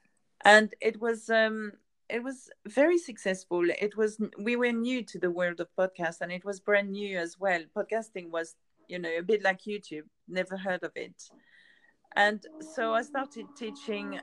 And 0.44 0.74
it 0.82 1.02
was 1.02 1.30
um, 1.30 1.74
it 2.10 2.24
was 2.24 2.50
very 2.68 2.98
successful. 2.98 3.64
It 3.70 3.98
was 3.98 4.20
we 4.40 4.56
were 4.56 4.72
new 4.72 5.04
to 5.04 5.20
the 5.20 5.32
world 5.32 5.60
of 5.60 5.68
podcast 5.78 6.22
and 6.22 6.32
it 6.32 6.46
was 6.46 6.60
brand 6.60 6.92
new 6.92 7.18
as 7.18 7.38
well. 7.40 7.62
Podcasting 7.76 8.30
was 8.30 8.56
you 8.88 9.00
know 9.00 9.10
a 9.18 9.24
bit 9.24 9.44
like 9.44 9.62
youtube 9.64 10.04
never 10.28 10.58
heard 10.58 10.84
of 10.84 10.92
it. 10.96 11.24
And 12.16 12.46
so 12.76 12.94
i 12.94 13.02
started 13.02 13.46
teaching 13.58 14.20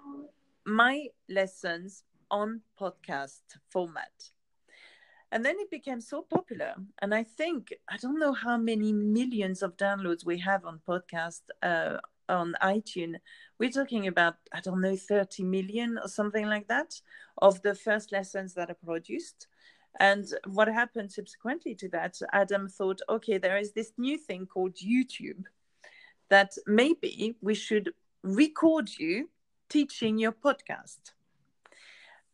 my 0.65 1.07
lessons 1.29 2.05
on 2.31 2.61
podcast 2.81 3.43
format. 3.71 4.13
And 5.31 5.45
then 5.45 5.57
it 5.59 5.71
became 5.71 6.01
so 6.01 6.23
popular. 6.23 6.75
And 7.01 7.15
i 7.15 7.23
think 7.23 7.73
i 7.91 7.97
don't 7.97 8.19
know 8.19 8.33
how 8.33 8.57
many 8.57 8.93
millions 8.93 9.63
of 9.63 9.77
downloads 9.77 10.25
we 10.25 10.39
have 10.39 10.65
on 10.65 10.81
podcast 10.89 11.43
uh, 11.63 11.99
on 12.33 12.57
iTunes, 12.63 13.17
we're 13.59 13.71
talking 13.71 14.07
about, 14.07 14.35
I 14.53 14.61
don't 14.61 14.81
know, 14.81 14.97
30 14.97 15.45
million 15.45 15.99
or 16.03 16.09
something 16.09 16.47
like 16.47 16.69
that 16.69 17.01
of 17.39 17.63
the 17.63 17.75
first 17.75 18.11
lessons 18.13 18.55
that 18.55 18.71
are 18.71 18.77
produced. 18.85 19.47
And 20.01 20.27
what 20.47 20.69
happened 20.69 21.13
subsequently 21.13 21.75
to 21.77 21.89
that, 21.91 22.19
Adam 22.33 22.69
thought, 22.69 23.01
okay, 23.09 23.39
there 23.39 23.59
is 23.59 23.73
this 23.73 23.93
new 23.99 24.19
thing 24.19 24.47
called 24.47 24.77
YouTube 24.77 25.45
that 26.29 26.53
maybe 26.67 27.37
we 27.43 27.55
should 27.55 27.93
record 28.23 28.89
you 28.99 29.29
teaching 29.69 30.19
your 30.19 30.33
podcast. 30.33 31.13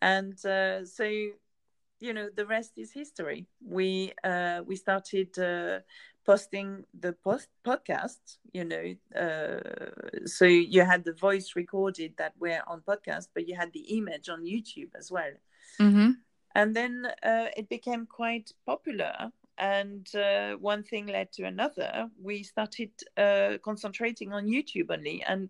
And 0.00 0.34
uh, 0.46 0.84
so, 0.84 1.04
you 1.04 2.12
know, 2.14 2.28
the 2.34 2.46
rest 2.46 2.78
is 2.78 2.92
history. 2.92 3.46
We 3.60 4.12
uh, 4.22 4.60
we 4.64 4.76
started 4.76 5.36
uh, 5.38 5.80
posting 6.28 6.84
the 7.00 7.14
post 7.24 7.48
podcast 7.66 8.36
you 8.52 8.62
know 8.62 8.86
uh, 9.18 10.26
so 10.26 10.44
you 10.44 10.82
had 10.82 11.02
the 11.02 11.14
voice 11.14 11.56
recorded 11.56 12.12
that 12.18 12.34
were 12.38 12.60
on 12.66 12.82
podcast 12.86 13.28
but 13.34 13.48
you 13.48 13.56
had 13.56 13.72
the 13.72 13.86
image 13.96 14.28
on 14.28 14.44
youtube 14.44 14.90
as 14.94 15.10
well. 15.10 15.32
Mm-hmm. 15.80 16.10
and 16.54 16.76
then 16.76 16.92
uh, 17.22 17.46
it 17.56 17.68
became 17.68 18.04
quite 18.04 18.52
popular. 18.66 19.14
And 19.58 20.06
uh, 20.14 20.52
one 20.72 20.82
thing 20.82 21.06
led 21.06 21.32
to 21.32 21.44
another. 21.44 22.08
We 22.20 22.42
started 22.42 22.90
uh, 23.16 23.58
concentrating 23.64 24.32
on 24.32 24.46
youtube 24.46 24.90
only 24.90 25.22
and 25.26 25.48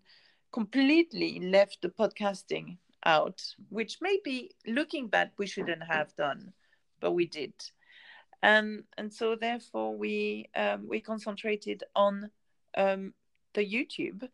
completely 0.51 1.31
left 1.57 1.77
the 1.81 1.89
podcasting 1.89 2.77
out 3.05 3.41
which 3.69 3.97
maybe 4.01 4.51
looking 4.67 5.07
back 5.07 5.31
we 5.37 5.47
shouldn't 5.47 5.83
have 5.83 6.15
done 6.15 6.51
but 6.99 7.11
we 7.11 7.25
did 7.25 7.53
and 8.41 8.83
and 8.97 9.13
so 9.13 9.35
therefore 9.35 9.95
we 9.95 10.49
um, 10.55 10.87
we 10.87 11.01
concentrated 11.01 11.83
on 11.95 12.29
um, 12.77 13.13
the 13.53 13.65
YouTube, 13.65 14.27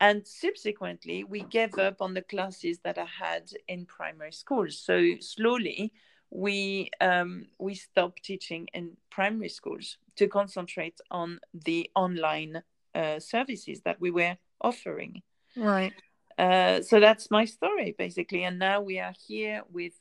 and 0.00 0.26
subsequently 0.26 1.24
we 1.24 1.42
gave 1.42 1.78
up 1.78 2.00
on 2.00 2.14
the 2.14 2.22
classes 2.22 2.78
that 2.84 2.98
I 2.98 3.06
had 3.06 3.50
in 3.68 3.86
primary 3.86 4.32
schools. 4.32 4.78
So 4.78 5.16
slowly 5.20 5.92
we 6.30 6.90
um, 7.00 7.46
we 7.58 7.74
stopped 7.74 8.22
teaching 8.24 8.68
in 8.72 8.96
primary 9.10 9.48
schools 9.50 9.98
to 10.16 10.28
concentrate 10.28 10.98
on 11.10 11.40
the 11.52 11.90
online 11.94 12.62
uh, 12.94 13.18
services 13.18 13.82
that 13.84 14.00
we 14.00 14.10
were 14.10 14.36
offering. 14.60 15.22
Right. 15.56 15.92
Uh, 16.38 16.82
so 16.82 17.00
that's 17.00 17.30
my 17.30 17.44
story 17.44 17.94
basically, 17.98 18.44
and 18.44 18.58
now 18.58 18.80
we 18.80 18.98
are 18.98 19.14
here 19.26 19.62
with. 19.70 19.94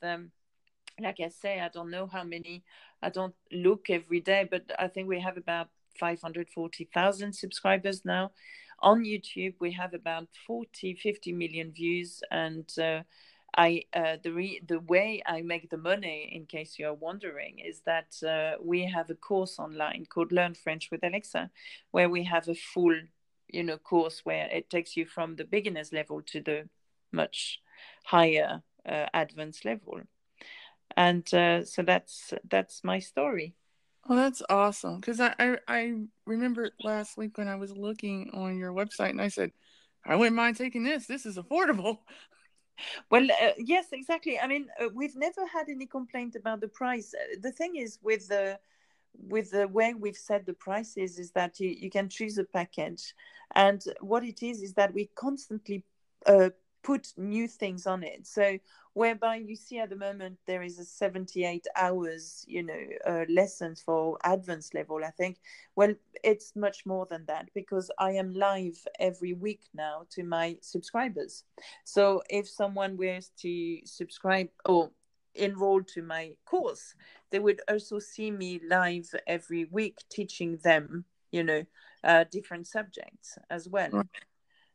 Like 1.00 1.20
I 1.20 1.28
say, 1.28 1.60
I 1.60 1.70
don't 1.70 1.92
know 1.92 2.08
how 2.08 2.24
many 2.24 2.64
I 3.02 3.10
don't 3.10 3.36
look 3.52 3.90
every 3.90 4.22
day, 4.22 4.48
but 4.50 4.64
I 4.80 4.88
think 4.88 5.08
we 5.08 5.20
have 5.20 5.38
about 5.38 5.68
540,000 6.00 7.34
subscribers 7.34 8.06
now. 8.06 8.32
On 8.80 9.04
YouTube, 9.04 9.56
we 9.60 9.72
have 9.74 9.94
about 9.94 10.28
40, 10.48 10.96
50 10.96 11.34
million 11.34 11.72
views. 11.72 12.22
And 12.32 12.70
uh, 12.80 13.04
I, 13.58 13.84
uh, 13.94 14.18
the, 14.24 14.32
re- 14.32 14.62
the 14.66 14.80
way 14.80 15.22
I 15.26 15.42
make 15.42 15.70
the 15.70 15.78
money, 15.78 16.30
in 16.34 16.46
case 16.46 16.76
you're 16.78 16.94
wondering, 16.94 17.60
is 17.60 17.82
that 17.86 18.16
uh, 18.24 18.62
we 18.62 18.86
have 18.86 19.10
a 19.10 19.16
course 19.16 19.60
online 19.60 20.06
called 20.06 20.32
Learn 20.32 20.54
French 20.56 20.90
with 20.92 21.04
Alexa, 21.04 21.52
where 21.92 22.10
we 22.10 22.24
have 22.26 22.48
a 22.48 22.56
full, 22.56 22.96
you 23.48 23.64
know, 23.64 23.78
course 23.78 24.22
where 24.24 24.48
it 24.48 24.70
takes 24.70 24.98
you 24.98 25.06
from 25.06 25.36
the 25.36 25.46
beginner's 25.46 25.94
level 25.94 26.22
to 26.28 26.42
the 26.42 26.70
much 27.12 27.62
higher 28.06 28.62
uh, 28.88 29.06
advanced 29.14 29.66
level 29.66 30.02
and 30.98 31.32
uh, 31.34 31.64
so 31.66 31.82
that's 31.82 32.34
that's 32.50 32.84
my 32.84 33.00
story. 33.00 33.56
Well 34.08 34.18
that's 34.18 34.42
awesome. 34.50 35.00
Because 35.00 35.20
I, 35.20 35.34
I, 35.40 35.58
I 35.68 35.94
remember 36.26 36.70
last 36.84 37.18
week 37.18 37.38
when 37.38 37.48
i 37.48 37.56
was 37.56 37.72
looking 37.72 38.30
on 38.34 38.58
your 38.58 38.72
website 38.72 39.10
and 39.10 39.22
i 39.22 39.30
said 39.30 39.52
i 40.06 40.16
wouldn't 40.16 40.36
mind 40.36 40.58
taking 40.58 40.84
this. 40.84 41.08
This 41.08 41.26
is 41.26 41.38
affordable. 41.38 42.00
Well 43.10 43.26
uh, 43.32 43.52
yes 43.58 43.86
exactly. 43.94 44.38
I 44.38 44.48
mean 44.48 44.68
uh, 44.82 44.90
we've 44.94 45.16
never 45.16 45.48
had 45.48 45.70
any 45.70 45.86
complaint 45.86 46.36
about 46.36 46.60
the 46.60 46.68
price. 46.68 47.14
Uh, 47.14 47.38
the 47.42 47.54
thing 47.54 47.78
is 47.78 48.00
with 48.04 48.28
the 48.28 48.60
with 49.18 49.52
the 49.52 49.68
way 49.70 49.94
we've 49.94 50.18
set 50.18 50.46
the 50.46 50.54
prices 50.54 51.18
is 51.18 51.32
that 51.32 51.58
you, 51.60 51.70
you 51.70 51.90
can 51.90 52.10
choose 52.10 52.38
a 52.38 52.44
package. 52.44 53.14
And 53.56 53.82
what 54.02 54.26
it 54.26 54.44
is 54.44 54.62
is 54.62 54.74
that 54.74 54.94
we 54.94 55.10
constantly 55.16 55.86
uh, 56.26 56.50
put 56.86 57.14
new 57.18 57.48
things 57.48 57.88
on 57.88 58.04
it. 58.04 58.28
So 58.28 58.60
whereby 58.94 59.38
you 59.38 59.56
see 59.56 59.80
at 59.80 59.90
the 59.90 59.96
moment 59.96 60.38
there 60.46 60.62
is 60.62 60.78
a 60.78 60.86
78 60.86 61.66
hours 61.76 62.46
you 62.48 62.64
know 62.64 62.84
uh, 63.06 63.26
lessons 63.28 63.82
for 63.82 64.18
advanced 64.24 64.74
level 64.74 65.04
i 65.04 65.10
think. 65.10 65.38
Well 65.76 65.96
it's 66.24 66.56
much 66.56 66.86
more 66.86 67.06
than 67.08 67.26
that 67.26 67.50
because 67.54 67.90
i 67.98 68.12
am 68.12 68.34
live 68.34 68.78
every 69.00 69.34
week 69.34 69.64
now 69.74 70.06
to 70.12 70.24
my 70.24 70.58
subscribers. 70.62 71.44
So 71.84 72.22
if 72.30 72.48
someone 72.48 72.96
were 72.98 73.20
to 73.42 73.80
subscribe 73.86 74.50
or 74.66 74.92
enroll 75.34 75.84
to 75.84 76.02
my 76.02 76.34
course 76.46 76.96
they 77.32 77.40
would 77.40 77.62
also 77.68 78.00
see 78.00 78.32
me 78.32 78.62
live 78.70 79.10
every 79.28 79.66
week 79.66 79.98
teaching 80.10 80.58
them 80.64 81.04
you 81.32 81.44
know 81.44 81.64
uh, 82.04 82.24
different 82.32 82.68
subjects 82.68 83.38
as 83.50 83.68
well. 83.68 83.90
Right 83.92 84.26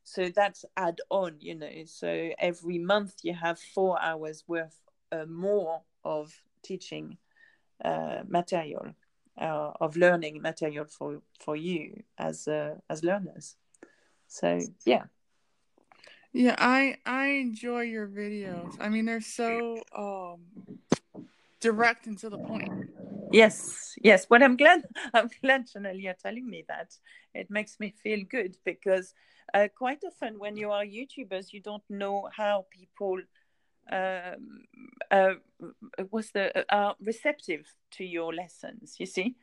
so 0.05 0.29
that's 0.29 0.65
add 0.77 1.01
on 1.11 1.37
you 1.41 1.55
know 1.55 1.71
so 1.85 2.31
every 2.39 2.79
month 2.79 3.15
you 3.23 3.35
have 3.35 3.59
four 3.59 4.01
hours 4.03 4.45
worth 4.47 4.81
uh, 5.13 5.27
more 5.27 5.83
of 6.05 6.43
teaching 6.63 7.17
uh, 7.85 8.23
material 8.29 8.95
uh, 9.39 9.73
of 9.81 9.97
learning 9.97 10.41
material 10.43 10.85
for 10.85 11.23
for 11.39 11.57
you 11.57 12.03
as 12.19 12.49
uh, 12.49 12.75
as 12.89 13.03
learners 13.05 13.57
So 14.29 14.61
yeah. 14.87 15.05
Yeah, 16.33 16.55
I 16.59 16.99
I 17.05 17.27
enjoy 17.43 17.83
your 17.83 18.07
videos. 18.07 18.77
I 18.79 18.89
mean, 18.89 19.05
they're 19.07 19.21
so 19.21 19.83
um 19.97 20.47
direct 21.61 22.07
and 22.07 22.17
to 22.19 22.31
the 22.31 22.39
point. 22.39 22.71
Yes, 23.33 23.95
yes. 24.03 24.27
But 24.27 24.43
I'm 24.43 24.57
glad 24.57 24.83
I'm 25.15 25.31
glad 25.43 25.69
Chanel 25.69 25.97
you're 25.97 26.15
telling 26.15 26.49
me 26.49 26.65
that. 26.69 26.95
It 27.35 27.51
makes 27.51 27.79
me 27.79 27.95
feel 28.03 28.25
good 28.29 28.57
because 28.65 29.15
uh, 29.55 29.69
quite 29.77 30.03
often 30.05 30.39
when 30.39 30.57
you 30.57 30.71
are 30.71 30.85
YouTubers, 30.85 31.53
you 31.53 31.61
don't 31.61 31.83
know 31.89 32.29
how 32.37 32.67
people 32.71 33.19
um, 33.91 34.65
uh, 35.11 35.35
was 36.11 36.31
the 36.33 36.65
uh, 36.75 36.95
receptive 37.01 37.67
to 37.93 38.05
your 38.05 38.35
lessons. 38.35 38.97
You 38.99 39.07
see, 39.07 39.37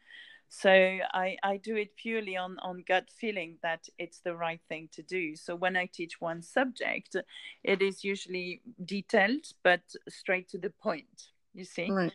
so 0.49 0.69
I 0.69 1.37
I 1.43 1.57
do 1.57 1.75
it 1.75 1.95
purely 1.95 2.35
on 2.35 2.57
on 2.59 2.83
gut 2.87 3.09
feeling 3.09 3.57
that 3.63 3.87
it's 3.97 4.19
the 4.19 4.35
right 4.35 4.61
thing 4.67 4.89
to 4.93 5.01
do. 5.01 5.35
So 5.35 5.55
when 5.55 5.77
I 5.77 5.85
teach 5.85 6.19
one 6.19 6.41
subject, 6.41 7.15
it 7.63 7.81
is 7.81 8.03
usually 8.03 8.61
detailed 8.83 9.45
but 9.63 9.81
straight 10.09 10.49
to 10.49 10.57
the 10.57 10.71
point. 10.71 11.31
You 11.53 11.63
see, 11.63 11.89
Right. 11.89 12.13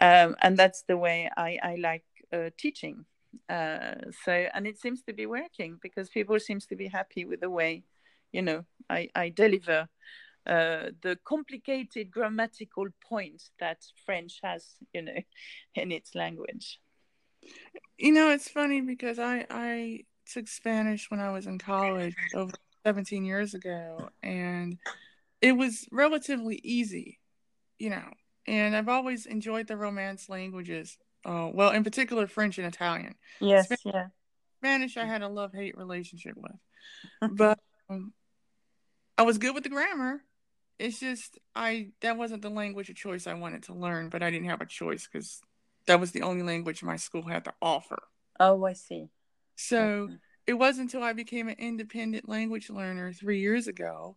Um, 0.00 0.36
and 0.42 0.56
that's 0.56 0.82
the 0.82 0.96
way 0.96 1.30
I 1.36 1.58
I 1.62 1.76
like 1.76 2.04
uh, 2.32 2.50
teaching. 2.56 3.04
Uh, 3.48 3.94
so 4.24 4.32
and 4.32 4.66
it 4.66 4.78
seems 4.78 5.02
to 5.02 5.12
be 5.12 5.26
working 5.26 5.78
because 5.82 6.08
people 6.08 6.38
seems 6.40 6.66
to 6.66 6.76
be 6.76 6.88
happy 6.88 7.24
with 7.24 7.40
the 7.40 7.50
way, 7.50 7.84
you 8.32 8.42
know, 8.42 8.64
I 8.88 9.08
I 9.14 9.28
deliver 9.28 9.88
uh, 10.46 10.90
the 11.02 11.18
complicated 11.24 12.10
grammatical 12.10 12.86
point 13.08 13.42
that 13.60 13.78
French 14.06 14.40
has, 14.42 14.76
you 14.92 15.02
know, 15.02 15.20
in 15.74 15.92
its 15.92 16.14
language. 16.14 16.80
You 17.98 18.12
know, 18.12 18.30
it's 18.30 18.48
funny 18.48 18.80
because 18.80 19.18
I 19.18 19.46
I 19.50 20.04
took 20.26 20.48
Spanish 20.48 21.10
when 21.10 21.20
I 21.20 21.30
was 21.30 21.46
in 21.46 21.58
college 21.58 22.16
over 22.34 22.52
17 22.84 23.24
years 23.24 23.54
ago, 23.54 24.08
and 24.22 24.78
it 25.40 25.52
was 25.52 25.86
relatively 25.92 26.60
easy, 26.62 27.18
you 27.78 27.90
know. 27.90 28.10
And 28.50 28.74
I've 28.74 28.88
always 28.88 29.26
enjoyed 29.26 29.68
the 29.68 29.76
Romance 29.76 30.28
languages. 30.28 30.98
Uh, 31.24 31.50
well, 31.54 31.70
in 31.70 31.84
particular, 31.84 32.26
French 32.26 32.58
and 32.58 32.66
Italian. 32.66 33.14
Yes, 33.40 33.66
Spa- 33.66 33.76
yeah, 33.84 34.06
Spanish, 34.60 34.96
I 34.96 35.04
had 35.04 35.22
a 35.22 35.28
love 35.28 35.52
hate 35.54 35.78
relationship 35.78 36.34
with, 36.36 36.56
but 37.36 37.60
um, 37.88 38.12
I 39.16 39.22
was 39.22 39.38
good 39.38 39.54
with 39.54 39.62
the 39.62 39.70
grammar. 39.70 40.24
It's 40.80 40.98
just 40.98 41.38
I 41.54 41.90
that 42.00 42.16
wasn't 42.16 42.42
the 42.42 42.50
language 42.50 42.90
of 42.90 42.96
choice 42.96 43.28
I 43.28 43.34
wanted 43.34 43.62
to 43.64 43.74
learn, 43.74 44.08
but 44.08 44.22
I 44.22 44.30
didn't 44.30 44.48
have 44.48 44.62
a 44.62 44.66
choice 44.66 45.06
because 45.06 45.40
that 45.86 46.00
was 46.00 46.10
the 46.10 46.22
only 46.22 46.42
language 46.42 46.82
my 46.82 46.96
school 46.96 47.22
had 47.22 47.44
to 47.44 47.54
offer. 47.62 48.02
Oh, 48.40 48.64
I 48.64 48.72
see. 48.72 49.10
So 49.54 49.78
Okay. 49.78 50.14
it 50.48 50.54
wasn't 50.54 50.92
until 50.92 51.06
I 51.06 51.12
became 51.12 51.48
an 51.48 51.56
independent 51.58 52.28
language 52.28 52.68
learner 52.68 53.12
three 53.12 53.40
years 53.40 53.68
ago 53.68 54.16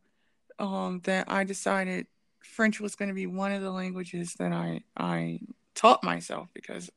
um, 0.57 1.01
that 1.03 1.29
I 1.29 1.43
decided 1.43 2.07
French 2.43 2.79
was 2.79 2.95
going 2.95 3.09
to 3.09 3.15
be 3.15 3.25
one 3.27 3.51
of 3.51 3.61
the 3.61 3.71
languages 3.71 4.33
that 4.35 4.51
I 4.51 4.81
I 4.95 5.39
taught 5.75 6.03
myself 6.03 6.49
because 6.53 6.89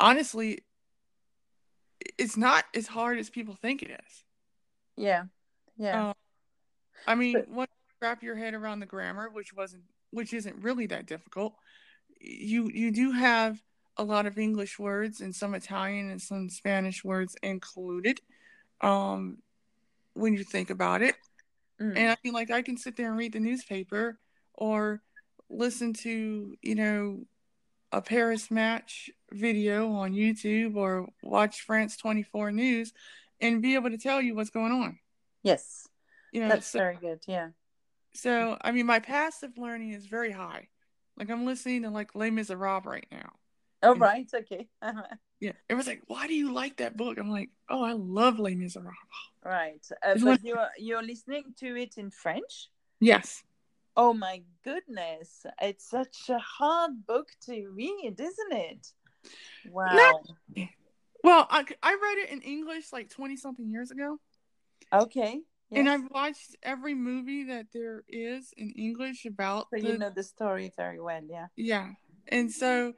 honestly, 0.00 0.64
it's 2.18 2.36
not 2.36 2.64
as 2.74 2.86
hard 2.86 3.18
as 3.18 3.30
people 3.30 3.54
think 3.54 3.82
it 3.82 3.90
is. 3.90 4.24
Yeah, 4.96 5.24
yeah, 5.76 6.08
Um, 6.10 6.14
I 7.06 7.14
mean, 7.14 7.34
But- 7.34 7.48
once 7.48 7.70
you 7.70 7.94
wrap 8.06 8.22
your 8.22 8.36
head 8.36 8.54
around 8.54 8.80
the 8.80 8.86
grammar, 8.86 9.28
which 9.30 9.52
wasn't 9.52 9.84
which 10.10 10.32
isn't 10.32 10.56
really 10.62 10.86
that 10.86 11.06
difficult, 11.06 11.54
you 12.20 12.68
you 12.70 12.90
do 12.90 13.12
have 13.12 13.62
a 13.96 14.04
lot 14.04 14.26
of 14.26 14.38
English 14.38 14.78
words 14.78 15.20
and 15.20 15.34
some 15.34 15.54
Italian 15.54 16.10
and 16.10 16.22
some 16.22 16.48
Spanish 16.48 17.04
words 17.04 17.36
included. 17.42 18.20
Um, 18.80 19.42
when 20.14 20.34
you 20.34 20.44
think 20.44 20.70
about 20.70 21.02
it, 21.02 21.16
Mm. 21.80 21.96
and 21.96 22.10
I 22.10 22.16
mean, 22.24 22.32
like 22.34 22.50
I 22.50 22.62
can 22.62 22.76
sit 22.76 22.96
there 22.96 23.08
and 23.08 23.16
read 23.18 23.32
the 23.32 23.40
newspaper 23.40 24.18
or 24.54 25.00
listen 25.48 25.92
to 25.94 26.54
you 26.60 26.74
know 26.74 27.20
a 27.92 28.02
Paris 28.02 28.50
match 28.50 29.08
video 29.32 29.92
on 29.92 30.12
YouTube 30.12 30.76
or 30.76 31.08
watch 31.22 31.62
France 31.62 31.96
24 31.96 32.52
News 32.52 32.92
and 33.40 33.62
be 33.62 33.74
able 33.76 33.88
to 33.90 33.96
tell 33.98 34.20
you 34.20 34.34
what's 34.34 34.50
going 34.50 34.72
on. 34.72 34.98
yes, 35.42 35.86
You 36.32 36.42
know, 36.42 36.48
that's 36.48 36.66
so 36.66 36.80
very 36.80 36.96
good. 36.96 37.20
Yeah. 37.26 37.48
So, 38.12 38.58
I 38.60 38.72
mean, 38.72 38.84
my 38.86 38.98
passive 38.98 39.52
learning 39.56 39.92
is 39.92 40.06
very 40.06 40.32
high. 40.32 40.68
Like, 41.16 41.30
I'm 41.30 41.46
listening 41.46 41.82
to 41.84 41.90
like 41.90 42.14
Les 42.14 42.30
Miserables 42.30 42.84
right 42.84 43.06
now. 43.12 43.30
Oh, 43.82 43.92
And- 43.92 44.00
right. 44.00 44.28
Okay. 44.34 44.68
Yeah. 45.40 45.52
Everyone's 45.70 45.86
like, 45.86 46.02
why 46.06 46.26
do 46.26 46.34
you 46.34 46.52
like 46.52 46.78
that 46.78 46.96
book? 46.96 47.18
I'm 47.18 47.30
like, 47.30 47.50
oh, 47.68 47.82
I 47.82 47.92
love 47.92 48.38
Les 48.38 48.54
Miserables. 48.54 48.96
right. 49.44 49.84
Uh, 50.04 50.16
but 50.22 50.42
you're 50.42 50.68
you're 50.78 51.02
listening 51.02 51.54
to 51.60 51.76
it 51.76 51.96
in 51.96 52.10
French. 52.10 52.68
Yes. 53.00 53.42
Oh 53.96 54.12
my 54.12 54.42
goodness! 54.64 55.44
It's 55.60 55.88
such 55.88 56.28
a 56.28 56.38
hard 56.38 57.06
book 57.06 57.28
to 57.46 57.68
read, 57.68 58.14
isn't 58.18 58.52
it? 58.52 58.86
Wow. 59.70 60.22
Well, 61.24 61.46
I, 61.50 61.64
I 61.82 61.98
read 62.00 62.18
it 62.18 62.30
in 62.30 62.40
English 62.42 62.92
like 62.92 63.10
20 63.10 63.36
something 63.36 63.68
years 63.68 63.90
ago. 63.90 64.18
Okay. 64.92 65.40
Yes. 65.70 65.78
And 65.80 65.88
I've 65.88 66.10
watched 66.10 66.56
every 66.62 66.94
movie 66.94 67.44
that 67.44 67.66
there 67.74 68.04
is 68.08 68.54
in 68.56 68.70
English 68.70 69.26
about 69.26 69.66
so 69.74 69.82
the, 69.82 69.88
you 69.88 69.98
know 69.98 70.10
the 70.10 70.22
story 70.22 70.72
very 70.76 71.00
well. 71.00 71.20
Yeah. 71.28 71.46
yeah. 71.56 71.88
And 72.28 72.50
so 72.52 72.94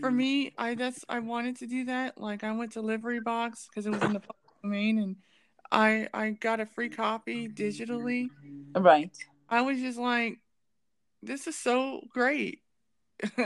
for 0.00 0.10
me, 0.10 0.52
I 0.58 0.74
that's 0.74 1.04
I 1.08 1.18
wanted 1.20 1.56
to 1.58 1.66
do 1.66 1.84
that. 1.86 2.18
Like 2.18 2.44
I 2.44 2.52
went 2.52 2.72
to 2.72 2.82
LibriVox 2.82 3.66
because 3.68 3.86
it 3.86 3.90
was 3.90 4.02
in 4.02 4.12
the 4.12 4.20
public 4.20 4.62
domain, 4.62 4.98
and 4.98 5.16
I 5.70 6.08
I 6.12 6.30
got 6.30 6.60
a 6.60 6.66
free 6.66 6.90
copy 6.90 7.48
digitally. 7.48 8.28
Right. 8.76 9.16
I 9.48 9.60
was 9.62 9.78
just 9.78 9.98
like, 9.98 10.38
this 11.22 11.46
is 11.46 11.56
so 11.56 12.00
great. 12.12 12.60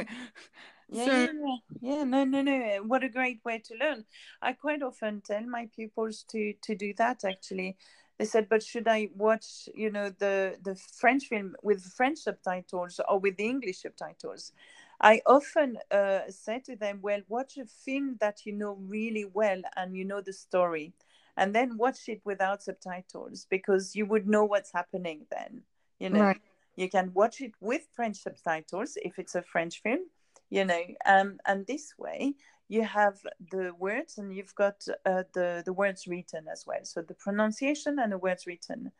Yeah, 0.90 1.04
So- 1.04 1.12
yeah, 1.12 1.32
yeah, 1.32 1.56
yeah. 1.96 2.04
No, 2.04 2.24
no, 2.24 2.40
no. 2.40 2.82
What 2.86 3.04
a 3.04 3.10
great 3.10 3.44
way 3.44 3.58
to 3.58 3.74
learn. 3.74 4.06
I 4.40 4.54
quite 4.54 4.82
often 4.82 5.20
tell 5.20 5.42
my 5.42 5.68
pupils 5.76 6.24
to 6.30 6.54
to 6.62 6.74
do 6.74 6.94
that. 6.96 7.24
Actually, 7.24 7.76
they 8.18 8.24
said, 8.24 8.48
"But 8.48 8.62
should 8.62 8.88
I 8.88 9.10
watch, 9.14 9.68
you 9.74 9.90
know, 9.90 10.08
the 10.08 10.56
the 10.62 10.74
French 10.76 11.26
film 11.26 11.56
with 11.62 11.84
French 11.92 12.20
subtitles 12.20 13.00
or 13.06 13.18
with 13.20 13.36
the 13.36 13.44
English 13.44 13.82
subtitles?" 13.82 14.52
I 15.00 15.22
often 15.26 15.78
uh, 15.90 16.20
say 16.30 16.60
to 16.66 16.76
them, 16.76 17.00
"Well, 17.02 17.20
watch 17.28 17.56
a 17.58 17.66
film 17.66 18.16
that 18.20 18.44
you 18.46 18.52
know 18.52 18.74
really 18.74 19.24
well 19.24 19.60
and 19.76 19.96
you 19.96 20.04
know 20.04 20.20
the 20.20 20.32
story, 20.32 20.92
and 21.36 21.54
then 21.54 21.76
watch 21.78 22.08
it 22.08 22.20
without 22.24 22.62
subtitles 22.62 23.46
because 23.48 23.94
you 23.94 24.06
would 24.06 24.26
know 24.28 24.44
what's 24.44 24.72
happening 24.72 25.26
then. 25.30 25.62
You 25.98 26.10
know." 26.10 26.20
Right. 26.20 26.40
You 26.76 26.88
can 26.88 27.12
watch 27.12 27.40
it 27.40 27.54
with 27.60 27.88
French 27.96 28.18
subtitles 28.18 28.96
if 29.02 29.18
it's 29.18 29.34
a 29.34 29.42
French 29.42 29.82
film, 29.82 30.06
you 30.50 30.64
know 30.64 30.82
um, 31.06 31.38
and 31.46 31.66
this 31.66 31.94
way 31.98 32.34
you 32.68 32.82
have 32.82 33.18
the 33.50 33.72
words 33.78 34.18
and 34.18 34.34
you've 34.34 34.54
got 34.54 34.84
uh, 35.06 35.22
the 35.34 35.62
the 35.64 35.72
words 35.72 36.06
written 36.06 36.46
as 36.50 36.64
well 36.66 36.80
so 36.82 37.02
the 37.02 37.14
pronunciation 37.14 37.98
and 37.98 38.12
the 38.12 38.18
words 38.18 38.46
written 38.46 38.92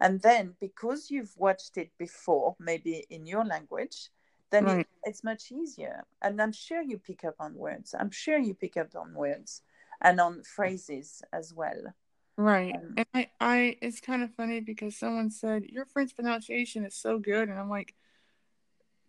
and 0.00 0.20
then 0.22 0.54
because 0.60 1.10
you've 1.10 1.34
watched 1.36 1.76
it 1.76 1.90
before 1.98 2.56
maybe 2.58 3.04
in 3.10 3.26
your 3.26 3.44
language 3.44 4.10
then 4.50 4.64
Right. 4.64 4.80
it, 4.80 4.86
it's 5.04 5.24
much 5.24 5.50
easier 5.52 6.04
and 6.22 6.40
i'm 6.40 6.52
sure 6.52 6.82
you 6.82 6.98
pick 6.98 7.24
up 7.24 7.34
on 7.40 7.54
words 7.54 7.94
i'm 7.98 8.10
sure 8.10 8.38
you 8.38 8.54
pick 8.54 8.76
up 8.76 8.88
on 8.94 9.14
words 9.14 9.62
and 10.02 10.20
on 10.20 10.42
phrases 10.42 11.22
as 11.32 11.52
well 11.54 11.94
Right. 12.36 12.74
Um, 12.74 12.94
And 12.96 13.06
I, 13.14 13.30
I 13.40 13.76
it's 13.80 14.00
kind 14.00 14.22
of 14.22 14.34
funny 14.34 14.60
because 14.60 14.96
someone 14.96 15.30
said, 15.30 15.64
Your 15.64 15.86
French 15.86 16.14
pronunciation 16.14 16.84
is 16.84 16.94
so 16.94 17.18
good. 17.18 17.48
And 17.48 17.58
I'm 17.58 17.70
like, 17.70 17.94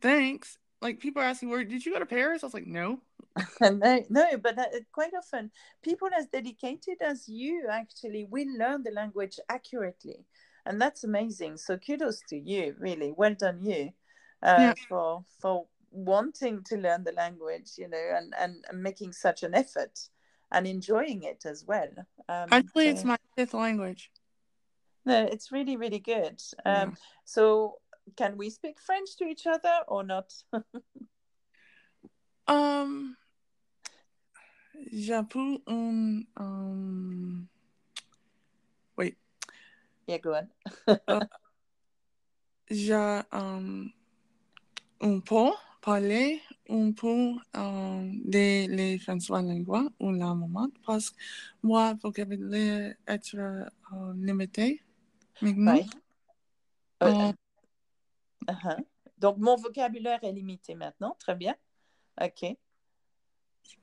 Thanks. 0.01 0.57
Like 0.81 0.99
people 0.99 1.21
are 1.21 1.25
asking 1.25 1.49
where 1.49 1.63
did 1.63 1.85
you 1.85 1.93
go 1.93 1.99
to 1.99 2.05
Paris? 2.05 2.43
I 2.43 2.45
was 2.45 2.53
like, 2.53 2.67
No. 2.67 3.01
no, 3.61 4.03
no, 4.09 4.37
but 4.37 4.57
uh, 4.57 4.65
quite 4.91 5.13
often 5.15 5.51
people 5.83 6.09
as 6.17 6.27
dedicated 6.27 6.97
as 7.01 7.27
you 7.27 7.67
actually 7.69 8.25
will 8.29 8.47
learn 8.57 8.83
the 8.83 8.91
language 8.91 9.39
accurately, 9.49 10.25
and 10.65 10.81
that's 10.81 11.03
amazing. 11.03 11.57
So 11.57 11.77
kudos 11.77 12.21
to 12.29 12.37
you, 12.37 12.75
really, 12.79 13.13
well 13.15 13.35
done 13.35 13.59
you, 13.63 13.91
uh, 14.43 14.57
Yeah. 14.59 14.73
for 14.87 15.23
for 15.41 15.67
wanting 15.91 16.63
to 16.65 16.77
learn 16.77 17.03
the 17.03 17.13
language, 17.13 17.71
you 17.77 17.87
know, 17.87 18.11
and 18.17 18.33
and, 18.37 18.81
making 18.83 19.13
such 19.13 19.43
an 19.43 19.53
effort 19.55 20.09
and 20.51 20.67
enjoying 20.67 21.23
it 21.23 21.45
as 21.45 21.65
well. 21.65 21.89
Um, 22.29 22.49
Actually 22.51 22.85
so- 22.85 22.91
it's 22.91 23.03
my 23.05 23.17
fifth 23.35 23.53
language. 23.53 24.11
no, 25.05 25.23
it's 25.25 25.51
really 25.51 25.77
really 25.77 25.99
good. 25.99 26.41
Yeah. 26.65 26.83
Um, 26.83 26.95
so 27.25 27.79
can 28.15 28.37
we 28.37 28.49
speak 28.49 28.79
French 28.79 29.17
to 29.17 29.25
each 29.25 29.47
other 29.47 29.83
or 29.87 30.03
not? 30.03 30.33
Um 32.47 33.17
J'appuie 34.93 35.61
un 35.67 36.25
um 36.37 37.49
wait. 38.95 39.17
yeah, 40.07 40.17
go 40.19 40.33
on. 40.35 40.49
J'ai 42.71 43.23
um 43.31 43.91
un 45.01 45.19
peu 45.19 45.51
parler 45.81 46.41
un 46.69 46.91
peu 46.91 47.33
euh, 47.55 48.11
de 48.25 48.67
les 48.67 48.99
François 48.99 49.41
Langlois 49.41 49.87
ou 49.99 50.11
la 50.11 50.33
moment 50.33 50.67
parce 50.85 51.11
que 51.11 51.15
moi, 51.63 51.93
vocabulaire 52.01 52.95
être 53.07 53.35
euh, 53.35 54.13
limité 54.15 54.81
maintenant. 55.41 55.75
Ouais. 55.75 55.85
Euh, 57.03 57.31
Euh, 58.49 58.53
uh-huh. 58.53 58.85
Donc, 59.17 59.37
mon 59.37 59.55
vocabulaire 59.55 60.23
est 60.23 60.31
limité 60.31 60.75
maintenant. 60.75 61.15
Très 61.19 61.35
bien. 61.35 61.55
OK. 62.21 62.57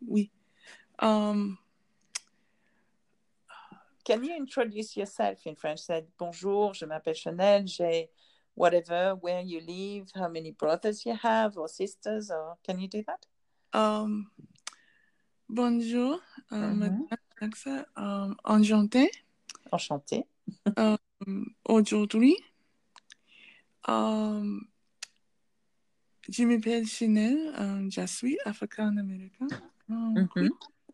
oui. 0.06 0.30
Um, 1.00 1.56
Can 4.04 4.22
you 4.22 4.34
introduce 4.38 4.96
yourself 4.96 5.46
in 5.46 5.54
French? 5.54 5.80
Bonjour, 6.18 6.74
je 6.74 6.84
m'appelle 6.84 7.14
Chanel, 7.14 7.66
j'ai 7.66 8.10
whatever, 8.54 9.14
where 9.16 9.40
you 9.40 9.60
live, 9.60 10.08
how 10.14 10.28
many 10.28 10.52
brothers 10.52 11.04
you 11.04 11.14
have 11.14 11.56
or 11.56 11.68
sisters, 11.68 12.30
or 12.30 12.56
can 12.64 12.78
you 12.80 12.88
do 12.88 13.02
that? 13.06 13.26
um, 13.72 14.30
bonjour, 15.48 16.20
euh, 16.52 16.72
Mhm. 16.72 16.78
madame 16.78 17.08
Alexa. 17.40 17.86
Um, 17.96 18.36
enchantée. 18.44 19.10
Enchanté. 19.72 20.24
Um, 20.76 21.54
Aujourd'hui, 21.64 22.36
um, 23.88 24.68
je 26.28 26.44
m'appelle 26.44 26.86
Chanel, 26.86 27.52
um, 27.58 27.90
je 27.90 28.06
suis 28.06 28.38
africaine-américaine. 28.44 29.50
Um, 29.90 30.28
oui, 30.36 30.48
Mhm. 30.48 30.50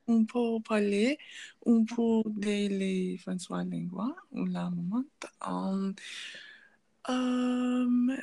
on 0.09 0.25
peut 0.25 0.61
parler 0.67 1.19
un 1.67 1.85
peu 1.85 2.23
de 2.27 2.69
les 2.69 3.17
François 3.19 3.63
Langlois 3.65 4.17
ou 4.33 4.45
la 4.47 4.71
moment. 4.71 5.05
Um, 7.09 8.15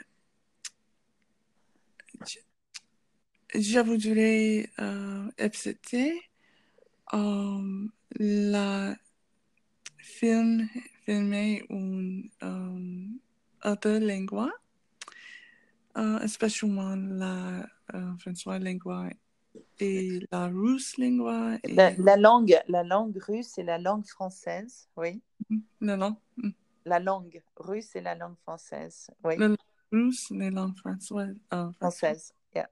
je, 3.54 3.80
voudrais 3.80 4.70
euh, 4.80 5.28
accepter 5.40 6.22
um, 7.12 7.92
la 8.20 8.96
film 9.98 10.68
filmer 11.06 11.66
un 11.70 12.22
um, 12.42 13.20
autre 13.64 13.98
langue, 13.98 14.52
euh, 15.98 16.28
spécialement 16.28 16.96
la 16.96 17.66
euh, 17.96 18.18
François 18.20 18.60
Langlois 18.60 19.10
et 19.80 20.20
la 20.32 20.48
russe 20.48 20.98
Langlois 20.98 21.58
et 21.64 21.74
La, 21.74 21.92
la 21.96 22.18
langue, 22.18 22.60
la 22.68 22.84
langue 22.84 23.18
russe 23.18 23.58
et 23.58 23.64
la 23.64 23.80
langue 23.80 24.06
française, 24.06 24.88
oui. 24.98 25.22
la 25.82 25.98
langue, 25.98 26.18
La 26.88 27.00
langue 27.00 27.42
russe 27.58 27.96
et 27.96 28.02
la 28.02 28.16
langue 28.16 28.38
française, 28.38 29.10
oui. 29.24 29.36
la 29.38 29.48
langue 29.50 29.58
russe, 29.92 30.32
la 30.32 30.50
langue 30.50 30.76
française, 30.78 31.36
euh, 31.54 31.72
Française, 31.74 32.34
yeah. 32.56 32.70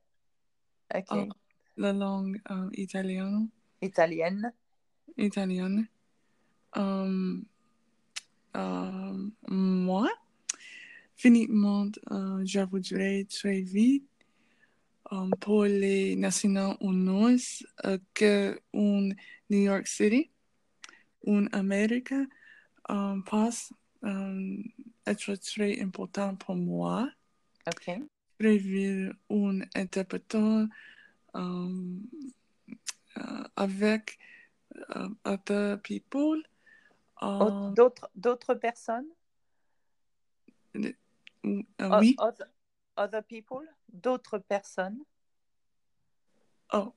OK. 0.93 1.05
Oh. 1.11 1.27
la 1.75 1.91
langue 1.91 2.39
euh, 2.49 2.69
italienne, 2.73 3.49
Italienne. 3.81 4.53
italienne. 5.17 5.87
Um, 6.75 7.45
euh, 8.55 9.29
moi, 9.49 10.09
finalement, 11.15 11.91
euh, 12.11 12.41
je 12.45 12.61
voudrais 12.61 13.25
très 13.25 13.61
vite 13.61 14.07
um, 15.11 15.31
pour 15.41 15.65
les 15.65 16.15
Nations 16.15 16.77
Unies 16.79 17.63
euh, 17.85 17.97
que 18.13 18.59
un 18.73 19.09
New 19.49 19.59
York 19.59 19.87
City, 19.87 20.31
un 21.27 21.47
Amérique, 21.51 22.13
um, 22.87 23.23
passe 23.23 23.73
um, 24.05 24.63
être 25.05 25.35
très 25.35 25.81
important 25.81 26.35
pour 26.35 26.55
moi. 26.55 27.09
OK. 27.67 27.99
prévu 28.37 29.11
un 29.29 29.61
interprétant 29.75 30.67
um, 31.33 32.01
euh, 33.17 33.43
avec 33.55 34.19
euh, 34.95 35.09
other 35.25 35.81
people. 35.81 36.43
Au- 37.21 37.49
Um, 37.49 37.73
D'autres 37.73 38.09
d'autres 38.13 38.55
personnes? 38.55 39.07
euh, 40.75 40.93
oui, 41.99 42.15
Other, 42.19 42.47
other 42.97 43.23
people? 43.23 43.65
D'autres 43.91 44.37
personnes? 44.39 44.99
oh. 46.73 46.93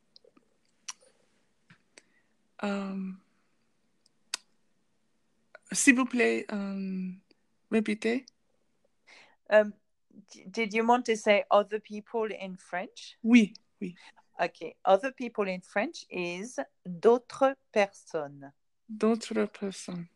Um, 2.60 3.20
S'il 5.72 5.96
vous 5.96 6.06
plaît, 6.06 6.46
um, 6.50 7.18
répétez. 7.70 8.24
Um, 9.50 9.72
did 10.50 10.72
you 10.74 10.84
want 10.86 11.04
to 11.06 11.16
say 11.16 11.44
other 11.50 11.80
people 11.80 12.26
in 12.30 12.56
French? 12.56 13.16
Oui, 13.22 13.54
oui. 13.80 13.94
Okay. 14.40 14.76
Other 14.84 15.12
people 15.12 15.48
in 15.48 15.60
French 15.60 16.04
is 16.10 16.58
d'autres 16.84 17.54
personnes. 17.72 18.52
D'autres 18.88 19.46
personnes. 19.52 20.06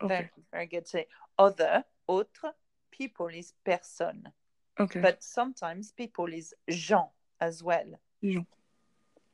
Ok, 0.00 0.08
Very, 0.08 0.30
very 0.50 0.66
good. 0.66 0.86
Say 0.86 1.06
other, 1.38 1.84
autre, 2.06 2.54
people 2.90 3.28
is 3.28 3.52
personne. 3.64 4.32
ok. 4.78 5.00
But 5.00 5.22
sometimes 5.22 5.92
people 5.92 6.32
is 6.32 6.54
gens 6.68 7.10
as 7.40 7.62
well. 7.62 7.98
Jean. 8.22 8.46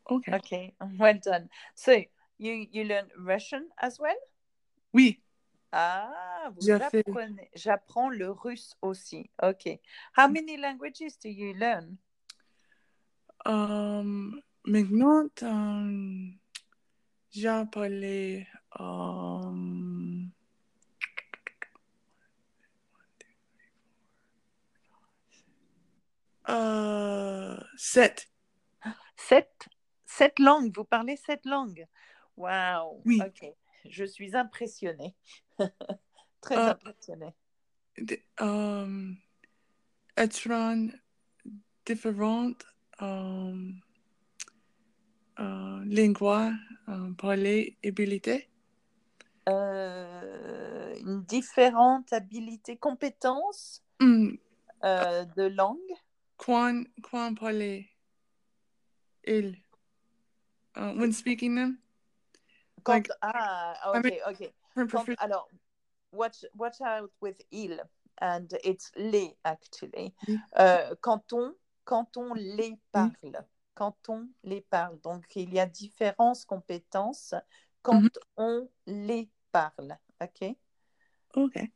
Ok. 0.07 0.29
Okay. 0.33 0.75
Well 0.99 1.19
done. 1.23 1.49
So 1.75 1.93
you 2.39 2.67
you 2.71 2.85
learn 2.85 3.11
Russian 3.19 3.69
as 3.81 3.99
well? 3.99 4.17
Oui, 4.93 5.21
Ah, 5.73 6.51
vous 6.57 6.71
apprenez. 6.71 7.51
J'apprends 7.55 8.09
le 8.09 8.31
russe 8.31 8.75
aussi. 8.81 9.31
Okay. 9.43 9.81
How 10.17 10.29
many 10.29 10.57
languages 10.57 11.19
do 11.23 11.29
you 11.29 11.53
learn? 11.55 11.99
Um, 13.45 14.41
maintenant, 14.65 15.29
um, 15.43 16.39
j'ai 17.31 17.65
parlé 17.71 18.47
um, 18.79 20.31
euh, 26.49 27.57
sept. 27.77 28.31
Sept, 29.17 29.69
sept 30.07 30.39
langues. 30.39 30.75
Vous 30.75 30.85
parlez 30.85 31.17
sept 31.17 31.45
langues. 31.45 31.87
Wow. 32.37 33.03
Oui. 33.05 33.21
Ok. 33.25 33.55
Je 33.89 34.05
suis 34.05 34.37
impressionnée. 34.37 35.15
Très 36.41 36.57
Euh, 36.57 36.71
impressionnée. 36.71 37.35
d- 37.99 38.23
Um, 38.41 39.17
être 40.17 40.37
différentes 41.85 42.65
um, 43.01 43.81
uh, 45.39 45.85
langues, 45.85 46.55
um, 46.87 47.15
parler, 47.17 47.77
habilité. 47.85 48.49
Euh, 49.49 50.95
une 51.01 51.23
différente 51.25 52.13
habilité, 52.13 52.77
compétence 52.77 53.83
Mm, 54.01 54.37
euh, 54.85 55.25
de 55.37 55.43
langue. 55.45 55.79
Quan, 56.37 56.85
quan 57.03 57.35
parler, 57.35 57.89
il. 59.25 59.57
Uh, 60.77 60.93
when 60.95 61.13
speaking 61.13 61.57
them? 61.57 61.79
Quand, 62.85 62.95
Like, 62.95 63.11
ah, 63.23 63.93
ok, 63.95 64.13
ok. 64.29 64.53
Quand- 64.91 65.15
alors, 65.19 65.49
watch, 66.13 66.45
watch 66.57 66.81
out 66.81 67.11
with 67.21 67.41
il, 67.51 67.81
and 68.21 68.49
it's 68.65 68.91
les 68.97 69.37
actually. 69.45 70.15
Euh, 70.59 70.95
quand 71.01 71.33
on, 71.33 71.55
quand 71.85 72.17
on 72.17 72.35
les 72.35 72.79
parle, 72.93 73.45
quand 73.75 73.97
on 74.09 74.29
les 74.45 74.61
parle. 74.61 74.99
Donc, 75.01 75.25
il 75.37 75.53
y 75.55 75.61
a 75.61 75.67
différentes 75.67 76.45
compétences 76.47 77.35
quand 77.83 78.01
Mhm. 78.03 78.11
on 78.37 78.69
les 78.87 79.29
parle. 79.53 79.99
Ok? 80.21 80.57
Okay. 81.37 81.73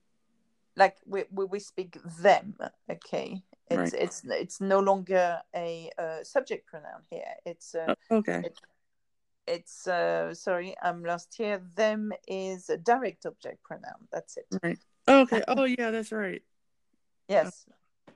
Like 0.77 0.97
we, 1.07 1.25
we, 1.31 1.45
we 1.45 1.61
speak 1.61 1.99
them. 2.23 2.57
Okay. 2.91 3.43
It's 3.71 3.93
Right. 3.93 3.95
it's 3.95 4.23
it's 4.25 4.61
no 4.61 4.81
longer 4.81 5.41
a 5.55 5.91
uh, 5.99 6.25
subject 6.25 6.67
pronoun 6.67 7.03
here. 7.11 7.37
It's 7.47 7.75
uh, 7.75 7.95
Uh, 8.11 8.17
okay. 8.17 8.43
it's 8.45 8.61
uh, 9.49 10.35
sorry, 10.35 10.75
I'm 10.83 11.05
lost 11.05 11.35
here. 11.37 11.63
Them 11.77 12.13
is 12.27 12.71
a 12.71 12.77
direct 12.77 13.27
object 13.27 13.63
pronoun. 13.63 14.09
That's 14.11 14.37
it. 14.37 14.47
Right. 14.63 14.79
Okay. 15.09 15.43
Oh 15.49 15.65
yeah, 15.65 15.91
that's 15.91 16.13
right. 16.13 16.43
Yes. 17.29 17.67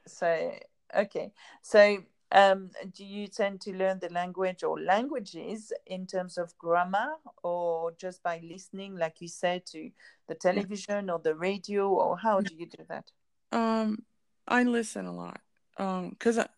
So 0.06 0.52
okay. 0.96 1.32
So 1.62 1.98
um, 2.32 2.70
do 2.94 3.04
you 3.04 3.28
tend 3.28 3.60
to 3.62 3.72
learn 3.72 3.98
the 4.00 4.12
language 4.12 4.62
or 4.62 4.80
languages 4.80 5.72
in 5.86 6.06
terms 6.06 6.38
of 6.38 6.56
grammar, 6.58 7.14
or 7.42 7.92
just 7.92 8.22
by 8.22 8.40
listening, 8.42 8.96
like 8.96 9.20
you 9.20 9.28
said, 9.28 9.64
to 9.66 9.90
the 10.28 10.34
television 10.34 11.08
or 11.08 11.18
the 11.18 11.34
radio, 11.34 11.88
or 11.88 12.18
how 12.18 12.40
do 12.40 12.54
you 12.54 12.66
do 12.66 12.84
that? 12.88 13.10
Um, 13.52 14.04
I 14.46 14.64
listen 14.64 15.06
a 15.06 15.14
lot. 15.14 15.40
Um, 15.78 16.16
cause 16.18 16.38
I, 16.38 16.48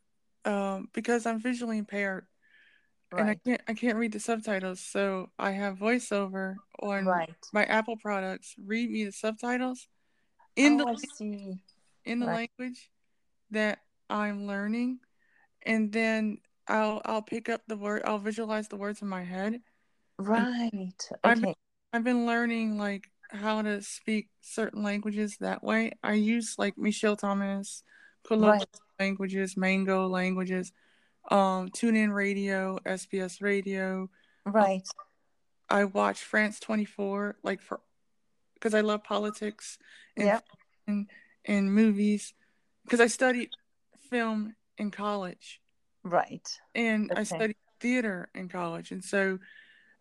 um, 0.45 0.89
because 0.93 1.27
I'm 1.27 1.41
visually 1.41 1.79
impaired 1.79 2.27
and 3.17 3.31
I 3.31 3.35
can't 3.35 3.61
I 3.69 3.75
can't 3.75 3.97
read 3.97 4.13
the 4.13 4.21
subtitles, 4.21 4.81
so 4.81 5.31
I 5.39 5.53
have 5.53 5.79
voiceover 5.79 6.57
on 6.81 7.05
Right. 7.05 7.35
my 7.53 7.65
Apple 7.65 7.97
products. 7.97 8.55
Read 8.65 8.91
me 8.91 9.05
the 9.05 9.13
subtitles 9.13 9.89
in 10.57 10.77
oh, 10.81 10.89
I 10.89 10.95
the 10.95 11.07
see. 11.17 11.59
in 12.05 12.21
the 12.21 12.27
right. 12.27 12.51
language 12.59 12.91
that 13.51 13.79
I'm 14.11 14.47
learning, 14.47 15.01
and 15.65 15.93
then 15.93 16.39
I'll 16.67 17.01
I'll 17.05 17.23
pick 17.23 17.49
up 17.49 17.63
the 17.67 17.77
word. 17.77 18.03
I'll 18.05 18.19
visualize 18.19 18.69
the 18.69 18.77
words 18.77 19.03
in 19.03 19.09
my 19.09 19.23
head. 19.23 19.61
Right. 20.19 20.47
I've 21.25 21.43
Okay. 21.43 21.55
I've 21.93 22.05
been 22.05 22.27
learning 22.27 22.79
like 22.79 23.05
how 23.31 23.63
to 23.63 23.83
speak 23.83 24.29
certain 24.41 24.83
languages 24.83 25.37
that 25.41 25.63
way. 25.63 25.93
I 26.03 26.15
use 26.15 26.57
like 26.59 26.77
Michel 26.77 27.17
Thomas, 27.17 27.83
colloquial 28.27 28.59
Right. 28.59 28.69
languages, 29.01 29.57
Mango 29.57 30.07
languages, 30.09 30.73
um, 31.31 31.69
TuneIn 31.69 32.13
radio, 32.15 32.79
SBS 32.87 33.41
radio. 33.43 34.09
Right. 34.45 34.87
I 35.69 35.85
watch 35.85 36.21
France 36.23 36.59
24 36.61 37.37
like 37.43 37.61
for 37.61 37.81
because 38.55 38.75
I 38.75 38.81
love 38.81 39.05
politics 39.05 39.79
and 40.17 40.27
Yeah. 40.27 40.41
and, 40.87 41.11
and 41.45 41.73
movies 41.75 42.33
because 42.85 43.01
I 43.01 43.07
studied 43.07 43.51
film 44.11 44.55
in 44.79 44.91
college 44.91 45.61
Right. 46.03 46.49
and 46.75 47.13
I 47.15 47.25
studied 47.25 47.57
theater 47.81 48.31
in 48.35 48.49
college 48.49 48.91
and 48.93 49.05
so 49.05 49.39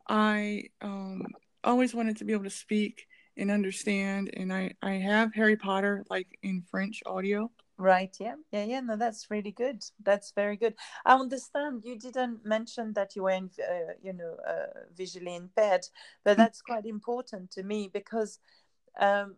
I 0.08 0.64
um 0.82 1.24
always 1.64 1.94
wanted 1.94 2.18
to 2.18 2.26
be 2.26 2.32
able 2.34 2.46
to 2.46 2.50
speak 2.50 3.06
and 3.36 3.52
understand 3.52 4.30
and 4.34 4.54
I 4.54 4.74
I 4.82 4.94
have 4.94 5.34
Harry 5.34 5.58
Potter 5.58 6.06
like 6.10 6.40
in 6.42 6.64
French 6.72 7.04
audio. 7.06 7.52
Right. 7.80 8.16
Yeah. 8.20 8.36
Yeah. 8.52 8.64
Yeah. 8.64 8.80
No, 8.80 8.96
that's 8.96 9.30
really 9.30 9.52
good. 9.52 9.84
That's 10.04 10.32
very 10.32 10.58
good. 10.58 10.74
I 11.06 11.14
understand 11.14 11.84
you 11.86 11.96
didn't 11.98 12.44
mention 12.44 12.94
that 12.94 13.16
you 13.16 13.24
were, 13.24 13.30
in, 13.32 13.52
uh, 13.60 13.94
you 14.02 14.14
know, 14.14 14.38
uh, 14.48 14.80
visually 14.96 15.36
impaired, 15.36 15.88
but 16.24 16.38
that's 16.38 16.62
quite 16.62 16.86
important 16.88 17.52
to 17.52 17.64
me 17.64 17.88
because 17.94 18.40
um, 19.00 19.36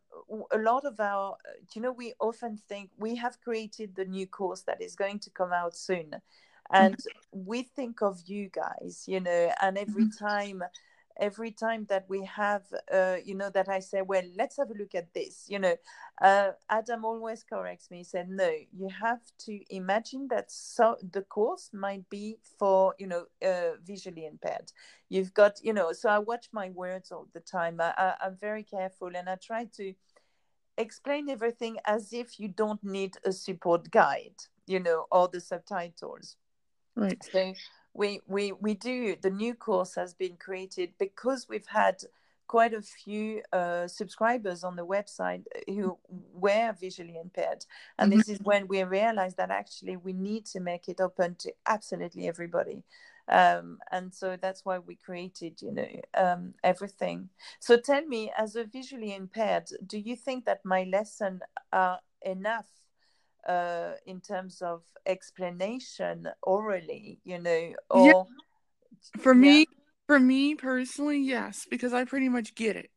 a 0.51 0.57
lot 0.57 0.85
of 0.85 0.99
our, 1.01 1.35
you 1.75 1.81
know, 1.81 1.91
we 1.91 2.13
often 2.19 2.55
think 2.55 2.91
we 2.97 3.15
have 3.17 3.41
created 3.41 3.95
the 3.95 4.05
new 4.05 4.25
course 4.25 4.61
that 4.61 4.81
is 4.81 4.95
going 4.95 5.19
to 5.19 5.29
come 5.29 5.51
out 5.51 5.75
soon, 5.75 6.15
and 6.71 6.97
we 7.33 7.63
think 7.63 8.01
of 8.01 8.21
you 8.25 8.49
guys, 8.49 9.03
you 9.05 9.19
know, 9.19 9.51
and 9.61 9.77
every 9.77 10.05
time 10.07 10.63
every 11.19 11.51
time 11.51 11.85
that 11.89 12.05
we 12.09 12.23
have 12.25 12.63
uh, 12.91 13.17
you 13.23 13.35
know 13.35 13.49
that 13.49 13.69
i 13.69 13.79
say 13.79 14.01
well 14.01 14.23
let's 14.37 14.57
have 14.57 14.69
a 14.69 14.73
look 14.73 14.95
at 14.95 15.13
this 15.13 15.45
you 15.47 15.59
know 15.59 15.75
uh, 16.21 16.51
adam 16.69 17.05
always 17.05 17.43
corrects 17.43 17.89
me. 17.91 17.99
He 17.99 18.03
said 18.03 18.29
no 18.29 18.49
you 18.71 18.89
have 19.01 19.21
to 19.45 19.59
imagine 19.69 20.27
that 20.29 20.51
so 20.51 20.97
the 21.11 21.21
course 21.21 21.69
might 21.73 22.09
be 22.09 22.37
for 22.57 22.95
you 22.97 23.07
know 23.07 23.25
uh, 23.45 23.77
visually 23.83 24.25
impaired. 24.25 24.71
You've 25.09 25.33
got 25.33 25.59
you 25.63 25.73
know 25.73 25.91
so 25.93 26.09
i 26.09 26.19
watch 26.19 26.47
my 26.51 26.69
words 26.69 27.11
all 27.11 27.27
the 27.33 27.39
time. 27.39 27.79
I, 27.81 27.93
I, 27.97 28.13
i'm 28.25 28.37
very 28.39 28.63
careful 28.63 29.11
and 29.15 29.29
i 29.29 29.35
try 29.35 29.65
to 29.77 29.93
explain 30.77 31.29
everything 31.29 31.77
as 31.85 32.13
if 32.13 32.39
you 32.39 32.47
don't 32.47 32.83
need 32.83 33.17
a 33.25 33.31
support 33.31 33.91
guide 33.91 34.35
you 34.69 34.79
know 34.79 35.05
or 35.11 35.27
the 35.27 35.41
subtitles. 35.41 36.37
Right. 36.95 37.23
so 37.23 37.53
we 37.93 38.21
we 38.27 38.51
we 38.53 38.73
do 38.75 39.15
the 39.21 39.29
new 39.29 39.53
course 39.53 39.95
has 39.95 40.13
been 40.13 40.37
created 40.37 40.93
because 40.99 41.47
we've 41.49 41.67
had 41.67 42.03
quite 42.47 42.73
a 42.73 42.81
few 42.81 43.41
uh, 43.53 43.87
subscribers 43.87 44.63
on 44.63 44.75
the 44.75 44.85
website 44.85 45.43
who 45.67 45.97
were 46.33 46.73
visually 46.79 47.15
impaired. 47.17 47.63
And 47.99 48.11
Mhm. 48.11 48.15
this 48.17 48.27
is 48.27 48.39
when 48.41 48.67
we 48.67 48.83
realized 48.83 49.37
that 49.37 49.51
actually 49.51 49.97
we 49.97 50.13
need 50.13 50.45
to 50.47 50.59
make 50.59 50.89
it 50.89 50.99
open 50.99 51.35
to 51.39 51.53
absolutely 51.67 52.27
everybody. 52.27 52.83
Um, 53.27 53.77
and 53.91 54.13
so 54.13 54.35
that's 54.41 54.65
why 54.65 54.79
we 54.79 54.95
created 54.95 55.61
you 55.61 55.71
know 55.71 55.87
um, 56.15 56.55
everything. 56.63 57.29
So 57.59 57.77
tell 57.77 58.03
me 58.05 58.31
as 58.37 58.55
a 58.55 58.63
visually 58.63 59.13
impaired 59.13 59.69
do 59.85 59.99
you 59.99 60.15
think 60.15 60.45
that 60.45 60.65
my 60.65 60.83
lesson 60.83 61.41
are 61.71 61.99
enough 62.23 62.67
uh, 63.47 63.93
in 64.05 64.21
terms 64.21 64.61
of 64.61 64.83
explanation 65.05 66.27
orally, 66.41 67.19
you 67.23 67.39
know, 67.39 67.73
or 67.89 68.27
Yeah. 68.27 69.21
For 69.21 69.33
Yeah. 69.33 69.41
me, 69.41 69.65
for 70.07 70.19
me 70.19 70.55
personally, 70.55 71.19
yes, 71.19 71.65
because 71.69 71.93
I 71.93 72.05
pretty 72.05 72.29
much 72.29 72.55
get 72.55 72.75
it. 72.75 72.91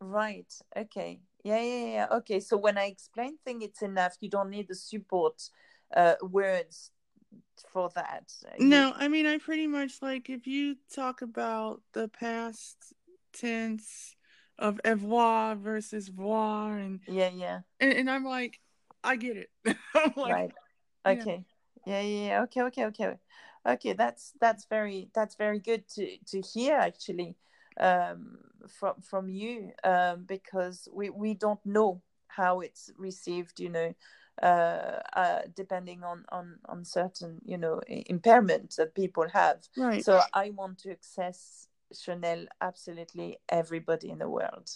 right, 0.00 0.52
okay, 0.76 1.20
yeah, 1.44 1.60
yeah, 1.60 1.86
yeah, 1.86 2.06
okay. 2.12 2.40
So 2.40 2.56
when 2.56 2.78
I 2.78 2.84
explain 2.86 3.38
things, 3.44 3.64
it's 3.64 3.82
enough. 3.82 4.16
You 4.20 4.30
don't 4.30 4.50
need 4.50 4.68
the 4.68 4.74
support 4.74 5.42
uh, 5.96 6.14
words 6.22 6.90
for 7.72 7.90
that. 7.94 8.32
No, 8.58 8.92
I 8.94 9.08
mean 9.08 9.26
I 9.26 9.38
pretty 9.38 9.66
much 9.66 10.02
like 10.02 10.28
if 10.30 10.46
you 10.46 10.76
talk 10.94 11.22
about 11.22 11.82
the 11.92 12.08
past 12.08 12.76
tense 13.32 14.16
of 14.58 14.80
avoir 14.84 15.56
versus 15.56 16.08
voir 16.08 16.76
and 16.78 17.00
yeah, 17.06 17.30
yeah, 17.34 17.60
and, 17.80 17.92
and 17.92 18.10
I'm 18.10 18.24
like, 18.24 18.59
I 19.02 19.16
get 19.16 19.36
it. 19.36 19.50
Like, 20.16 20.16
right. 20.16 20.52
Okay. 21.06 21.44
Yeah, 21.86 22.00
yeah, 22.00 22.26
yeah. 22.26 22.42
Okay, 22.42 22.62
okay, 22.62 22.84
okay. 22.86 23.14
Okay, 23.66 23.92
that's 23.92 24.32
that's 24.40 24.64
very 24.66 25.10
that's 25.14 25.34
very 25.34 25.58
good 25.58 25.86
to 25.88 26.16
to 26.28 26.40
hear 26.40 26.76
actually 26.76 27.36
um 27.78 28.38
from 28.68 28.94
from 29.00 29.28
you 29.28 29.72
um 29.84 30.24
because 30.24 30.88
we 30.92 31.10
we 31.10 31.34
don't 31.34 31.64
know 31.64 32.00
how 32.28 32.60
it's 32.60 32.90
received, 32.96 33.60
you 33.60 33.68
know, 33.68 33.94
uh, 34.42 35.00
uh 35.14 35.40
depending 35.54 36.02
on 36.04 36.24
on 36.30 36.58
on 36.68 36.84
certain, 36.84 37.40
you 37.44 37.58
know, 37.58 37.80
impairments 37.88 38.76
that 38.76 38.94
people 38.94 39.28
have. 39.28 39.58
right. 39.76 40.04
So 40.04 40.20
I 40.32 40.50
want 40.50 40.78
to 40.80 40.92
access 40.92 41.68
Chanel 41.92 42.46
absolutely 42.60 43.38
everybody 43.48 44.10
in 44.10 44.18
the 44.18 44.28
world. 44.28 44.70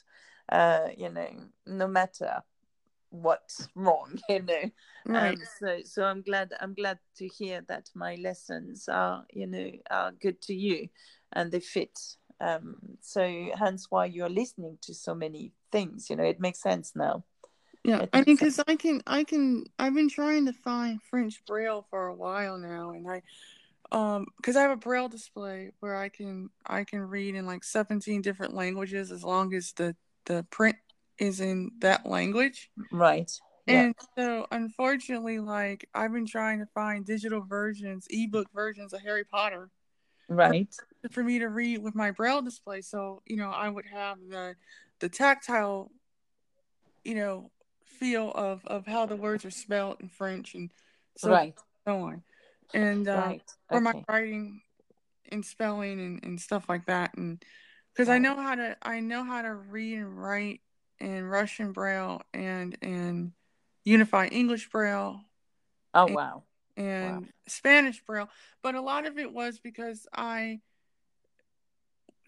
Uh, 0.49 0.89
you 0.97 1.09
know, 1.09 1.29
no 1.67 1.87
matter 1.87 2.43
what's 3.15 3.69
wrong, 3.75 4.19
you 4.29 4.43
know. 4.43 4.71
right. 5.07 5.39
Um, 5.39 5.43
so 5.59 5.79
so 5.85 6.05
I'm 6.05 6.23
glad 6.23 6.53
I'm 6.61 6.75
glad 6.75 6.99
to 7.19 7.29
hear 7.29 7.63
that 7.69 7.91
my 7.95 8.17
lessons 8.17 8.89
are 8.89 9.25
you 9.33 9.47
know 9.47 9.71
are 9.91 10.13
good 10.13 10.41
to 10.43 10.55
you 10.55 10.89
and 11.33 11.51
they 11.51 11.61
fit. 11.61 11.99
Um, 12.41 12.77
so 13.01 13.51
hence 13.57 13.87
why 13.91 14.07
you're 14.07 14.29
listening 14.29 14.79
to 14.83 14.95
so 14.95 15.15
many 15.15 15.53
things. 15.71 16.11
You 16.11 16.17
know, 16.17 16.25
it 16.25 16.41
makes 16.41 16.61
sense 16.61 16.93
now. 16.95 17.25
Yeah, 17.85 18.07
I 18.15 18.23
mean, 18.23 18.37
because 18.37 18.59
I 18.67 18.77
can, 18.77 19.03
I 19.07 19.25
can, 19.25 19.65
I've 19.79 19.95
been 19.95 20.09
trying 20.09 20.47
to 20.47 20.55
find 20.55 21.03
French 21.03 21.43
Braille 21.47 21.87
for 21.91 22.07
a 22.07 22.15
while 22.15 22.57
now, 22.57 22.93
and 22.93 23.07
I, 23.07 23.23
um, 23.93 24.27
because 24.39 24.57
I 24.57 24.63
have 24.63 24.71
a 24.71 24.77
Braille 24.77 25.09
display 25.09 25.71
where 25.81 25.95
I 25.95 26.09
can, 26.09 26.49
I 26.67 26.85
can 26.85 27.01
read 27.01 27.35
in 27.35 27.45
like 27.45 27.63
seventeen 27.63 28.23
different 28.23 28.55
languages 28.55 29.13
as 29.13 29.23
long 29.23 29.53
as 29.53 29.73
the 29.73 29.95
the 30.25 30.47
print 30.51 30.77
is 31.19 31.41
in 31.41 31.71
that 31.81 32.07
language. 32.07 32.71
Right. 32.91 33.31
Yeah. 33.67 33.83
And 33.83 33.95
so, 34.19 34.47
unfortunately, 34.51 35.39
like 35.39 35.89
I've 35.95 36.13
been 36.13 36.27
trying 36.27 36.59
to 36.59 36.67
find 36.75 37.07
digital 37.07 37.43
versions, 37.43 38.07
ebook 38.11 38.49
versions 38.53 38.93
of 38.93 39.01
Harry 39.01 39.25
Potter 39.25 39.71
Right. 40.29 40.69
for 41.11 41.23
me 41.23 41.39
to 41.39 41.49
read 41.49 41.79
with 41.83 41.95
my 41.95 42.11
braille 42.11 42.41
display 42.41 42.81
so 42.81 43.23
you 43.27 43.37
know 43.37 43.51
i 43.51 43.69
would 43.69 43.85
have 43.87 44.19
the 44.31 44.55
the 45.01 45.09
tactile 45.09 45.91
you 47.05 47.15
know 47.15 47.51
feel 47.85 48.31
of 48.33 48.65
of 48.67 48.87
how 48.87 49.05
the 49.07 49.17
words 49.17 49.45
are 49.45 49.51
spelled 49.51 49.97
in 50.01 50.09
french 50.09 50.55
and 50.55 50.71
so 51.17 51.31
right. 51.31 51.55
so 51.87 52.01
on 52.01 52.23
and 52.73 53.07
uh, 53.07 53.19
Right. 53.19 53.43
for 53.69 53.81
my 53.81 54.03
writing 54.09 54.63
and 55.31 55.45
spelling 55.45 56.01
and, 56.01 56.25
and 56.25 56.41
stuff 56.41 56.65
like 56.69 56.87
that 56.87 57.15
and 57.17 57.45
because 57.93 58.09
i 58.09 58.19
know 58.19 58.35
how 58.35 58.55
to 58.55 58.77
i 58.83 59.01
know 59.01 59.23
how 59.25 59.43
to 59.43 59.55
read 59.55 59.99
and 59.99 60.19
write 60.21 60.61
in 61.05 61.25
russian 61.25 61.73
braille 61.73 62.23
and 62.33 62.77
in 62.81 63.33
unified 63.85 64.33
english 64.33 64.69
braille 64.71 65.21
Oh 65.93 66.07
and- 66.07 66.17
wow. 66.17 66.43
and 66.77 67.29
Spanish 67.47 68.03
Braille, 68.05 68.29
but 68.63 68.75
a 68.75 68.81
lot 68.81 69.07
of 69.07 69.17
it 69.17 69.33
was 69.33 69.61
because 69.61 70.09
I 70.13 70.61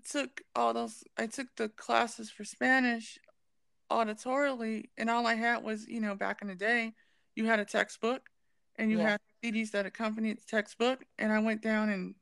took 0.09 0.41
all 0.55 0.73
those, 0.73 1.03
I 1.17 1.27
took 1.27 1.49
the 1.57 1.69
classes 1.69 2.31
for 2.31 2.45
Spanish 2.45 3.19
auditorially, 3.91 4.91
and 4.97 5.11
all 5.11 5.27
I 5.27 5.35
had 5.35 5.65
was, 5.65 5.89
you 5.89 6.01
know, 6.01 6.15
back 6.15 6.43
in 6.43 6.49
the 6.49 6.55
day, 6.55 6.93
you 7.35 7.47
had 7.47 7.59
a 7.59 7.65
textbook 7.65 8.29
and 8.77 8.91
you 8.91 8.99
Yeah. 8.99 9.11
had 9.11 9.21
CDs 9.43 9.73
that 9.73 9.87
accompanied 9.87 10.39
the 10.39 10.47
textbook, 10.47 11.05
and 11.19 11.33
I 11.33 11.41
went 11.41 11.61
down 11.63 11.89
and 11.89 12.15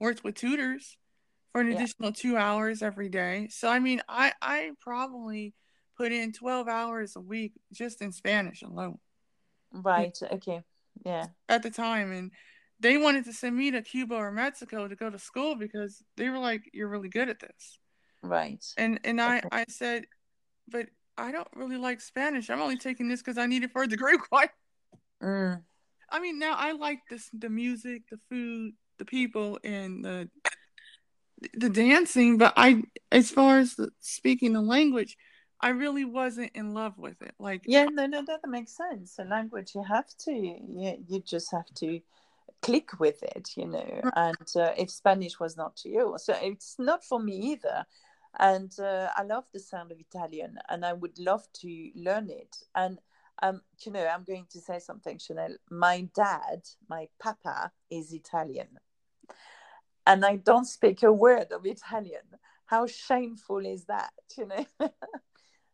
worked 0.00 0.24
with 0.24 0.34
tutors 0.36 0.96
for 1.52 1.60
an 1.60 1.68
Yeah. 1.68 1.74
additional 1.74 2.12
two 2.12 2.38
hours 2.38 2.82
every 2.82 3.10
day. 3.10 3.48
So, 3.48 3.68
I 3.68 3.80
mean, 3.80 4.00
I, 4.08 4.32
I 4.40 4.70
probably 4.80 5.52
put 5.96 6.12
in 6.12 6.32
12 6.32 6.68
hours 6.68 7.16
a 7.16 7.20
week 7.20 7.52
just 7.72 8.02
in 8.02 8.12
Spanish 8.12 8.62
alone 8.62 8.98
Right. 9.72 10.16
Okay. 10.32 10.62
Yeah. 11.04 11.26
at 11.48 11.62
the 11.62 11.70
time 11.70 12.12
and 12.12 12.30
they 12.80 12.96
wanted 12.96 13.24
to 13.24 13.32
send 13.32 13.56
me 13.56 13.70
to 13.70 13.82
Cuba 13.82 14.14
or 14.14 14.30
Mexico 14.30 14.86
to 14.88 14.96
go 14.96 15.10
to 15.10 15.18
school 15.18 15.56
because 15.56 16.02
they 16.16 16.28
were 16.28 16.38
like 16.38 16.62
you're 16.72 16.88
really 16.88 17.08
good 17.08 17.28
at 17.28 17.40
this. 17.40 17.78
Right. 18.22 18.64
And 18.76 19.00
and 19.04 19.20
I. 19.20 19.42
I 19.52 19.64
said 19.68 20.06
but 20.68 20.86
I 21.18 21.32
don't 21.32 21.48
really 21.54 21.76
like 21.76 22.00
Spanish. 22.00 22.50
I'm 22.50 22.60
only 22.60 22.76
taking 22.76 23.08
this 23.08 23.22
cuz 23.22 23.38
I 23.38 23.46
need 23.46 23.64
it 23.64 23.72
for 23.72 23.82
a 23.82 23.86
degree 23.88 24.12
requirement. 24.20 24.52
Mm. 25.22 25.62
I 26.10 26.20
mean, 26.20 26.38
now 26.38 26.54
I 26.56 26.72
like 26.72 27.00
this 27.10 27.30
the 27.32 27.48
music, 27.48 28.02
the 28.10 28.18
food, 28.30 28.74
the 28.98 29.04
people 29.04 29.58
and 29.64 30.04
the 30.04 30.30
the 31.54 31.68
dancing, 31.68 32.38
but 32.38 32.54
I 32.56 32.82
as 33.12 33.30
far 33.30 33.58
as 33.58 33.74
the, 33.74 33.90
speaking 34.00 34.52
the 34.52 34.60
language, 34.62 35.16
I 35.60 35.70
really 35.70 36.04
wasn't 36.04 36.52
in 36.54 36.74
love 36.74 36.98
with 36.98 37.22
it. 37.22 37.34
Like 37.38 37.62
Yeah. 37.66 37.86
No. 37.86 38.06
No. 38.06 38.22
That 38.24 38.40
makes 38.46 38.76
sense. 38.76 39.16
The 39.16 39.24
language 39.24 39.74
you 39.74 39.82
have 39.82 40.08
to. 40.24 40.32
You, 40.32 41.04
you 41.08 41.20
just 41.20 41.50
have 41.52 41.72
to 41.76 42.00
click 42.62 42.98
with 42.98 43.22
it, 43.22 43.50
you 43.56 43.66
know, 43.66 44.00
and 44.16 44.48
uh, 44.56 44.72
if 44.76 44.90
Spanish 44.90 45.38
was 45.38 45.56
not 45.56 45.76
to 45.76 45.88
you. 45.88 46.14
So 46.18 46.34
it's 46.40 46.76
not 46.78 47.04
for 47.04 47.20
me 47.20 47.36
either. 47.52 47.86
And 48.38 48.72
uh, 48.78 49.08
I 49.16 49.22
love 49.22 49.44
the 49.52 49.60
sound 49.60 49.92
of 49.92 50.00
Italian 50.00 50.58
and 50.68 50.84
I 50.84 50.92
would 50.92 51.18
love 51.18 51.46
to 51.60 51.90
learn 51.94 52.28
it. 52.28 52.56
And, 52.74 52.98
um, 53.42 53.62
you 53.84 53.92
know, 53.92 54.06
I'm 54.06 54.24
going 54.24 54.46
to 54.50 54.60
say 54.60 54.78
something, 54.78 55.18
Chanel. 55.18 55.56
My 55.70 56.08
dad, 56.14 56.62
my 56.88 57.08
papa, 57.18 57.72
is 57.90 58.12
Italian. 58.12 58.78
And 60.06 60.24
I 60.24 60.36
don't 60.36 60.66
speak 60.66 61.02
a 61.02 61.12
word 61.12 61.52
of 61.52 61.64
Italian. 61.64 62.22
How 62.66 62.86
shameful 62.86 63.64
is 63.64 63.84
that, 63.84 64.12
you 64.36 64.46
know? 64.46 64.66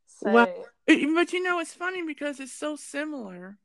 so, 0.06 0.32
well, 0.32 0.46
but 0.86 1.32
you 1.32 1.42
know, 1.42 1.60
it's 1.60 1.74
funny 1.74 2.02
because 2.06 2.40
it's 2.40 2.52
so 2.52 2.76
similar. 2.76 3.58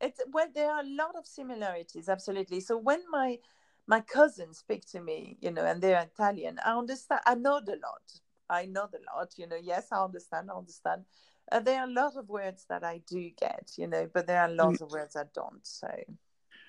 It's 0.00 0.20
well 0.32 0.48
there 0.54 0.70
are 0.70 0.80
a 0.80 0.86
lot 0.86 1.16
of 1.16 1.26
similarities 1.26 2.08
absolutely. 2.08 2.60
So 2.60 2.76
when 2.76 3.00
my 3.10 3.38
my 3.86 4.00
cousins 4.00 4.58
speak 4.58 4.84
to 4.86 5.00
me 5.00 5.36
you 5.40 5.50
know 5.50 5.64
and 5.64 5.82
they're 5.82 6.00
italian 6.00 6.58
i 6.64 6.72
understand 6.76 7.20
i 7.26 7.34
know 7.34 7.60
the 7.64 7.72
lot. 7.72 8.02
I 8.48 8.66
know 8.66 8.88
the 8.90 9.00
lot 9.14 9.32
you 9.36 9.46
know. 9.46 9.58
Yes 9.60 9.88
i 9.92 10.02
understand 10.02 10.50
i 10.50 10.56
understand. 10.56 11.04
Uh, 11.50 11.60
there 11.60 11.80
are 11.80 11.86
a 11.86 11.92
lot 11.92 12.16
of 12.16 12.28
words 12.28 12.64
that 12.68 12.84
i 12.84 13.02
do 13.06 13.30
get 13.38 13.70
you 13.76 13.86
know 13.86 14.08
but 14.12 14.26
there 14.26 14.40
are 14.40 14.48
lots 14.48 14.80
of 14.80 14.90
words 14.90 15.16
i 15.16 15.24
don't 15.34 15.66
so 15.66 15.86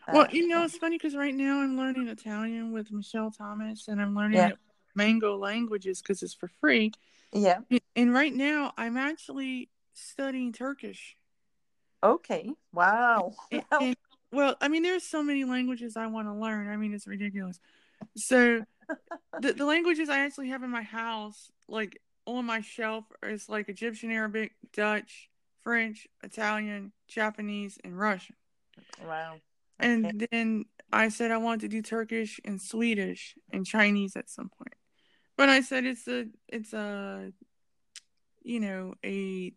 uh, 0.08 0.12
well 0.14 0.28
you 0.32 0.48
know 0.48 0.64
it's 0.64 0.78
funny 0.78 0.98
because 0.98 1.16
right 1.16 1.34
now 1.34 1.62
i'm 1.62 1.78
learning 1.78 2.10
italian 2.10 2.74
with 2.74 2.92
michel 2.92 3.32
thomas 3.32 3.88
and 3.88 4.02
i'm 4.02 4.14
learning 4.14 4.38
yeah. 4.38 4.52
mango 4.94 5.38
languages 5.38 6.02
because 6.02 6.22
it's 6.22 6.34
for 6.34 6.50
free 6.60 6.92
yeah 7.36 7.60
and 7.96 8.14
right 8.14 8.34
now 8.34 8.74
i'm 8.78 8.98
actually 8.98 9.70
studying 9.94 10.52
turkish 10.52 11.16
Okay. 12.06 12.52
Wow. 12.72 13.34
And, 13.52 13.64
and, 13.72 13.98
well, 14.32 14.56
I 14.62 14.68
mean, 14.68 14.84
there's 14.84 15.04
so 15.04 15.24
many 15.24 15.44
languages 15.44 15.98
I 15.98 16.08
want 16.08 16.28
to 16.28 16.34
learn. 16.34 16.70
I 16.70 16.78
mean, 16.78 16.94
it's 16.94 17.08
ridiculous. 17.08 17.60
So, 18.16 18.64
the, 19.40 19.54
the 19.54 19.66
languages 19.66 20.10
I 20.10 20.20
actually 20.20 20.50
have 20.50 20.62
in 20.62 20.70
my 20.70 20.84
house, 20.84 21.52
like 21.68 22.00
on 22.26 22.46
my 22.46 22.62
shelf, 22.62 23.06
is 23.24 23.50
like 23.50 23.70
Egyptian 23.70 24.12
Arabic, 24.12 24.52
Dutch, 24.74 25.30
French, 25.64 26.08
Italian, 26.24 26.92
Japanese, 27.08 27.80
and 27.84 27.98
Russian. 27.98 28.36
Wow. 29.04 29.36
Okay. 29.82 29.90
And 29.90 30.28
then 30.32 30.66
I 30.92 31.10
said 31.10 31.32
I 31.32 31.38
want 31.38 31.62
to 31.62 31.68
do 31.68 31.82
Turkish 31.82 32.40
and 32.46 32.62
Swedish 32.62 33.36
and 33.52 33.66
Chinese 33.66 34.16
at 34.16 34.30
some 34.30 34.50
point. 34.50 34.76
But 35.38 35.50
I 35.50 35.62
said 35.62 35.86
it's 35.86 36.08
a 36.08 36.28
it's 36.48 36.74
a 36.74 37.32
you 38.42 38.60
know 38.60 38.94
a 39.04 39.54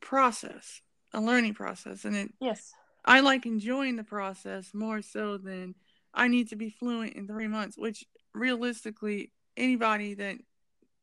process 0.00 0.80
a 1.12 1.20
learning 1.20 1.54
process. 1.54 2.04
And 2.04 2.16
it 2.16 2.30
yes. 2.40 2.72
I 3.04 3.20
like 3.20 3.46
enjoying 3.46 3.96
the 3.96 4.04
process 4.04 4.74
more 4.74 5.02
so 5.02 5.38
than 5.38 5.74
i 6.12 6.28
need 6.28 6.48
to 6.48 6.56
be 6.56 6.70
fluent 6.70 7.12
in 7.12 7.26
three 7.26 7.46
months 7.46 7.76
which 7.76 8.06
realistically 8.34 9.30
anybody 9.56 10.14
that 10.14 10.36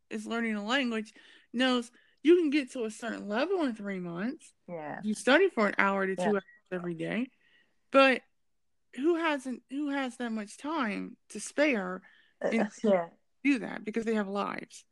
is 0.09 0.25
learning 0.25 0.55
a 0.55 0.65
language 0.65 1.13
knows 1.53 1.91
you 2.23 2.35
can 2.37 2.49
get 2.49 2.71
to 2.71 2.85
a 2.85 2.91
certain 2.91 3.27
level 3.27 3.63
in 3.63 3.75
three 3.75 3.99
months. 3.99 4.53
Yeah. 4.67 4.99
You 5.03 5.13
study 5.13 5.49
for 5.49 5.67
an 5.67 5.75
hour 5.77 6.07
to 6.07 6.15
two 6.15 6.21
yeah. 6.21 6.29
hours 6.29 6.43
every 6.71 6.93
day. 6.93 7.27
But 7.91 8.21
who 8.95 9.15
hasn't 9.15 9.61
who 9.69 9.89
has 9.89 10.15
that 10.17 10.31
much 10.31 10.57
time 10.57 11.17
to 11.29 11.39
spare 11.39 12.01
uh, 12.43 12.49
yeah. 12.83 13.07
Do 13.43 13.59
that 13.59 13.83
because 13.83 14.05
they 14.05 14.15
have 14.15 14.27
lives 14.27 14.85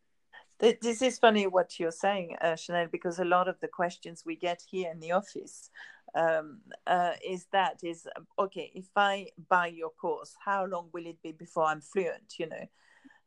this 0.62 1.02
is 1.02 1.18
funny 1.18 1.48
what 1.48 1.80
you're 1.80 1.92
saying, 1.92 2.36
uh, 2.40 2.56
Chanel, 2.56 2.88
because 2.92 3.18
a 3.18 3.26
lot 3.26 3.48
of 3.48 3.60
the 3.60 3.68
questions 3.68 4.24
we 4.26 4.36
get 4.36 4.62
here 4.70 4.92
in 4.92 5.00
the 5.00 5.12
office 5.12 5.72
um, 6.14 6.60
uh, 6.86 7.14
is 7.28 7.48
that 7.52 7.80
is 7.84 8.08
okay. 8.38 8.72
If 8.76 8.90
I 8.96 9.30
buy 9.50 9.68
your 9.68 9.90
course, 9.90 10.36
how 10.44 10.66
long 10.66 10.90
will 10.94 11.08
it 11.08 11.22
be 11.24 11.32
before 11.32 11.66
I'm 11.66 11.82
fluent? 11.82 12.36
You 12.38 12.50
know, 12.50 12.66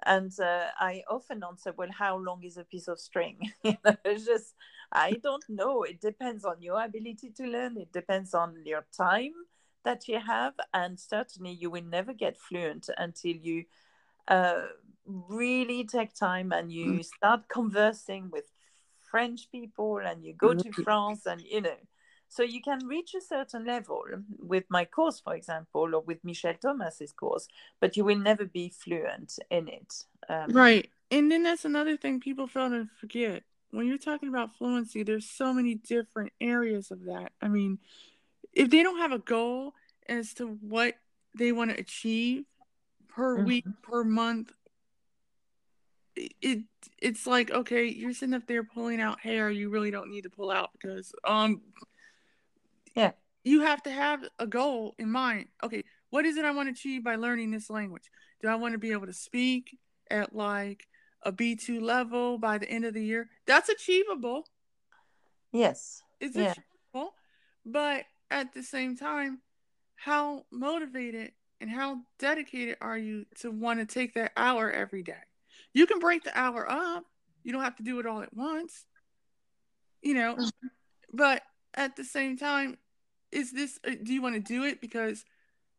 and 0.06 0.32
uh, 0.38 0.66
I 0.78 1.02
often 1.10 1.42
answer, 1.42 1.72
well, 1.76 1.90
how 1.90 2.18
long 2.18 2.44
is 2.44 2.56
a 2.56 2.64
piece 2.64 2.88
of 2.88 3.00
string? 3.00 3.52
you 3.64 3.76
know, 3.84 3.96
it's 4.04 4.26
just 4.26 4.54
I 4.92 5.12
don't 5.22 5.44
know. 5.48 5.82
It 5.82 6.00
depends 6.00 6.44
on 6.44 6.62
your 6.62 6.84
ability 6.84 7.30
to 7.36 7.44
learn. 7.44 7.78
It 7.78 7.92
depends 7.92 8.34
on 8.34 8.62
your 8.64 8.86
time 8.96 9.32
that 9.84 10.06
you 10.06 10.20
have, 10.20 10.54
and 10.72 11.00
certainly 11.00 11.52
you 11.52 11.68
will 11.68 11.84
never 11.84 12.12
get 12.12 12.38
fluent 12.38 12.88
until 12.96 13.34
you 13.34 13.64
uh, 14.28 14.62
really 15.06 15.84
take 15.84 16.14
time 16.14 16.52
and 16.52 16.72
you 16.72 16.86
mm. 16.86 17.04
start 17.04 17.48
conversing 17.48 18.30
with 18.30 18.44
French 19.10 19.50
people 19.52 19.98
and 19.98 20.24
you 20.24 20.32
go 20.32 20.54
to 20.54 20.72
France 20.72 21.26
and 21.26 21.40
you 21.40 21.60
know 21.60 21.76
so 22.28 22.42
you 22.42 22.60
can 22.60 22.84
reach 22.86 23.14
a 23.14 23.20
certain 23.20 23.64
level 23.64 24.02
with 24.40 24.64
my 24.68 24.84
course 24.84 25.20
for 25.20 25.34
example 25.34 25.94
or 25.94 26.00
with 26.00 26.24
Michel 26.24 26.54
Thomas's 26.60 27.12
course 27.12 27.46
but 27.80 27.96
you 27.96 28.04
will 28.04 28.18
never 28.18 28.44
be 28.44 28.70
fluent 28.70 29.38
in 29.50 29.68
it 29.68 29.94
um, 30.28 30.50
right 30.50 30.88
and 31.10 31.30
then 31.30 31.42
that's 31.44 31.64
another 31.64 31.96
thing 31.96 32.18
people 32.18 32.48
fail 32.48 32.70
to 32.70 32.88
forget. 33.00 33.44
When 33.70 33.86
you're 33.86 33.98
talking 33.98 34.28
about 34.28 34.56
fluency 34.56 35.02
there's 35.02 35.28
so 35.28 35.52
many 35.52 35.74
different 35.76 36.32
areas 36.40 36.90
of 36.90 37.04
that. 37.04 37.32
I 37.40 37.48
mean 37.48 37.78
if 38.52 38.70
they 38.70 38.82
don't 38.82 38.98
have 38.98 39.12
a 39.12 39.18
goal 39.18 39.74
as 40.08 40.34
to 40.34 40.46
what 40.46 40.94
they 41.36 41.52
want 41.52 41.70
to 41.70 41.78
achieve 41.78 42.44
per 43.14 43.36
mm-hmm. 43.36 43.46
week 43.46 43.64
per 43.82 44.04
month 44.04 44.52
it 46.16 46.60
it's 47.00 47.26
like 47.26 47.50
okay 47.50 47.86
you're 47.86 48.12
sitting 48.12 48.34
up 48.34 48.46
there 48.46 48.62
pulling 48.62 49.00
out 49.00 49.20
hair 49.20 49.50
you 49.50 49.68
really 49.68 49.90
don't 49.90 50.10
need 50.10 50.22
to 50.22 50.30
pull 50.30 50.50
out 50.50 50.70
because 50.72 51.12
um 51.24 51.60
yeah. 52.94 53.12
you 53.42 53.62
have 53.62 53.82
to 53.82 53.90
have 53.90 54.24
a 54.38 54.46
goal 54.46 54.94
in 54.98 55.10
mind. 55.10 55.46
Okay 55.62 55.82
what 56.10 56.24
is 56.24 56.36
it 56.36 56.44
i 56.44 56.52
want 56.52 56.68
to 56.68 56.72
achieve 56.72 57.02
by 57.02 57.16
learning 57.16 57.50
this 57.50 57.68
language? 57.68 58.10
Do 58.40 58.48
i 58.48 58.54
want 58.54 58.72
to 58.72 58.78
be 58.78 58.92
able 58.92 59.06
to 59.06 59.12
speak 59.12 59.78
at 60.10 60.34
like 60.34 60.86
a 61.22 61.32
b2 61.32 61.80
level 61.80 62.38
by 62.38 62.58
the 62.58 62.68
end 62.68 62.84
of 62.84 62.94
the 62.94 63.04
year? 63.04 63.28
That's 63.46 63.68
achievable. 63.68 64.44
Yes. 65.52 66.02
It's 66.20 66.36
yeah. 66.36 66.52
achievable 66.52 67.14
but 67.64 68.04
at 68.30 68.52
the 68.52 68.62
same 68.62 68.96
time 68.96 69.40
how 69.96 70.44
motivated 70.50 71.32
and 71.60 71.70
how 71.70 72.00
dedicated 72.18 72.76
are 72.80 72.98
you 72.98 73.26
to 73.40 73.50
want 73.50 73.80
to 73.80 73.86
take 73.86 74.14
that 74.14 74.32
hour 74.36 74.70
every 74.70 75.02
day 75.02 75.22
you 75.74 75.86
can 75.86 75.98
break 75.98 76.22
the 76.22 76.38
hour 76.38 76.70
up. 76.70 77.04
You 77.42 77.52
don't 77.52 77.62
have 77.62 77.76
to 77.76 77.82
do 77.82 77.98
it 78.00 78.06
all 78.06 78.22
at 78.22 78.34
once. 78.34 78.86
You 80.00 80.14
know, 80.14 80.36
mm-hmm. 80.36 80.66
but 81.12 81.42
at 81.74 81.96
the 81.96 82.04
same 82.04 82.38
time, 82.38 82.78
is 83.32 83.52
this 83.52 83.78
uh, 83.86 83.92
do 84.02 84.14
you 84.14 84.22
want 84.22 84.36
to 84.36 84.40
do 84.40 84.62
it 84.62 84.80
because 84.80 85.24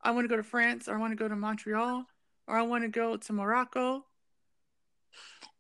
I 0.04 0.12
want 0.12 0.26
to 0.26 0.30
go 0.30 0.36
to 0.36 0.44
France 0.44 0.88
or 0.88 0.96
I 0.96 1.00
want 1.00 1.12
to 1.12 1.16
go 1.16 1.28
to 1.28 1.36
Montreal 1.36 2.06
or 2.48 2.58
I 2.58 2.64
want 2.64 2.84
to 2.84 2.90
go 2.90 3.18
to 3.18 3.34
Morocco? 3.34 4.06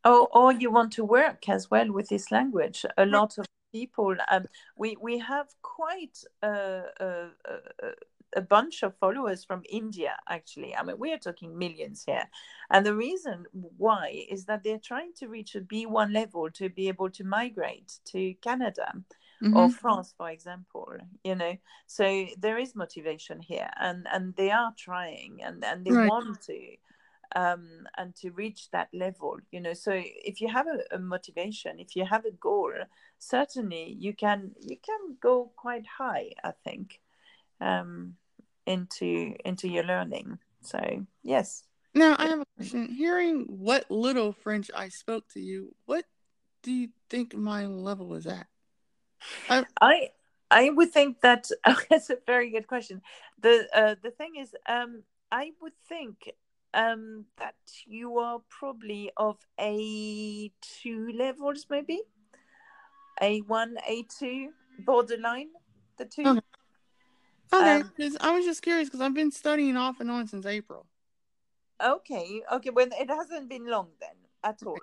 Oh, 0.03 0.27
or 0.33 0.51
you 0.51 0.69
want 0.69 0.91
to 0.93 1.05
work 1.05 1.47
as 1.47 1.71
well 1.71 1.91
with 1.91 2.09
this 2.09 2.31
language. 2.31 2.85
A 2.97 3.05
lot 3.05 3.37
of 3.37 3.45
people, 3.71 4.15
um, 4.29 4.45
we 4.75 4.97
we 5.01 5.19
have 5.19 5.47
quite 5.61 6.17
a, 6.41 6.83
a, 6.99 7.05
a, 7.45 7.87
a 8.35 8.41
bunch 8.41 8.83
of 8.83 8.97
followers 8.97 9.43
from 9.43 9.63
India, 9.69 10.17
actually. 10.29 10.75
I 10.75 10.83
mean, 10.83 10.99
we 10.99 11.13
are 11.13 11.17
talking 11.17 11.57
millions 11.57 12.03
here. 12.05 12.29
And 12.69 12.85
the 12.85 12.95
reason 12.95 13.45
why 13.77 14.25
is 14.29 14.45
that 14.45 14.63
they're 14.63 14.77
trying 14.77 15.13
to 15.19 15.27
reach 15.27 15.55
a 15.55 15.61
B1 15.61 16.13
level 16.13 16.49
to 16.51 16.69
be 16.69 16.87
able 16.87 17.09
to 17.11 17.23
migrate 17.23 17.99
to 18.05 18.33
Canada. 18.35 18.91
Mm-hmm. 19.43 19.57
or 19.57 19.69
France, 19.69 20.13
for 20.17 20.29
example, 20.29 20.93
you 21.25 21.35
know. 21.35 21.57
So 21.87 22.25
there 22.39 22.57
is 22.57 22.73
motivation 22.73 23.41
here, 23.41 23.69
and 23.77 24.07
and 24.09 24.33
they 24.37 24.49
are 24.49 24.73
trying, 24.77 25.43
and 25.43 25.61
and 25.61 25.83
they 25.83 25.91
right. 25.91 26.09
want 26.09 26.41
to, 26.43 26.77
um, 27.35 27.85
and 27.97 28.15
to 28.15 28.31
reach 28.31 28.71
that 28.71 28.87
level, 28.93 29.37
you 29.51 29.59
know. 29.59 29.73
So 29.73 29.91
if 29.93 30.39
you 30.39 30.47
have 30.47 30.67
a, 30.67 30.95
a, 30.95 30.99
motivation, 30.99 31.79
if 31.79 31.97
you 31.97 32.05
have 32.05 32.23
a 32.23 32.31
goal, 32.31 32.71
certainly 33.19 33.97
you 33.99 34.13
can 34.13 34.51
you 34.61 34.77
can 34.77 35.17
go 35.19 35.51
quite 35.57 35.85
high. 35.85 36.31
I 36.41 36.53
think. 36.63 37.01
Um, 37.59 38.15
into 38.65 39.35
into 39.45 39.67
your 39.67 39.83
learning. 39.83 40.39
So 40.61 40.79
yes. 41.23 41.63
Now 41.93 42.15
I 42.19 42.27
have 42.27 42.41
a 42.41 42.45
question. 42.57 42.89
Hearing 42.89 43.45
what 43.47 43.89
little 43.89 44.33
French 44.33 44.69
I 44.75 44.89
spoke 44.89 45.27
to 45.29 45.39
you, 45.39 45.73
what 45.85 46.05
do 46.61 46.71
you 46.71 46.89
think 47.09 47.35
my 47.35 47.65
level 47.65 48.15
is 48.15 48.27
at? 48.27 48.47
I 49.49 49.65
I, 49.79 50.09
I 50.51 50.69
would 50.71 50.91
think 50.91 51.21
that 51.21 51.49
oh, 51.65 51.79
that's 51.89 52.09
a 52.09 52.17
very 52.25 52.51
good 52.51 52.67
question. 52.67 53.01
The 53.41 53.67
uh, 53.73 53.95
the 54.01 54.11
thing 54.11 54.35
is, 54.37 54.55
um, 54.67 55.03
I 55.31 55.51
would 55.61 55.77
think 55.87 56.31
um, 56.73 57.25
that 57.37 57.55
you 57.85 58.17
are 58.19 58.39
probably 58.49 59.11
of 59.17 59.37
A 59.59 60.51
two 60.61 61.11
levels, 61.17 61.67
maybe 61.69 62.01
A 63.21 63.39
one, 63.41 63.77
A 63.87 64.03
two, 64.19 64.49
borderline, 64.79 65.49
the 65.97 66.05
two. 66.05 66.23
Okay. 66.27 66.41
Okay, 67.55 67.81
um, 67.81 68.17
I 68.21 68.31
was 68.31 68.45
just 68.45 68.61
curious 68.61 68.89
because 68.89 69.01
I've 69.01 69.13
been 69.13 69.31
studying 69.31 69.77
off 69.77 69.99
and 69.99 70.11
on 70.11 70.27
since 70.27 70.45
April. 70.45 70.85
Okay, 71.83 72.41
okay. 72.51 72.69
Well, 72.69 72.87
it 72.91 73.09
hasn't 73.09 73.49
been 73.49 73.67
long 73.67 73.89
then 73.99 74.15
at 74.43 74.61
all. 74.65 74.77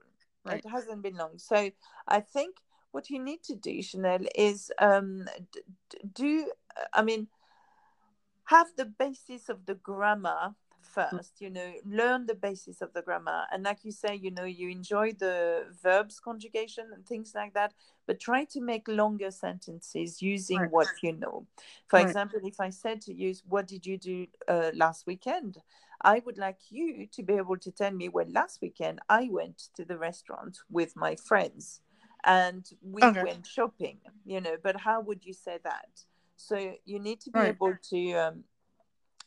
Right. 0.44 0.58
It 0.58 0.68
hasn't 0.68 1.02
been 1.02 1.16
long. 1.16 1.38
So 1.38 1.70
I 2.08 2.20
think 2.20 2.56
what 2.90 3.10
you 3.10 3.22
need 3.22 3.42
to 3.44 3.54
do, 3.54 3.82
Chanel, 3.82 4.20
is 4.34 4.70
um, 4.78 5.28
do. 6.14 6.50
I 6.92 7.02
mean, 7.02 7.28
have 8.44 8.68
the 8.76 8.86
basis 8.86 9.48
of 9.48 9.66
the 9.66 9.74
grammar 9.74 10.54
first 10.92 11.40
you 11.40 11.50
know 11.50 11.72
learn 11.86 12.26
the 12.26 12.34
basis 12.34 12.82
of 12.82 12.92
the 12.92 13.02
grammar 13.02 13.44
and 13.52 13.62
like 13.64 13.84
you 13.84 13.90
say 13.92 14.14
you 14.14 14.30
know 14.30 14.44
you 14.44 14.68
enjoy 14.68 15.12
the 15.12 15.64
verbs 15.82 16.20
conjugation 16.20 16.86
and 16.94 17.06
things 17.06 17.32
like 17.34 17.54
that 17.54 17.72
but 18.06 18.20
try 18.20 18.44
to 18.44 18.60
make 18.60 18.86
longer 18.88 19.30
sentences 19.30 20.20
using 20.22 20.58
Right. 20.58 20.70
what 20.70 20.88
you 21.02 21.12
know 21.12 21.46
for 21.88 21.98
Right. 21.98 22.08
example 22.08 22.40
if 22.44 22.60
i 22.60 22.70
said 22.70 23.00
to 23.00 23.14
you 23.14 23.34
what 23.48 23.66
did 23.66 23.86
you 23.86 23.96
do 23.98 24.26
uh, 24.48 24.70
last 24.74 25.06
weekend 25.06 25.58
i 26.02 26.20
would 26.26 26.38
like 26.38 26.58
you 26.70 27.06
to 27.12 27.22
be 27.22 27.34
able 27.34 27.56
to 27.56 27.70
tell 27.70 27.90
me 27.90 28.08
well 28.08 28.26
last 28.30 28.60
weekend 28.60 29.00
i 29.08 29.28
went 29.30 29.58
to 29.74 29.84
the 29.84 29.96
restaurant 29.98 30.58
with 30.70 30.94
my 30.96 31.16
friends 31.16 31.80
and 32.24 32.70
we 32.82 33.02
Okay. 33.02 33.20
went 33.22 33.46
shopping 33.46 33.98
you 34.24 34.40
know 34.40 34.56
but 34.62 34.76
how 34.76 35.00
would 35.00 35.24
you 35.24 35.32
say 35.32 35.58
that 35.64 36.02
so 36.36 36.74
you 36.84 36.98
need 36.98 37.20
to 37.20 37.30
be 37.30 37.40
Right. 37.40 37.48
able 37.48 37.74
to 37.90 38.12
um, 38.14 38.44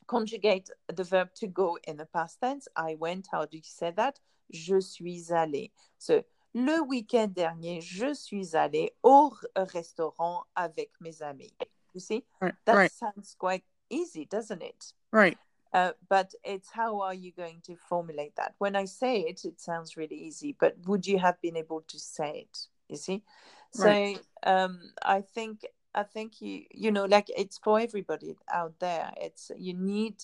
conjugate 0.07 0.69
the 0.93 1.03
verb 1.03 1.29
to 1.35 1.47
go 1.47 1.77
in 1.87 1.97
the 1.97 2.05
past 2.05 2.39
tense. 2.41 2.67
I 2.75 2.95
went, 2.95 3.27
how 3.31 3.45
do 3.45 3.57
you 3.57 3.63
say 3.63 3.91
that? 3.91 4.19
Je 4.51 4.79
suis 4.79 5.31
allé. 5.31 5.71
So, 5.97 6.23
le 6.53 6.81
week-end 6.81 7.33
dernier, 7.33 7.81
je 7.81 8.13
suis 8.13 8.55
allé 8.55 8.91
au 9.03 9.33
restaurant 9.55 10.43
avec 10.55 10.91
mes 11.01 11.21
amis. 11.21 11.53
You 11.93 11.99
see, 11.99 12.23
Right. 12.41 12.53
that 12.65 12.75
Right. 12.75 12.91
sounds 12.91 13.35
quite 13.37 13.63
easy, 13.89 14.25
doesn't 14.25 14.61
it? 14.61 14.93
Right. 15.11 15.37
Uh, 15.73 15.91
but 16.07 16.33
it's 16.43 16.69
how 16.71 17.01
are 17.01 17.13
you 17.13 17.31
going 17.33 17.61
to 17.65 17.75
formulate 17.75 18.35
that? 18.37 18.55
When 18.59 18.75
I 18.75 18.85
say 18.85 19.21
it, 19.21 19.43
it 19.43 19.59
sounds 19.59 19.97
really 19.97 20.15
easy, 20.15 20.55
but 20.57 20.77
would 20.85 21.05
you 21.05 21.19
have 21.19 21.41
been 21.41 21.57
able 21.57 21.81
to 21.87 21.99
say 21.99 22.47
it? 22.47 22.67
You 22.87 22.97
see, 22.97 23.23
so 23.71 23.89
Right. 23.89 24.19
um, 24.43 24.93
I 25.03 25.21
think 25.21 25.65
I 25.95 26.03
think 26.03 26.41
you 26.41 26.65
you 26.71 26.91
know 26.91 27.05
like 27.05 27.31
it's 27.35 27.57
for 27.57 27.79
everybody 27.79 28.35
out 28.53 28.73
there. 28.79 29.11
It's 29.17 29.49
you 29.57 29.73
need 29.73 30.23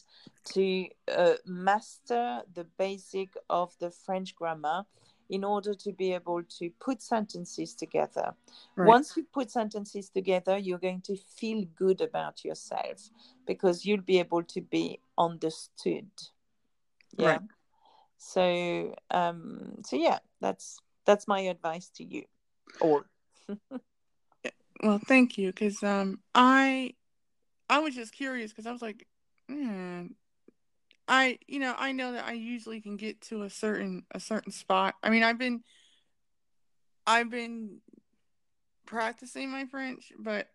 to 0.54 0.88
uh, 1.08 1.36
master 1.46 2.42
the 2.54 2.66
basic 2.78 3.30
of 3.50 3.74
the 3.80 3.90
French 3.90 4.36
grammar 4.36 4.86
in 5.30 5.46
order 5.46 5.74
to 5.74 5.94
be 5.94 6.14
able 6.14 6.44
to 6.44 6.70
put 6.82 7.02
sentences 7.02 7.74
together. 7.74 8.34
Right. 8.76 8.88
Once 8.88 9.16
you 9.16 9.24
put 9.24 9.50
sentences 9.50 10.10
together, 10.10 10.58
you're 10.58 10.78
going 10.78 11.02
to 11.04 11.16
feel 11.16 11.64
good 11.78 12.02
about 12.02 12.44
yourself 12.44 13.10
because 13.48 13.86
you'll 13.86 14.02
be 14.02 14.20
able 14.20 14.44
to 14.44 14.62
be 14.62 15.00
understood. 15.18 16.10
Yeah. 17.18 17.28
Right. 17.28 17.42
So 18.18 18.96
um 19.10 19.82
so 19.86 19.96
yeah, 19.96 20.20
that's 20.42 20.80
that's 21.06 21.28
my 21.30 21.40
advice 21.42 21.90
to 21.96 22.04
you. 22.04 22.26
All. 22.82 23.04
Well, 24.84 25.00
thank 25.08 25.38
you, 25.38 25.48
because 25.52 25.84
um, 25.84 26.20
I, 26.36 26.94
I 27.70 27.80
was 27.80 27.96
just 27.96 28.14
curious 28.14 28.52
because 28.52 28.66
I 28.66 28.72
was 28.72 28.82
like, 28.82 29.08
I, 31.08 31.40
you 31.48 31.60
know, 31.60 31.76
I 31.78 31.92
know 31.92 32.14
that 32.14 32.26
I 32.26 32.34
usually 32.34 32.82
can 32.82 32.98
get 32.98 33.22
to 33.24 33.44
a 33.44 33.50
certain 33.50 34.06
a 34.12 34.20
certain 34.20 34.52
spot. 34.52 34.96
I 35.04 35.10
mean, 35.10 35.24
I've 35.24 35.38
been, 35.38 35.62
I've 37.06 37.30
been 37.30 37.82
practicing 38.86 39.52
my 39.52 39.66
French, 39.66 40.14
but 40.18 40.50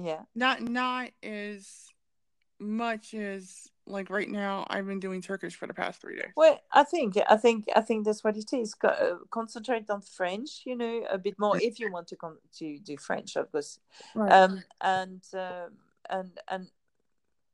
Yeah. 0.00 0.22
not 0.34 0.62
not 0.62 1.10
as 1.22 1.88
much 2.60 3.14
as 3.14 3.68
like 3.90 4.10
right 4.10 4.28
now. 4.28 4.66
I've 4.70 4.86
been 4.86 5.00
doing 5.00 5.20
Turkish 5.22 5.54
for 5.54 5.66
the 5.66 5.74
past 5.74 6.00
three 6.00 6.16
days. 6.16 6.32
Well, 6.36 6.60
I 6.72 6.84
think 6.84 7.16
I 7.28 7.36
think 7.36 7.66
I 7.74 7.80
think 7.80 8.04
that's 8.04 8.24
what 8.24 8.36
it 8.36 8.52
is. 8.52 8.74
Uh, 8.82 9.16
concentrate 9.30 9.90
on 9.90 10.02
French, 10.02 10.62
you 10.64 10.76
know, 10.76 11.04
a 11.10 11.18
bit 11.18 11.38
more 11.38 11.56
if 11.60 11.78
you 11.80 11.92
want 11.92 12.08
to 12.08 12.16
con- 12.16 12.38
to 12.58 12.78
do 12.78 12.96
French, 12.96 13.36
of 13.36 13.50
course. 13.52 13.78
Right. 14.14 14.32
Um, 14.32 14.62
and 14.80 15.22
um, 15.34 15.72
and 16.08 16.30
and 16.48 16.70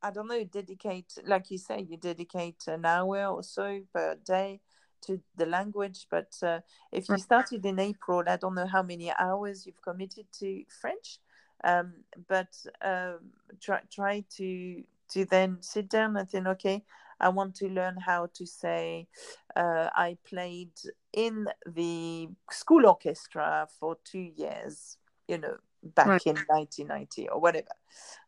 I 0.01 0.11
don't 0.11 0.27
know, 0.27 0.43
dedicate 0.43 1.17
like 1.25 1.51
you 1.51 1.57
say, 1.57 1.85
you 1.89 1.97
dedicate 1.97 2.63
an 2.67 2.85
hour 2.85 3.25
or 3.27 3.43
so 3.43 3.81
per 3.93 4.15
day 4.15 4.61
to 5.01 5.19
the 5.35 5.45
language. 5.45 6.07
But 6.09 6.35
uh, 6.43 6.59
if 6.91 7.09
you 7.09 7.17
started 7.17 7.65
in 7.65 7.79
April, 7.79 8.23
I 8.27 8.37
don't 8.37 8.55
know 8.55 8.67
how 8.67 8.83
many 8.83 9.11
hours 9.17 9.65
you've 9.65 9.81
committed 9.81 10.25
to 10.39 10.63
French. 10.81 11.19
Um, 11.63 11.93
but 12.27 12.55
um, 12.81 13.31
try 13.59 13.81
try 13.91 14.23
to 14.37 14.83
to 15.09 15.25
then 15.25 15.57
sit 15.61 15.89
down 15.89 16.17
and 16.17 16.29
think, 16.29 16.47
okay, 16.47 16.83
I 17.19 17.29
want 17.29 17.55
to 17.55 17.69
learn 17.69 17.97
how 17.97 18.27
to 18.35 18.45
say 18.45 19.07
uh, 19.55 19.89
I 19.95 20.17
played 20.23 20.71
in 21.13 21.47
the 21.65 22.29
school 22.51 22.85
orchestra 22.85 23.67
for 23.79 23.97
two 24.03 24.31
years, 24.35 24.97
you 25.27 25.37
know, 25.39 25.57
back 25.83 26.11
Right. 26.11 26.25
in 26.25 26.35
1990 26.47 27.29
or 27.29 27.39
whatever. 27.39 27.67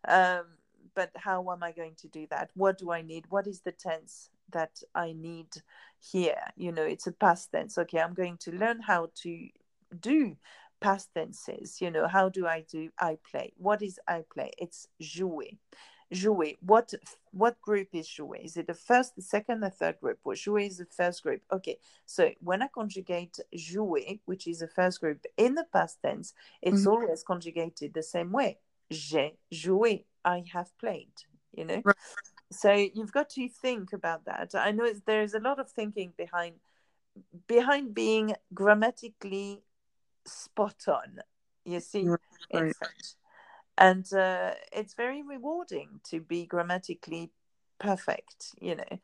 Um, 0.08 0.46
but 0.96 1.12
how 1.16 1.50
am 1.52 1.64
I 1.64 1.72
going 1.72 1.96
to 1.98 2.08
do 2.08 2.28
that? 2.32 2.52
What 2.56 2.78
do 2.78 2.92
I 2.92 3.02
need? 3.02 3.26
What 3.30 3.48
is 3.48 3.62
the 3.62 3.72
tense 3.72 4.30
that 4.52 4.82
I 4.96 5.14
need 5.14 5.48
here? 6.00 6.42
You 6.56 6.72
know, 6.72 6.84
it's 6.84 7.08
a 7.08 7.12
past 7.12 7.52
tense. 7.52 7.78
Okay, 7.78 8.00
I'm 8.00 8.14
going 8.14 8.38
to 8.38 8.52
learn 8.52 8.82
how 8.82 9.10
to 9.24 9.48
do 10.00 10.36
past 10.82 11.10
tenses. 11.14 11.80
You 11.80 11.92
know, 11.92 12.08
how 12.08 12.30
do 12.30 12.48
I 12.48 12.62
do 12.70 12.90
I 13.00 13.18
play? 13.30 13.54
What 13.58 13.82
is 13.82 14.00
I 14.08 14.24
play? 14.34 14.52
It's 14.58 14.88
jouer 15.02 15.58
jouer. 16.12 16.58
What 16.62 16.94
what 17.32 17.62
group 17.62 17.90
is 17.94 18.08
jouer? 18.08 18.44
Is 18.44 18.58
it 18.58 18.68
the 18.68 18.74
first, 18.74 19.16
the 19.16 19.22
second, 19.22 19.62
the 19.62 19.70
third 19.70 20.00
group? 20.00 20.20
Well, 20.24 20.36
jouer 20.36 20.66
is 20.66 20.78
the 20.78 20.86
first 20.86 21.24
group. 21.24 21.42
Okay, 21.52 21.80
so 22.06 22.32
when 22.42 22.62
I 22.62 22.68
conjugate 22.68 23.40
jouer, 23.56 24.20
which 24.26 24.48
is 24.48 24.60
the 24.60 24.68
first 24.68 25.00
group 25.00 25.26
in 25.38 25.56
the 25.56 25.66
past 25.72 26.02
tense, 26.02 26.34
it's 26.62 26.86
Mhm. 26.86 26.92
always 26.92 27.24
conjugated 27.24 27.94
the 27.94 28.04
same 28.04 28.32
way. 28.32 28.60
J'ai 28.90 29.38
joué. 29.52 30.06
I 30.26 30.44
have 30.52 30.78
played. 30.78 31.14
You 31.54 31.66
know. 31.66 31.82
Right. 31.84 31.96
So 32.52 32.72
you've 32.74 33.12
got 33.12 33.30
to 33.32 33.48
think 33.48 33.94
about 33.94 34.26
that. 34.26 34.56
I 34.56 34.72
know 34.72 34.86
it's- 34.86 35.04
there's 35.06 35.36
a 35.36 35.40
lot 35.40 35.60
of 35.60 35.70
thinking 35.72 36.14
behind 36.18 36.60
behind 37.48 37.94
being 37.94 38.34
grammatically 38.54 39.62
spot 40.26 40.88
on. 40.88 41.20
You 41.66 41.80
see, 41.80 42.02
in 42.02 42.12
Right. 42.12 42.76
French 42.76 43.16
and 43.80 44.14
uh, 44.14 44.52
it's 44.72 44.94
very 44.94 45.24
rewarding 45.24 46.02
to 46.04 46.20
be 46.20 46.46
grammatically 46.46 47.32
perfect 47.80 48.54
you 48.62 48.76
know 48.76 49.00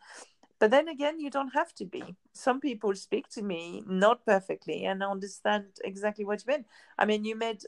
but 0.60 0.70
then 0.70 0.88
again 0.90 1.20
you 1.20 1.30
don't 1.30 1.54
have 1.54 1.74
to 1.74 1.86
be 1.86 2.16
some 2.34 2.60
people 2.60 2.94
speak 2.94 3.28
to 3.30 3.42
me 3.42 3.82
not 3.88 4.26
perfectly 4.26 4.86
and 4.86 5.04
I 5.04 5.08
understand 5.08 5.66
exactly 5.84 6.26
what 6.26 6.44
you 6.46 6.54
mean 6.54 6.66
i 7.00 7.06
mean 7.06 7.24
you 7.26 7.36
made 7.38 7.62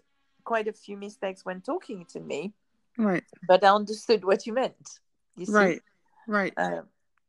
quite 0.44 0.68
a 0.68 0.74
few 0.74 0.98
mistakes 0.98 1.46
when 1.46 1.62
talking 1.62 2.06
to 2.14 2.20
me 2.20 2.54
Right. 2.98 3.24
but 3.48 3.64
i 3.64 3.70
understood 3.70 4.26
what 4.26 4.46
you 4.46 4.54
meant 4.54 5.00
you 5.38 5.46
see 5.46 5.54
Right. 5.54 5.82
Right. 6.28 6.54
uh, 6.58 6.82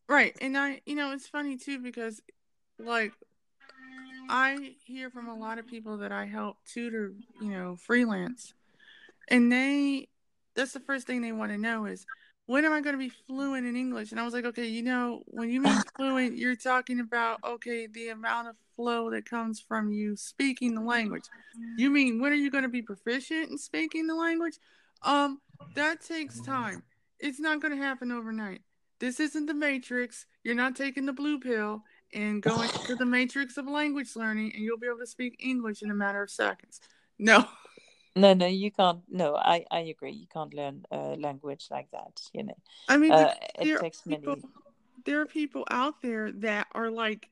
Right. 0.09 0.35
And 0.41 0.57
I, 0.57 0.81
you 0.87 0.95
know, 0.95 1.12
it's 1.12 1.29
funny 1.29 1.59
too 1.59 1.79
because, 1.79 2.22
like, 2.79 3.12
I 4.31 4.76
hear 4.85 5.11
from 5.11 5.29
a 5.29 5.37
lot 5.37 5.59
of 5.59 5.66
people 5.66 5.99
that 5.99 6.12
I 6.12 6.24
help 6.24 6.57
tutor, 6.64 7.12
you 7.41 7.51
know, 7.51 7.76
freelance, 7.76 8.55
and 9.29 9.53
they, 9.53 10.09
that's 10.55 10.72
the 10.72 10.81
first 10.81 11.07
thing 11.07 11.20
they 11.20 11.33
want 11.33 11.53
to 11.53 11.59
know 11.59 11.87
is, 11.87 12.05
when 12.47 12.64
am 12.64 12.72
I 12.72 12.81
going 12.81 12.95
to 12.95 12.99
be 12.99 13.12
fluent 13.26 13.66
in 13.66 13.76
English? 13.76 14.11
And 14.11 14.18
I 14.18 14.24
was 14.24 14.33
like, 14.33 14.47
okay, 14.47 14.66
you 14.66 14.83
know, 14.83 15.22
when 15.26 15.51
you 15.51 15.61
mean 15.61 15.83
fluent, 15.97 16.39
you're 16.39 16.57
talking 16.57 16.99
about, 16.99 17.41
okay, 17.45 17.87
the 17.87 18.09
amount 18.09 18.49
of 18.49 18.57
flow 18.74 19.11
that 19.11 19.29
comes 19.29 19.61
from 19.61 19.93
you 19.93 20.16
speaking 20.16 20.74
the 20.74 20.81
language. 20.81 21.24
You 21.76 21.91
mean, 21.91 22.22
when 22.22 22.33
are 22.33 22.37
you 22.37 22.51
going 22.51 22.62
to 22.62 22.70
be 22.70 22.81
proficient 22.81 23.51
in 23.51 23.59
speaking 23.59 24.07
the 24.07 24.14
language? 24.14 24.55
Um, 25.03 25.41
that 25.74 26.01
takes 26.01 26.41
time. 26.41 26.85
It's 27.20 27.39
not 27.39 27.61
going 27.61 27.76
to 27.76 27.85
happen 27.85 28.11
overnight. 28.11 28.62
This 28.98 29.20
isn't 29.20 29.44
the 29.44 29.55
Matrix. 29.55 30.24
You're 30.43 30.55
not 30.55 30.74
taking 30.74 31.05
the 31.05 31.12
blue 31.12 31.39
pill 31.39 31.82
and 32.15 32.40
going 32.40 32.70
to 32.86 32.94
the 32.94 33.05
Matrix 33.05 33.59
of 33.59 33.66
language 33.66 34.16
learning, 34.16 34.53
and 34.55 34.65
you'll 34.65 34.78
be 34.78 34.86
able 34.86 35.01
to 35.01 35.07
speak 35.07 35.36
English 35.39 35.82
in 35.82 35.90
a 35.90 35.94
matter 35.94 36.23
of 36.23 36.31
seconds. 36.31 36.81
No. 37.19 37.44
No 38.19 38.35
no 38.35 38.47
you 38.47 38.70
can't 38.70 39.01
no 39.09 39.36
i 39.36 39.65
i 39.70 39.81
agree 39.81 40.12
you 40.12 40.27
can't 40.27 40.55
learn 40.55 40.85
a 40.90 41.16
language 41.16 41.69
like 41.70 41.90
that 41.90 42.20
you 42.32 42.43
know 42.43 42.57
I 42.89 42.97
mean, 42.97 43.12
uh, 43.12 43.32
it 43.59 43.78
takes 43.81 43.99
are 44.07 44.11
many 44.11 44.27
people, 44.27 44.51
there 45.05 45.20
are 45.20 45.27
people 45.27 45.65
out 45.70 46.01
there 46.03 46.32
that 46.32 46.66
are 46.73 46.90
like 46.90 47.28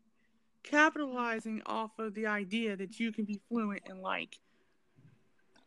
capitalizing 0.63 1.63
off 1.67 1.99
of 1.99 2.15
the 2.15 2.27
idea 2.27 2.77
that 2.77 2.99
you 3.01 3.13
can 3.13 3.25
be 3.25 3.41
fluent 3.49 3.83
in 3.89 4.01
like 4.01 4.39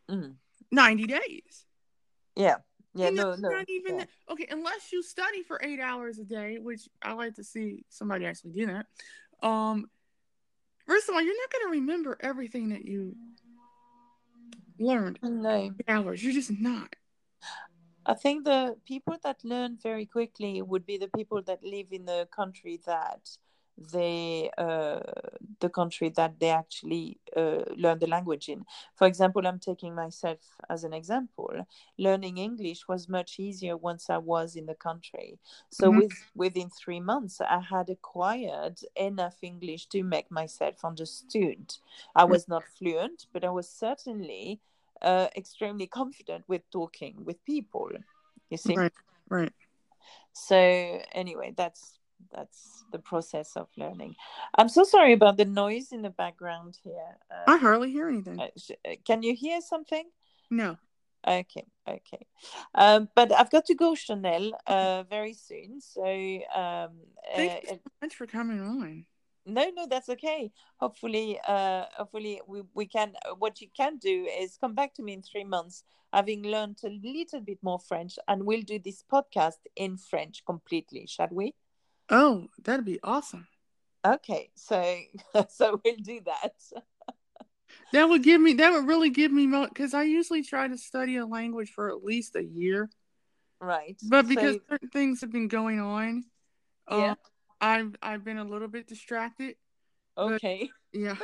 Mm. 0.09 0.35
90 0.71 1.05
days. 1.05 1.65
yeah 2.35 2.55
yeah 2.95 3.07
And 3.07 3.15
no 3.15 3.35
no 3.35 3.49
not 3.49 3.69
even 3.69 3.99
yeah. 3.99 4.05
okay, 4.31 4.47
unless 4.49 4.91
you 4.91 5.03
study 5.03 5.43
for 5.43 5.59
eight 5.63 5.79
hours 5.79 6.17
a 6.17 6.23
day, 6.23 6.57
which 6.57 6.89
I 7.03 7.13
like 7.13 7.35
to 7.35 7.43
see 7.43 7.85
somebody 7.89 8.25
actually 8.25 8.53
do 8.53 8.65
that. 8.67 8.87
Um, 9.47 9.87
first 10.87 11.07
of 11.07 11.13
all, 11.13 11.21
you're 11.21 11.37
not 11.43 11.51
going 11.51 11.65
to 11.65 11.79
remember 11.79 12.17
everything 12.21 12.69
that 12.69 12.85
you 12.85 13.15
learned 14.79 15.19
no 15.21 15.71
hours. 15.87 16.23
You're 16.23 16.33
just 16.33 16.51
not. 16.51 16.95
I 18.05 18.13
think 18.13 18.45
the 18.45 18.75
people 18.85 19.17
that 19.23 19.43
learn 19.43 19.77
very 19.81 20.05
quickly 20.05 20.61
would 20.61 20.85
be 20.85 20.97
the 20.97 21.09
people 21.15 21.41
that 21.43 21.63
live 21.63 21.87
in 21.91 22.05
the 22.05 22.27
country 22.31 22.79
that 22.85 23.29
they 23.79 24.49
uh, 24.57 24.99
the 25.59 25.69
country 25.69 26.09
that 26.09 26.39
they 26.39 26.49
actually 26.49 27.19
uh, 27.35 27.63
learn 27.77 27.99
the 27.99 28.07
language 28.07 28.49
in. 28.49 28.65
For 28.95 29.07
example, 29.07 29.45
I'm 29.47 29.59
taking 29.59 29.95
myself 29.95 30.39
as 30.69 30.83
an 30.83 30.93
example. 30.93 31.65
Learning 31.97 32.37
English 32.37 32.87
was 32.87 33.07
much 33.07 33.39
easier 33.39 33.77
once 33.77 34.09
I 34.09 34.17
was 34.17 34.55
in 34.55 34.65
the 34.65 34.75
country. 34.75 35.39
So 35.69 35.89
Mhm. 35.89 35.97
with 35.97 36.23
within 36.35 36.69
three 36.69 36.99
months, 36.99 37.41
I 37.41 37.59
had 37.61 37.89
acquired 37.89 38.79
enough 38.95 39.37
English 39.43 39.87
to 39.87 40.03
make 40.03 40.29
myself 40.31 40.83
understood. 40.83 41.75
I 42.15 42.25
was 42.25 42.47
not 42.47 42.63
fluent, 42.77 43.27
but 43.33 43.43
I 43.43 43.49
was 43.49 43.69
certainly 43.69 44.59
uh, 45.01 45.27
extremely 45.35 45.87
confident 45.87 46.43
with 46.47 46.69
talking 46.71 47.23
with 47.25 47.43
people. 47.45 47.91
You 48.49 48.57
see. 48.57 48.75
Right. 48.75 48.93
Right. 49.29 49.53
So 50.33 51.01
anyway, 51.11 51.53
that's 51.55 51.98
that's 52.31 52.83
the 52.91 52.99
process 52.99 53.55
of 53.55 53.67
learning. 53.77 54.15
I'm 54.55 54.69
so 54.69 54.83
sorry 54.83 55.13
about 55.13 55.37
the 55.37 55.45
noise 55.45 55.91
in 55.91 56.01
the 56.01 56.09
background 56.09 56.77
here. 56.83 57.17
I 57.47 57.55
Uh, 57.55 57.57
hardly 57.57 57.91
hear 57.91 58.07
anything. 58.09 58.39
uh, 58.39 58.47
uh, 58.87 58.95
can 59.05 59.23
you 59.23 59.35
hear 59.35 59.61
something? 59.61 60.05
No. 60.49 60.77
Okay, 61.27 61.65
okay. 61.87 62.25
Um, 62.75 63.09
but 63.15 63.31
I've 63.31 63.49
got 63.51 63.65
to 63.65 63.75
go, 63.75 63.93
Chanel, 63.93 64.53
uh, 64.67 65.03
very 65.09 65.33
soon. 65.33 65.81
So 65.81 66.03
um, 66.55 66.91
Thank 67.35 67.51
uh, 67.51 67.59
you 67.63 67.67
so 67.69 67.79
much 68.01 68.15
for 68.15 68.25
coming 68.25 68.61
on. 68.61 69.05
no, 69.45 69.69
no, 69.75 69.85
that's 69.87 70.09
okay. 70.09 70.51
Hopefully, 70.77 71.37
uh, 71.47 71.85
hopefully 71.97 72.39
we, 72.47 72.61
we 72.73 72.85
can. 72.85 73.13
What 73.37 73.59
you 73.61 73.67
can 73.75 73.97
do 73.97 74.27
is 74.39 74.57
come 74.61 74.75
back 74.75 74.93
to 74.95 75.03
me 75.03 75.11
in 75.13 75.21
three 75.21 75.43
months, 75.43 75.83
having 76.13 76.43
learned 76.43 76.77
a 76.85 76.89
little 77.03 77.41
bit 77.41 77.59
more 77.61 77.79
French, 77.79 78.17
and 78.27 78.45
we'll 78.45 78.61
do 78.73 78.79
this 78.79 79.03
podcast 79.11 79.59
in 79.75 79.97
French 79.97 80.43
completely. 80.45 81.05
Shall 81.07 81.29
we? 81.31 81.53
Oh, 82.09 82.47
that'd 82.63 82.85
be 82.85 82.99
awesome. 83.03 83.47
Okay, 84.05 84.49
so 84.55 84.97
so 85.49 85.81
we'll 85.83 85.95
do 85.97 86.21
that. 86.25 86.53
That 87.93 88.09
would 88.09 88.23
give 88.23 88.41
me 88.41 88.53
that 88.53 88.71
would 88.71 88.87
really 88.87 89.09
give 89.09 89.31
me 89.31 89.45
because 89.67 89.93
I 89.93 90.03
usually 90.03 90.43
try 90.43 90.67
to 90.67 90.77
study 90.77 91.17
a 91.17 91.25
language 91.25 91.71
for 91.71 91.89
at 91.89 92.03
least 92.03 92.35
a 92.35 92.43
year, 92.43 92.89
Right. 93.59 93.97
but 94.09 94.27
because 94.27 94.55
So, 94.55 94.61
certain 94.69 94.89
things 94.89 95.21
have 95.21 95.31
been 95.31 95.47
going 95.47 95.79
on, 95.79 96.23
Yeah. 96.89 97.11
um, 97.11 97.17
I've 97.61 97.95
I've 98.01 98.23
been 98.23 98.37
a 98.37 98.43
little 98.43 98.67
bit 98.67 98.87
distracted. 98.87 99.55
okay. 100.17 100.69
Yeah. 100.91 101.17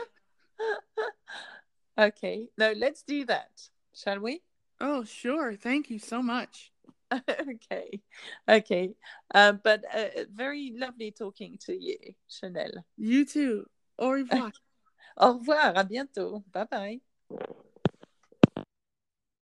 okay. 1.97 2.47
No, 2.57 2.73
let's 2.73 3.01
do 3.01 3.25
that. 3.25 3.49
Shall 3.95 4.19
we? 4.19 4.41
Oh, 4.79 5.03
sure. 5.03 5.55
Thank 5.55 5.89
you 5.89 5.97
so 5.97 6.21
much. 6.21 6.71
okay. 7.29 8.01
Okay. 8.49 8.89
Um, 9.33 9.59
but 9.63 9.83
uh, 9.93 10.25
very 10.33 10.73
lovely 10.75 11.11
talking 11.11 11.57
to 11.65 11.73
you, 11.73 11.97
Chanel. 12.29 12.71
You 12.97 13.25
too. 13.25 13.65
Au 13.97 14.09
revoir. 14.11 14.51
Au 15.17 15.33
revoir. 15.37 15.75
À 15.75 15.83
bientôt. 15.83 16.43
Bye 16.51 16.67
bye. 16.69 17.01